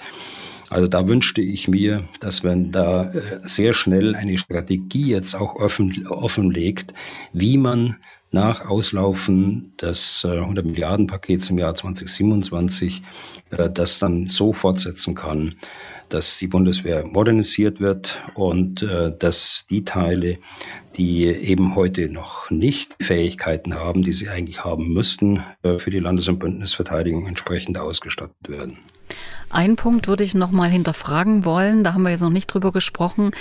Also 0.71 0.87
da 0.87 1.09
wünschte 1.09 1.43
ich 1.43 1.67
mir, 1.67 2.05
dass 2.21 2.45
man 2.45 2.71
da 2.71 3.11
äh, 3.11 3.41
sehr 3.43 3.75
schnell 3.75 4.15
eine 4.15 4.39
Strategie 4.39 5.09
jetzt 5.09 5.35
auch 5.35 5.57
offen, 5.57 6.07
offenlegt, 6.07 6.95
wie 7.33 7.59
man 7.59 7.97
nach 8.33 8.69
Auslaufen 8.69 9.73
des 9.81 10.25
100 10.25 10.65
äh, 10.65 10.69
Milliarden 10.69 11.07
Pakets 11.07 11.51
im 11.51 11.59
Jahr 11.59 11.75
2027 11.75 13.03
äh, 13.51 13.69
das 13.71 13.99
dann 13.99 14.29
so 14.29 14.53
fortsetzen 14.53 15.15
kann, 15.15 15.57
dass 16.09 16.39
die 16.39 16.47
Bundeswehr 16.47 17.05
modernisiert 17.07 17.81
wird 17.81 18.21
und 18.35 18.85
dass 19.21 19.67
die 19.71 19.85
Teile, 19.85 20.39
die 20.97 21.25
eben 21.27 21.77
heute 21.77 22.09
noch 22.09 22.51
nicht 22.51 22.97
Fähigkeiten 23.01 23.77
haben, 23.77 24.03
die 24.03 24.13
sie 24.13 24.29
eigentlich 24.29 24.65
haben 24.65 24.93
müssten, 24.93 25.45
für 25.63 25.91
die 25.91 26.01
Landes- 26.01 26.27
und 26.27 26.41
Bündnisverteidigung 26.41 27.29
entsprechend 27.29 27.79
ausgestattet 27.79 28.49
werden. 28.49 28.79
Ein 29.53 29.75
Punkt 29.75 30.07
würde 30.07 30.23
ich 30.23 30.37
noch 30.37 30.53
mal 30.53 30.71
hinterfragen 30.71 31.45
wollen. 31.45 31.83
Da 31.83 31.93
haben 31.93 32.05
wir 32.05 32.11
jetzt 32.11 32.21
noch 32.21 32.31
nicht 32.31 32.47
drüber 32.47 32.71
gesprochen. 32.71 33.33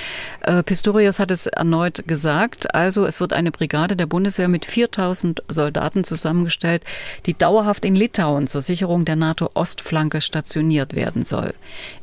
Äh, 0.41 0.63
Pistorius 0.63 1.19
hat 1.19 1.29
es 1.29 1.45
erneut 1.45 2.07
gesagt. 2.07 2.73
Also 2.73 3.05
es 3.05 3.19
wird 3.19 3.31
eine 3.31 3.51
Brigade 3.51 3.95
der 3.95 4.07
Bundeswehr 4.07 4.47
mit 4.47 4.65
4000 4.65 5.43
Soldaten 5.47 6.03
zusammengestellt, 6.03 6.83
die 7.27 7.35
dauerhaft 7.35 7.85
in 7.85 7.95
Litauen 7.95 8.47
zur 8.47 8.63
Sicherung 8.63 9.05
der 9.05 9.17
NATO-Ostflanke 9.17 10.21
stationiert 10.21 10.95
werden 10.95 11.23
soll. 11.23 11.53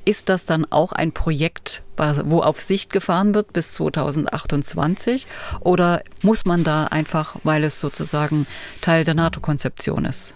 Ist 0.04 0.28
das 0.28 0.46
dann 0.46 0.70
auch 0.70 0.92
ein 0.92 1.11
Projekt, 1.11 1.82
wo 1.96 2.42
auf 2.42 2.61
Sicht 2.61 2.92
gefahren 2.92 3.34
wird 3.34 3.52
bis 3.52 3.72
2028? 3.72 5.26
Oder 5.59 6.04
muss 6.22 6.44
man 6.44 6.62
da 6.62 6.84
einfach, 6.84 7.34
weil 7.42 7.64
es 7.64 7.80
sozusagen 7.80 8.46
Teil 8.80 9.04
der 9.04 9.14
NATO-Konzeption 9.14 10.04
ist? 10.04 10.34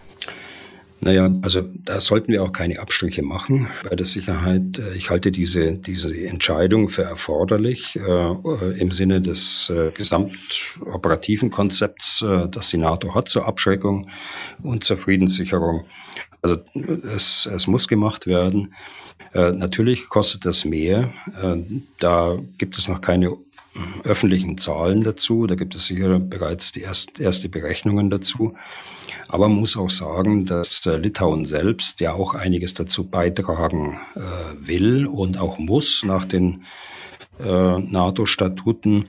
Naja, 1.03 1.31
also 1.41 1.63
da 1.85 1.99
sollten 2.01 2.31
wir 2.31 2.43
auch 2.43 2.53
keine 2.53 2.79
Abstriche 2.79 3.23
machen 3.23 3.69
bei 3.89 3.97
der 3.97 4.05
Sicherheit. 4.05 4.79
Äh, 4.79 4.95
ich 4.95 5.09
halte 5.11 5.33
diese, 5.33 5.73
diese 5.73 6.15
Entscheidung 6.27 6.91
für 6.91 7.03
erforderlich 7.03 7.97
äh, 7.97 8.79
im 8.79 8.91
Sinne 8.91 9.23
des 9.23 9.71
äh, 9.71 9.91
gesamtoperativen 9.93 11.51
Konzepts, 11.51 12.23
äh, 12.23 12.49
das 12.49 12.71
die 12.71 12.77
NATO 12.77 13.15
hat 13.15 13.29
zur 13.29 13.47
Abschreckung 13.47 14.09
und 14.63 14.85
zur 14.85 14.99
Friedenssicherung. 14.99 15.85
Also 16.43 16.59
es, 17.15 17.47
es 17.47 17.67
muss 17.67 17.89
gemacht 17.89 18.27
werden. 18.27 18.75
Äh, 19.33 19.53
natürlich 19.53 20.09
kostet 20.09 20.45
das 20.45 20.65
mehr. 20.65 21.13
Äh, 21.43 21.59
da 21.99 22.39
gibt 22.59 22.77
es 22.79 22.89
noch 22.89 23.01
keine 23.01 23.37
öffentlichen 24.05 24.59
Zahlen 24.59 25.05
dazu. 25.05 25.47
Da 25.47 25.55
gibt 25.55 25.75
es 25.75 25.87
sicher 25.87 26.19
bereits 26.19 26.73
die 26.73 26.81
erst, 26.81 27.21
erste 27.21 27.49
Berechnungen 27.49 28.11
dazu. 28.11 28.55
Aber 29.29 29.49
man 29.49 29.59
muss 29.59 29.77
auch 29.77 29.91
sagen, 29.91 30.47
dass 30.47 30.85
äh, 30.87 30.97
Litauen 30.97 31.45
selbst 31.45 32.01
ja 32.01 32.13
auch 32.13 32.35
einiges 32.35 32.75
dazu 32.75 33.09
beitragen 33.09 33.99
äh, 34.17 34.21
will 34.67 35.07
und 35.07 35.39
auch 35.39 35.59
muss 35.59 36.03
nach 36.05 36.25
den 36.25 36.65
äh, 37.39 37.79
NATO-Statuten. 37.79 39.07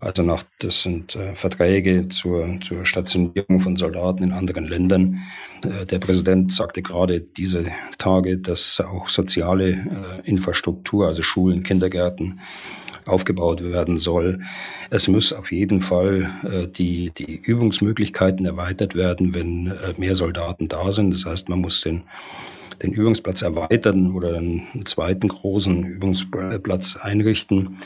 Also 0.00 0.22
nach, 0.22 0.44
das 0.60 0.82
sind 0.82 1.16
äh, 1.16 1.34
Verträge 1.34 2.08
zur, 2.08 2.60
zur 2.60 2.86
Stationierung 2.86 3.60
von 3.60 3.76
Soldaten 3.76 4.22
in 4.22 4.32
anderen 4.32 4.64
Ländern. 4.64 5.22
Äh, 5.64 5.86
der 5.86 5.98
Präsident 5.98 6.52
sagte 6.52 6.82
gerade 6.82 7.20
diese 7.20 7.66
Tage, 7.98 8.38
dass 8.38 8.80
auch 8.80 9.08
soziale 9.08 9.70
äh, 9.70 9.76
Infrastruktur, 10.22 11.08
also 11.08 11.22
Schulen, 11.22 11.64
Kindergärten, 11.64 12.38
aufgebaut 13.08 13.62
werden 13.62 13.98
soll. 13.98 14.40
Es 14.90 15.08
muss 15.08 15.32
auf 15.32 15.52
jeden 15.52 15.80
Fall 15.80 16.30
äh, 16.44 16.68
die, 16.68 17.10
die 17.10 17.36
Übungsmöglichkeiten 17.36 18.46
erweitert 18.46 18.94
werden, 18.94 19.34
wenn 19.34 19.68
äh, 19.68 19.94
mehr 19.96 20.14
Soldaten 20.14 20.68
da 20.68 20.92
sind. 20.92 21.14
Das 21.14 21.24
heißt, 21.24 21.48
man 21.48 21.60
muss 21.60 21.80
den 21.80 22.02
den 22.82 22.92
Übungsplatz 22.92 23.42
erweitern 23.42 24.12
oder 24.12 24.36
einen 24.36 24.84
zweiten 24.86 25.28
großen 25.28 25.84
Übungsplatz 25.84 26.96
einrichten. 26.96 27.78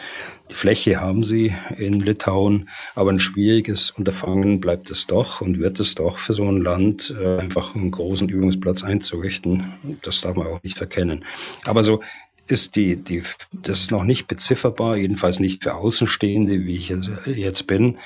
Die 0.51 0.55
Fläche 0.55 1.01
haben 1.01 1.25
sie 1.25 1.55
in 1.79 2.01
Litauen, 2.01 2.69
aber 2.95 3.11
ein 3.11 3.19
schwieriges 3.19 3.91
Unterfangen 3.91 4.61
bleibt 4.61 4.91
es 4.91 5.07
doch 5.07 5.41
und 5.41 5.59
wird 5.59 5.81
es 5.81 5.95
doch 5.95 6.19
für 6.19 6.35
so 6.35 6.45
ein 6.45 6.61
Land, 6.61 7.15
äh, 7.19 7.39
einfach 7.39 7.75
einen 7.75 7.91
großen 7.91 8.29
Übungsplatz 8.29 8.85
einzurichten. 8.85 9.73
Das 10.03 10.21
darf 10.21 10.37
man 10.37 10.47
auch 10.47 10.63
nicht 10.63 10.77
verkennen. 10.77 11.25
Aber 11.65 11.83
so 11.83 12.01
ist 12.53 12.77
die, 12.77 12.97
die, 12.97 13.23
das 13.53 13.81
ist 13.81 13.91
noch 13.91 14.05
nicht 14.05 14.29
bezifferbar, 14.29 14.97
jedenfalls 14.97 15.41
nicht 15.41 15.63
für 15.63 15.75
Außenstehende, 15.75 16.67
wie 16.67 16.77
ich 16.77 16.93
jetzt 17.27 17.67
bin. 17.67 17.97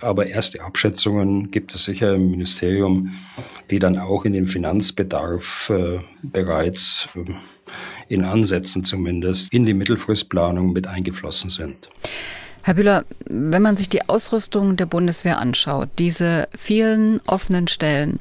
Aber 0.00 0.26
erste 0.26 0.62
Abschätzungen 0.62 1.50
gibt 1.50 1.74
es 1.74 1.84
sicher 1.84 2.14
im 2.14 2.30
Ministerium, 2.30 3.14
die 3.70 3.78
dann 3.78 3.98
auch 3.98 4.26
in 4.26 4.34
den 4.34 4.46
Finanzbedarf 4.46 5.70
äh, 5.70 6.00
bereits 6.22 7.08
äh, 7.14 7.32
in 8.08 8.24
Ansätzen 8.24 8.84
zumindest 8.84 9.52
in 9.52 9.64
die 9.64 9.74
Mittelfristplanung 9.74 10.72
mit 10.72 10.86
eingeflossen 10.86 11.48
sind. 11.48 11.88
Herr 12.62 12.74
Bühler, 12.74 13.04
wenn 13.26 13.62
man 13.62 13.76
sich 13.76 13.88
die 13.88 14.06
Ausrüstung 14.08 14.76
der 14.76 14.86
Bundeswehr 14.86 15.38
anschaut, 15.38 15.88
diese 15.98 16.48
vielen 16.58 17.20
offenen 17.26 17.68
Stellen 17.68 18.18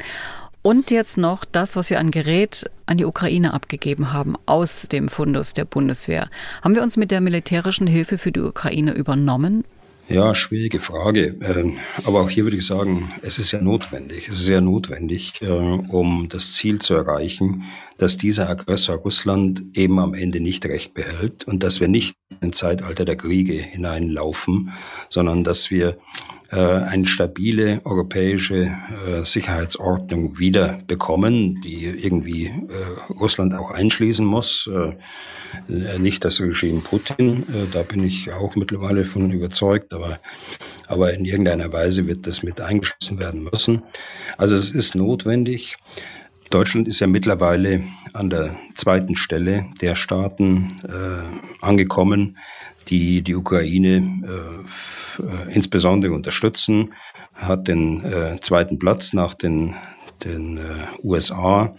Und 0.63 0.91
jetzt 0.91 1.17
noch 1.17 1.43
das, 1.43 1.75
was 1.75 1.89
wir 1.89 1.99
an 1.99 2.09
Gerät 2.09 2.71
an 2.85 2.95
die 2.95 3.03
Ukraine 3.03 3.53
abgegeben 3.53 4.13
haben 4.13 4.35
aus 4.45 4.83
dem 4.83 5.09
Fundus 5.09 5.53
der 5.53 5.65
Bundeswehr. 5.65 6.29
Haben 6.61 6.73
wir 6.73 6.83
uns 6.83 6.95
mit 6.95 7.11
der 7.11 7.19
militärischen 7.19 7.85
Hilfe 7.85 8.17
für 8.17 8.31
die 8.31 8.39
Ukraine 8.39 8.93
übernommen? 8.93 9.65
Ja, 10.07 10.33
schwierige 10.33 10.79
Frage. 10.79 11.35
Ähm, 11.41 11.77
aber 12.05 12.21
auch 12.21 12.29
hier 12.29 12.45
würde 12.45 12.55
ich 12.55 12.65
sagen, 12.65 13.11
es 13.23 13.39
ist 13.39 13.51
ja 13.51 13.61
notwendig. 13.61 14.29
Es 14.29 14.39
ist 14.39 14.47
ja 14.47 14.61
notwendig, 14.61 15.41
äh, 15.41 15.47
um 15.47 16.29
das 16.29 16.53
Ziel 16.53 16.79
zu 16.79 16.93
erreichen, 16.93 17.63
dass 17.97 18.17
dieser 18.17 18.49
Aggressor 18.49 18.95
Russland 18.95 19.63
eben 19.73 19.99
am 19.99 20.13
Ende 20.13 20.39
nicht 20.39 20.65
recht 20.65 20.93
behält 20.93 21.45
und 21.45 21.61
dass 21.63 21.81
wir 21.81 21.89
nicht 21.89 22.15
in 22.29 22.49
ein 22.49 22.53
Zeitalter 22.53 23.03
der 23.03 23.17
Kriege 23.17 23.53
hineinlaufen, 23.53 24.71
sondern 25.09 25.43
dass 25.43 25.71
wir 25.71 25.97
eine 26.59 27.05
stabile 27.05 27.81
europäische 27.83 28.65
äh, 28.65 29.23
Sicherheitsordnung 29.23 30.37
wieder 30.39 30.79
bekommen, 30.87 31.61
die 31.61 31.85
irgendwie 31.85 32.45
äh, 32.45 33.13
Russland 33.13 33.53
auch 33.53 33.71
einschließen 33.71 34.25
muss. 34.25 34.69
Nicht 35.99 36.25
das 36.25 36.41
Regime 36.41 36.81
Putin, 36.81 37.43
da 37.73 37.83
bin 37.83 38.03
ich 38.03 38.33
auch 38.33 38.55
mittlerweile 38.55 39.05
von 39.05 39.29
überzeugt, 39.29 39.93
aber, 39.93 40.19
aber 40.87 41.13
in 41.13 41.25
irgendeiner 41.25 41.71
Weise 41.71 42.07
wird 42.07 42.25
das 42.25 42.41
mit 42.41 42.59
eingeschlossen 42.59 43.19
werden 43.19 43.47
müssen. 43.51 43.83
Also 44.39 44.55
es 44.55 44.71
ist 44.71 44.95
notwendig. 44.95 45.77
Deutschland 46.49 46.87
ist 46.87 46.99
ja 46.99 47.07
mittlerweile 47.07 47.83
an 48.13 48.29
der 48.29 48.55
zweiten 48.75 49.15
Stelle 49.15 49.65
der 49.81 49.95
Staaten 49.95 50.79
äh, 50.83 51.65
angekommen, 51.65 52.37
die 52.83 53.21
die 53.21 53.35
Ukraine 53.35 54.23
äh, 54.23 55.21
äh, 55.21 55.53
insbesondere 55.53 56.13
unterstützen, 56.13 56.93
hat 57.33 57.67
den 57.67 58.03
äh, 58.03 58.39
zweiten 58.41 58.79
Platz 58.79 59.13
nach 59.13 59.33
den, 59.33 59.75
den 60.23 60.57
äh, 60.57 60.61
USA. 61.03 61.75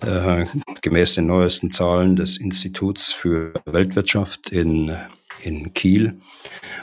Äh, 0.00 0.46
gemäß 0.82 1.14
den 1.14 1.26
neuesten 1.26 1.70
Zahlen 1.70 2.16
des 2.16 2.36
Instituts 2.36 3.12
für 3.12 3.54
Weltwirtschaft 3.64 4.50
in, 4.50 4.94
in 5.42 5.72
Kiel 5.72 6.18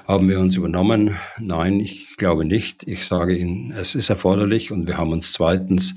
haben 0.08 0.28
wir 0.28 0.40
uns 0.40 0.56
übernommen. 0.56 1.16
Nein, 1.40 1.80
ich 1.80 2.18
glaube 2.18 2.46
nicht. 2.46 2.88
Ich 2.88 3.06
sage 3.06 3.36
Ihnen, 3.36 3.72
es 3.72 3.96
ist 3.96 4.10
erforderlich 4.10 4.72
und 4.72 4.88
wir 4.88 4.98
haben 4.98 5.12
uns 5.12 5.32
zweitens 5.34 5.96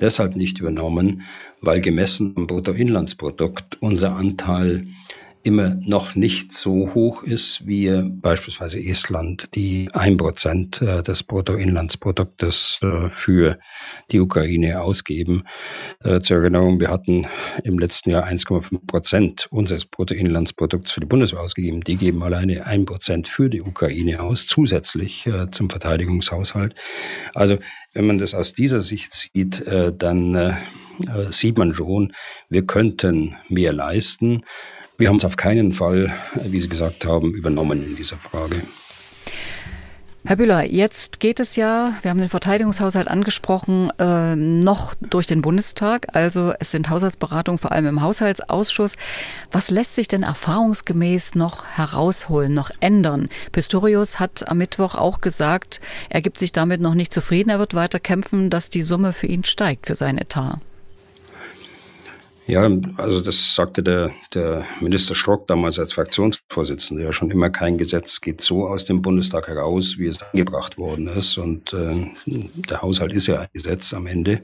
deshalb 0.00 0.36
nicht 0.36 0.60
übernommen, 0.60 1.22
weil 1.60 1.80
gemessen 1.80 2.34
am 2.36 2.46
Bruttoinlandsprodukt 2.46 3.78
unser 3.80 4.16
Anteil 4.16 4.86
immer 5.46 5.76
noch 5.86 6.16
nicht 6.16 6.52
so 6.52 6.92
hoch 6.92 7.22
ist 7.22 7.68
wie 7.68 8.02
beispielsweise 8.04 8.82
Estland, 8.82 9.54
die 9.54 9.88
ein 9.92 10.16
Prozent 10.16 10.82
äh, 10.82 11.04
des 11.04 11.22
Bruttoinlandsproduktes 11.22 12.80
äh, 12.82 13.10
für 13.10 13.56
die 14.10 14.18
Ukraine 14.18 14.82
ausgeben. 14.82 15.44
Äh, 16.02 16.18
zur 16.18 16.38
Erinnerung, 16.38 16.80
wir 16.80 16.90
hatten 16.90 17.26
im 17.62 17.78
letzten 17.78 18.10
Jahr 18.10 18.26
1,5 18.26 18.86
Prozent 18.88 19.46
unseres 19.52 19.86
Bruttoinlandsprodukts 19.86 20.90
für 20.90 21.00
die 21.00 21.06
Bundeswehr 21.06 21.40
ausgegeben. 21.40 21.82
Die 21.82 21.96
geben 21.96 22.24
alleine 22.24 22.66
ein 22.66 22.84
Prozent 22.84 23.28
für 23.28 23.48
die 23.48 23.62
Ukraine 23.62 24.22
aus, 24.22 24.48
zusätzlich 24.48 25.30
zum 25.52 25.70
Verteidigungshaushalt. 25.70 26.74
Also 27.34 27.58
wenn 27.92 28.06
man 28.06 28.18
das 28.18 28.34
aus 28.34 28.52
dieser 28.52 28.80
Sicht 28.80 29.14
sieht, 29.14 29.64
dann 29.98 30.56
sieht 31.30 31.58
man 31.58 31.74
schon, 31.74 32.12
wir 32.48 32.66
könnten 32.66 33.36
mehr 33.48 33.72
leisten. 33.72 34.42
Wir 34.98 35.08
haben 35.08 35.16
es 35.16 35.24
auf 35.26 35.36
keinen 35.36 35.72
Fall, 35.72 36.12
wie 36.42 36.58
Sie 36.58 36.68
gesagt 36.68 37.04
haben, 37.04 37.34
übernommen 37.34 37.84
in 37.84 37.96
dieser 37.96 38.16
Frage. 38.16 38.56
Herr 40.24 40.36
Bühler, 40.36 40.64
jetzt 40.64 41.20
geht 41.20 41.38
es 41.38 41.54
ja, 41.54 41.92
wir 42.02 42.10
haben 42.10 42.18
den 42.18 42.28
Verteidigungshaushalt 42.30 43.06
angesprochen, 43.06 43.92
äh, 44.00 44.34
noch 44.34 44.94
durch 44.94 45.28
den 45.28 45.40
Bundestag. 45.40 46.16
Also 46.16 46.52
es 46.58 46.72
sind 46.72 46.90
Haushaltsberatungen 46.90 47.58
vor 47.58 47.70
allem 47.70 47.86
im 47.86 48.02
Haushaltsausschuss. 48.02 48.96
Was 49.52 49.70
lässt 49.70 49.94
sich 49.94 50.08
denn 50.08 50.24
erfahrungsgemäß 50.24 51.36
noch 51.36 51.66
herausholen, 51.66 52.54
noch 52.54 52.70
ändern? 52.80 53.28
Pistorius 53.52 54.18
hat 54.18 54.48
am 54.48 54.58
Mittwoch 54.58 54.96
auch 54.96 55.20
gesagt, 55.20 55.80
er 56.08 56.22
gibt 56.22 56.38
sich 56.40 56.50
damit 56.50 56.80
noch 56.80 56.94
nicht 56.94 57.12
zufrieden. 57.12 57.50
Er 57.50 57.60
wird 57.60 57.74
weiter 57.74 58.00
kämpfen, 58.00 58.50
dass 58.50 58.68
die 58.68 58.82
Summe 58.82 59.12
für 59.12 59.26
ihn 59.26 59.44
steigt, 59.44 59.86
für 59.86 59.94
sein 59.94 60.18
Etat. 60.18 60.58
Ja, 62.48 62.70
also 62.96 63.20
das 63.20 63.56
sagte 63.56 63.82
der, 63.82 64.12
der 64.32 64.64
Minister 64.80 65.16
Strock 65.16 65.48
damals 65.48 65.80
als 65.80 65.92
Fraktionsvorsitzender 65.94 67.02
ja 67.02 67.12
schon 67.12 67.32
immer, 67.32 67.50
kein 67.50 67.76
Gesetz 67.76 68.20
geht 68.20 68.40
so 68.40 68.68
aus 68.68 68.84
dem 68.84 69.02
Bundestag 69.02 69.48
heraus, 69.48 69.98
wie 69.98 70.06
es 70.06 70.22
angebracht 70.22 70.78
worden 70.78 71.08
ist. 71.08 71.38
Und 71.38 71.72
äh, 71.72 72.06
der 72.26 72.82
Haushalt 72.82 73.12
ist 73.12 73.26
ja 73.26 73.40
ein 73.40 73.48
Gesetz 73.52 73.92
am 73.92 74.06
Ende, 74.06 74.42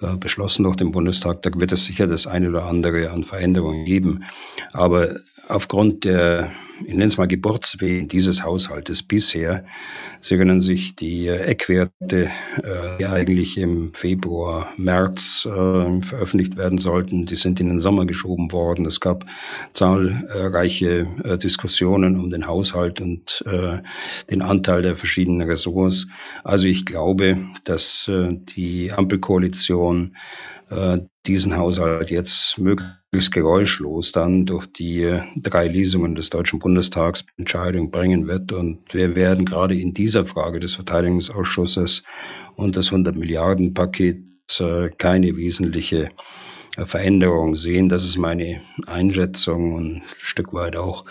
äh, 0.00 0.16
beschlossen 0.16 0.64
durch 0.64 0.74
den 0.74 0.90
Bundestag. 0.90 1.42
Da 1.42 1.50
wird 1.54 1.70
es 1.70 1.84
sicher 1.84 2.08
das 2.08 2.26
eine 2.26 2.48
oder 2.48 2.64
andere 2.64 3.10
an 3.10 3.22
Veränderungen 3.22 3.84
geben. 3.84 4.24
Aber 4.72 5.14
aufgrund 5.48 6.04
der 6.04 6.50
ich 6.84 6.92
nenne 6.92 7.06
es 7.06 7.16
mal 7.16 7.26
Geburtswehen 7.26 8.08
dieses 8.08 8.42
Haushaltes 8.42 9.02
bisher. 9.02 9.64
Sie 10.20 10.36
können 10.36 10.60
sich 10.60 10.96
die 10.96 11.26
äh, 11.26 11.38
Eckwerte, 11.38 12.30
äh, 12.56 12.98
die 12.98 13.06
eigentlich 13.06 13.56
im 13.56 13.94
Februar, 13.94 14.68
März 14.76 15.46
äh, 15.46 16.02
veröffentlicht 16.02 16.56
werden 16.56 16.78
sollten, 16.78 17.26
die 17.26 17.36
sind 17.36 17.60
in 17.60 17.68
den 17.68 17.80
Sommer 17.80 18.06
geschoben 18.06 18.52
worden. 18.52 18.86
Es 18.86 19.00
gab 19.00 19.24
zahlreiche 19.72 21.06
Diskussionen 21.42 22.18
um 22.18 22.30
den 22.30 22.46
Haushalt 22.46 23.00
und 23.00 23.44
den 24.30 24.42
Anteil 24.42 24.82
der 24.82 24.96
verschiedenen 24.96 25.48
Ressorts. 25.48 26.06
Also 26.44 26.66
ich 26.66 26.84
glaube, 26.84 27.38
dass 27.64 28.10
die 28.10 28.92
Ampelkoalition 28.92 30.16
diesen 31.26 31.56
Haushalt 31.56 32.10
jetzt 32.10 32.58
möglichst 32.58 33.30
geräuschlos 33.32 34.10
dann 34.10 34.46
durch 34.46 34.66
die 34.66 35.20
drei 35.36 35.68
Lesungen 35.68 36.16
des 36.16 36.30
Deutschen 36.30 36.58
Bundestags 36.58 37.24
Entscheidung 37.36 37.90
bringen 37.90 38.26
wird. 38.26 38.52
Und 38.52 38.92
wir 38.92 39.14
werden 39.14 39.44
gerade 39.44 39.78
in 39.78 39.94
dieser 39.94 40.26
Frage 40.26 40.58
des 40.58 40.74
Verteidigungsausschusses 40.74 42.02
und 42.56 42.76
des 42.76 42.86
100 42.88 43.14
Milliarden 43.14 43.74
Pakets 43.74 44.60
äh, 44.60 44.90
keine 44.96 45.36
wesentliche 45.36 46.10
äh, 46.76 46.84
Veränderung 46.84 47.54
sehen. 47.54 47.88
Das 47.88 48.04
ist 48.04 48.18
meine 48.18 48.60
Einschätzung 48.86 49.74
und 49.74 49.96
ein 49.96 50.02
Stück 50.16 50.52
weit 50.52 50.76
auch 50.76 51.04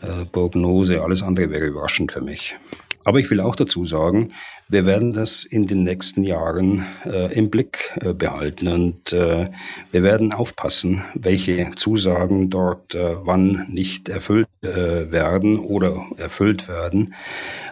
äh, 0.00 0.24
Prognose. 0.26 1.02
Alles 1.02 1.22
andere 1.22 1.50
wäre 1.50 1.66
überraschend 1.66 2.12
für 2.12 2.20
mich. 2.20 2.56
Aber 3.04 3.18
ich 3.18 3.30
will 3.30 3.40
auch 3.40 3.56
dazu 3.56 3.84
sagen, 3.84 4.32
wir 4.68 4.86
werden 4.86 5.12
das 5.12 5.44
in 5.44 5.66
den 5.66 5.82
nächsten 5.82 6.24
Jahren 6.24 6.84
äh, 7.04 7.32
im 7.34 7.50
Blick 7.50 7.90
äh, 8.00 8.14
behalten 8.14 8.68
und 8.68 9.12
äh, 9.12 9.50
wir 9.90 10.02
werden 10.02 10.32
aufpassen, 10.32 11.04
welche 11.14 11.70
Zusagen 11.76 12.50
dort 12.50 12.94
äh, 12.94 13.16
wann 13.22 13.66
nicht 13.68 14.08
erfüllt 14.08 14.48
äh, 14.62 15.10
werden 15.10 15.58
oder 15.58 16.06
erfüllt 16.16 16.68
werden. 16.68 17.14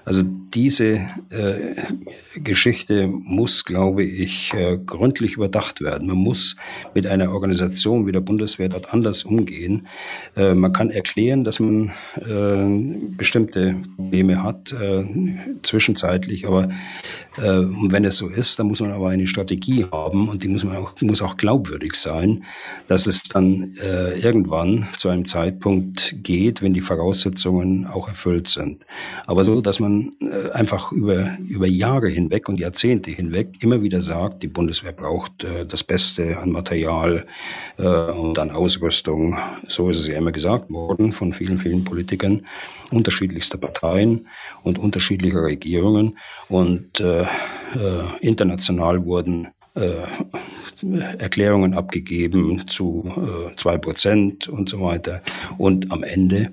Also 0.05 0.23
diese 0.55 1.01
äh, 1.31 1.75
Geschichte 2.35 3.07
muss, 3.07 3.65
glaube 3.65 4.03
ich, 4.03 4.53
äh, 4.55 4.79
gründlich 4.85 5.35
überdacht 5.35 5.81
werden. 5.81 6.09
Man 6.09 6.17
muss 6.17 6.57
mit 6.95 7.07
einer 7.07 7.33
Organisation 7.33 8.07
wie 8.07 8.13
der 8.13 8.21
Bundeswehr 8.21 8.69
dort 8.69 8.93
anders 8.93 9.23
umgehen. 9.23 9.87
Äh, 10.37 10.55
man 10.55 10.73
kann 10.73 10.91
erklären, 10.91 11.45
dass 11.45 11.61
man 11.61 11.93
äh, 12.17 13.15
bestimmte 13.17 13.77
Probleme 13.97 14.43
hat, 14.43 14.73
äh, 14.73 15.05
zwischenzeitlich, 15.63 16.47
aber 16.47 16.65
äh, 17.37 17.63
wenn 17.89 18.05
es 18.05 18.17
so 18.17 18.29
ist, 18.29 18.59
dann 18.59 18.67
muss 18.67 18.81
man 18.81 18.91
aber 18.91 19.11
eine 19.11 19.29
Strategie 19.29 19.87
haben 19.93 20.29
und 20.29 20.43
die 20.43 20.49
muss 20.49 20.65
man 20.65 20.77
auch, 20.77 21.01
muss 21.01 21.23
auch 21.23 21.37
glaubwürdig 21.37 21.95
sein, 21.95 22.45
dass 22.89 23.07
es 23.07 23.23
dann 23.23 23.75
irgendwann 24.21 24.89
zu 24.97 25.09
einem 25.09 25.27
Zeitpunkt 25.27 26.17
geht, 26.23 26.63
wenn 26.63 26.75
die 26.75 26.81
Voraussetzungen 26.81 27.87
auch 27.87 28.09
erfüllt 28.09 28.49
sind. 28.49 28.85
Aber 29.27 29.45
so, 29.45 29.61
dass 29.61 29.81
man 29.81 29.90
äh, 30.21 30.51
einfach 30.51 30.93
über, 30.93 31.37
über 31.47 31.67
Jahre 31.67 32.09
hinweg 32.09 32.49
und 32.49 32.59
Jahrzehnte 32.59 33.11
hinweg 33.11 33.49
immer 33.61 33.83
wieder 33.83 34.01
sagt, 34.01 34.43
die 34.43 34.49
Bundeswehr 34.49 34.93
braucht 34.93 35.45
äh, 35.45 35.67
das 35.67 35.85
Beste 35.85 36.39
an 36.39 36.51
Material 36.51 37.27
äh, 37.79 37.87
und 37.87 38.39
an 38.39 38.51
Ausrüstung. 38.51 39.39
So 39.69 39.91
ist 39.91 39.99
es 39.99 40.07
ja 40.07 40.17
immer 40.17 40.33
gesagt 40.33 40.71
worden 40.71 41.13
von 41.13 41.33
vielen, 41.33 41.59
vielen 41.59 41.85
Politikern 41.85 42.43
unterschiedlichster 42.91 43.59
Parteien 43.59 44.27
und 44.63 44.79
unterschiedlicher 44.79 45.43
Regierungen. 45.43 46.19
Und 46.49 47.01
äh, 47.01 47.23
äh, 47.23 47.27
international 48.21 49.05
wurden 49.05 49.49
äh, 49.75 49.91
Erklärungen 51.19 51.75
abgegeben 51.75 52.67
zu 52.67 53.53
zwei 53.59 53.77
Prozent 53.77 54.49
und 54.49 54.71
so 54.71 54.81
weiter. 54.81 55.21
Und 55.59 55.93
am 55.93 56.03
Ende 56.03 56.53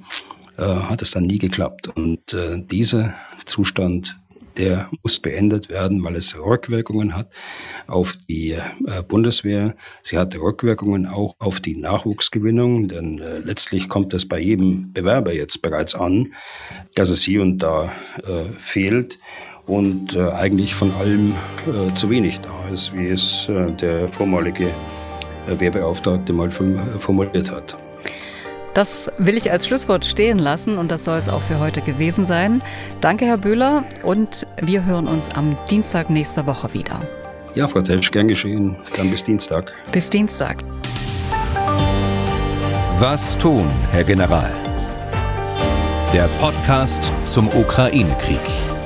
hat 0.57 1.01
es 1.01 1.11
dann 1.11 1.23
nie 1.23 1.37
geklappt. 1.37 1.87
Und 1.87 2.33
äh, 2.33 2.61
dieser 2.61 3.15
Zustand 3.47 4.17
der 4.57 4.89
muss 5.03 5.19
beendet 5.19 5.69
werden, 5.69 6.03
weil 6.03 6.15
es 6.15 6.37
Rückwirkungen 6.37 7.15
hat 7.15 7.31
auf 7.87 8.17
die 8.27 8.51
äh, 8.51 8.61
Bundeswehr. 9.07 9.75
Sie 10.03 10.17
hat 10.17 10.35
Rückwirkungen 10.37 11.05
auch 11.05 11.35
auf 11.39 11.59
die 11.59 11.77
Nachwuchsgewinnung, 11.77 12.87
denn 12.87 13.19
äh, 13.19 13.39
letztlich 13.39 13.87
kommt 13.89 14.13
es 14.13 14.27
bei 14.27 14.39
jedem 14.39 14.93
Bewerber 14.93 15.33
jetzt 15.33 15.61
bereits 15.61 15.95
an, 15.95 16.33
dass 16.95 17.09
es 17.09 17.23
hier 17.23 17.41
und 17.41 17.59
da 17.59 17.91
äh, 18.23 18.43
fehlt. 18.57 19.19
und 19.65 20.15
äh, 20.15 20.29
eigentlich 20.29 20.75
von 20.75 20.93
allem 20.93 21.33
zu 21.95 22.09
wenig 22.09 22.39
da 22.39 22.73
ist, 22.73 22.95
wie 22.95 23.09
es 23.09 23.49
der 23.81 24.07
vormalige 24.07 24.73
Wehrbeauftragte 25.45 26.31
mal 26.31 26.49
formuliert 26.51 27.51
hat. 27.51 27.75
Das 28.77 29.11
will 29.17 29.37
ich 29.37 29.49
als 29.51 29.65
Schlusswort 29.65 30.05
stehen 30.05 30.37
lassen 30.37 30.77
und 30.77 30.91
das 30.91 31.03
soll 31.03 31.17
es 31.17 31.29
auch 31.29 31.41
für 31.41 31.59
heute 31.59 31.81
gewesen 31.81 32.27
sein. 32.27 32.61
Danke, 33.01 33.25
Herr 33.25 33.39
Böhler, 33.39 33.83
und 34.03 34.45
wir 34.61 34.85
hören 34.85 35.07
uns 35.07 35.31
am 35.31 35.57
Dienstag 35.71 36.11
nächster 36.11 36.45
Woche 36.45 36.75
wieder. 36.75 36.99
Ja, 37.55 37.67
Frau 37.67 37.81
Tetsch, 37.81 38.11
gern 38.11 38.27
geschehen. 38.27 38.77
Dann 38.95 39.09
bis 39.09 39.23
Dienstag. 39.23 39.73
Bis 39.91 40.11
Dienstag. 40.11 40.59
Was 42.99 43.35
tun, 43.39 43.65
Herr 43.91 44.03
General? 44.03 44.51
Der 46.13 46.29
Podcast 46.39 47.11
zum 47.23 47.47
Ukraine-Krieg. 47.47 48.76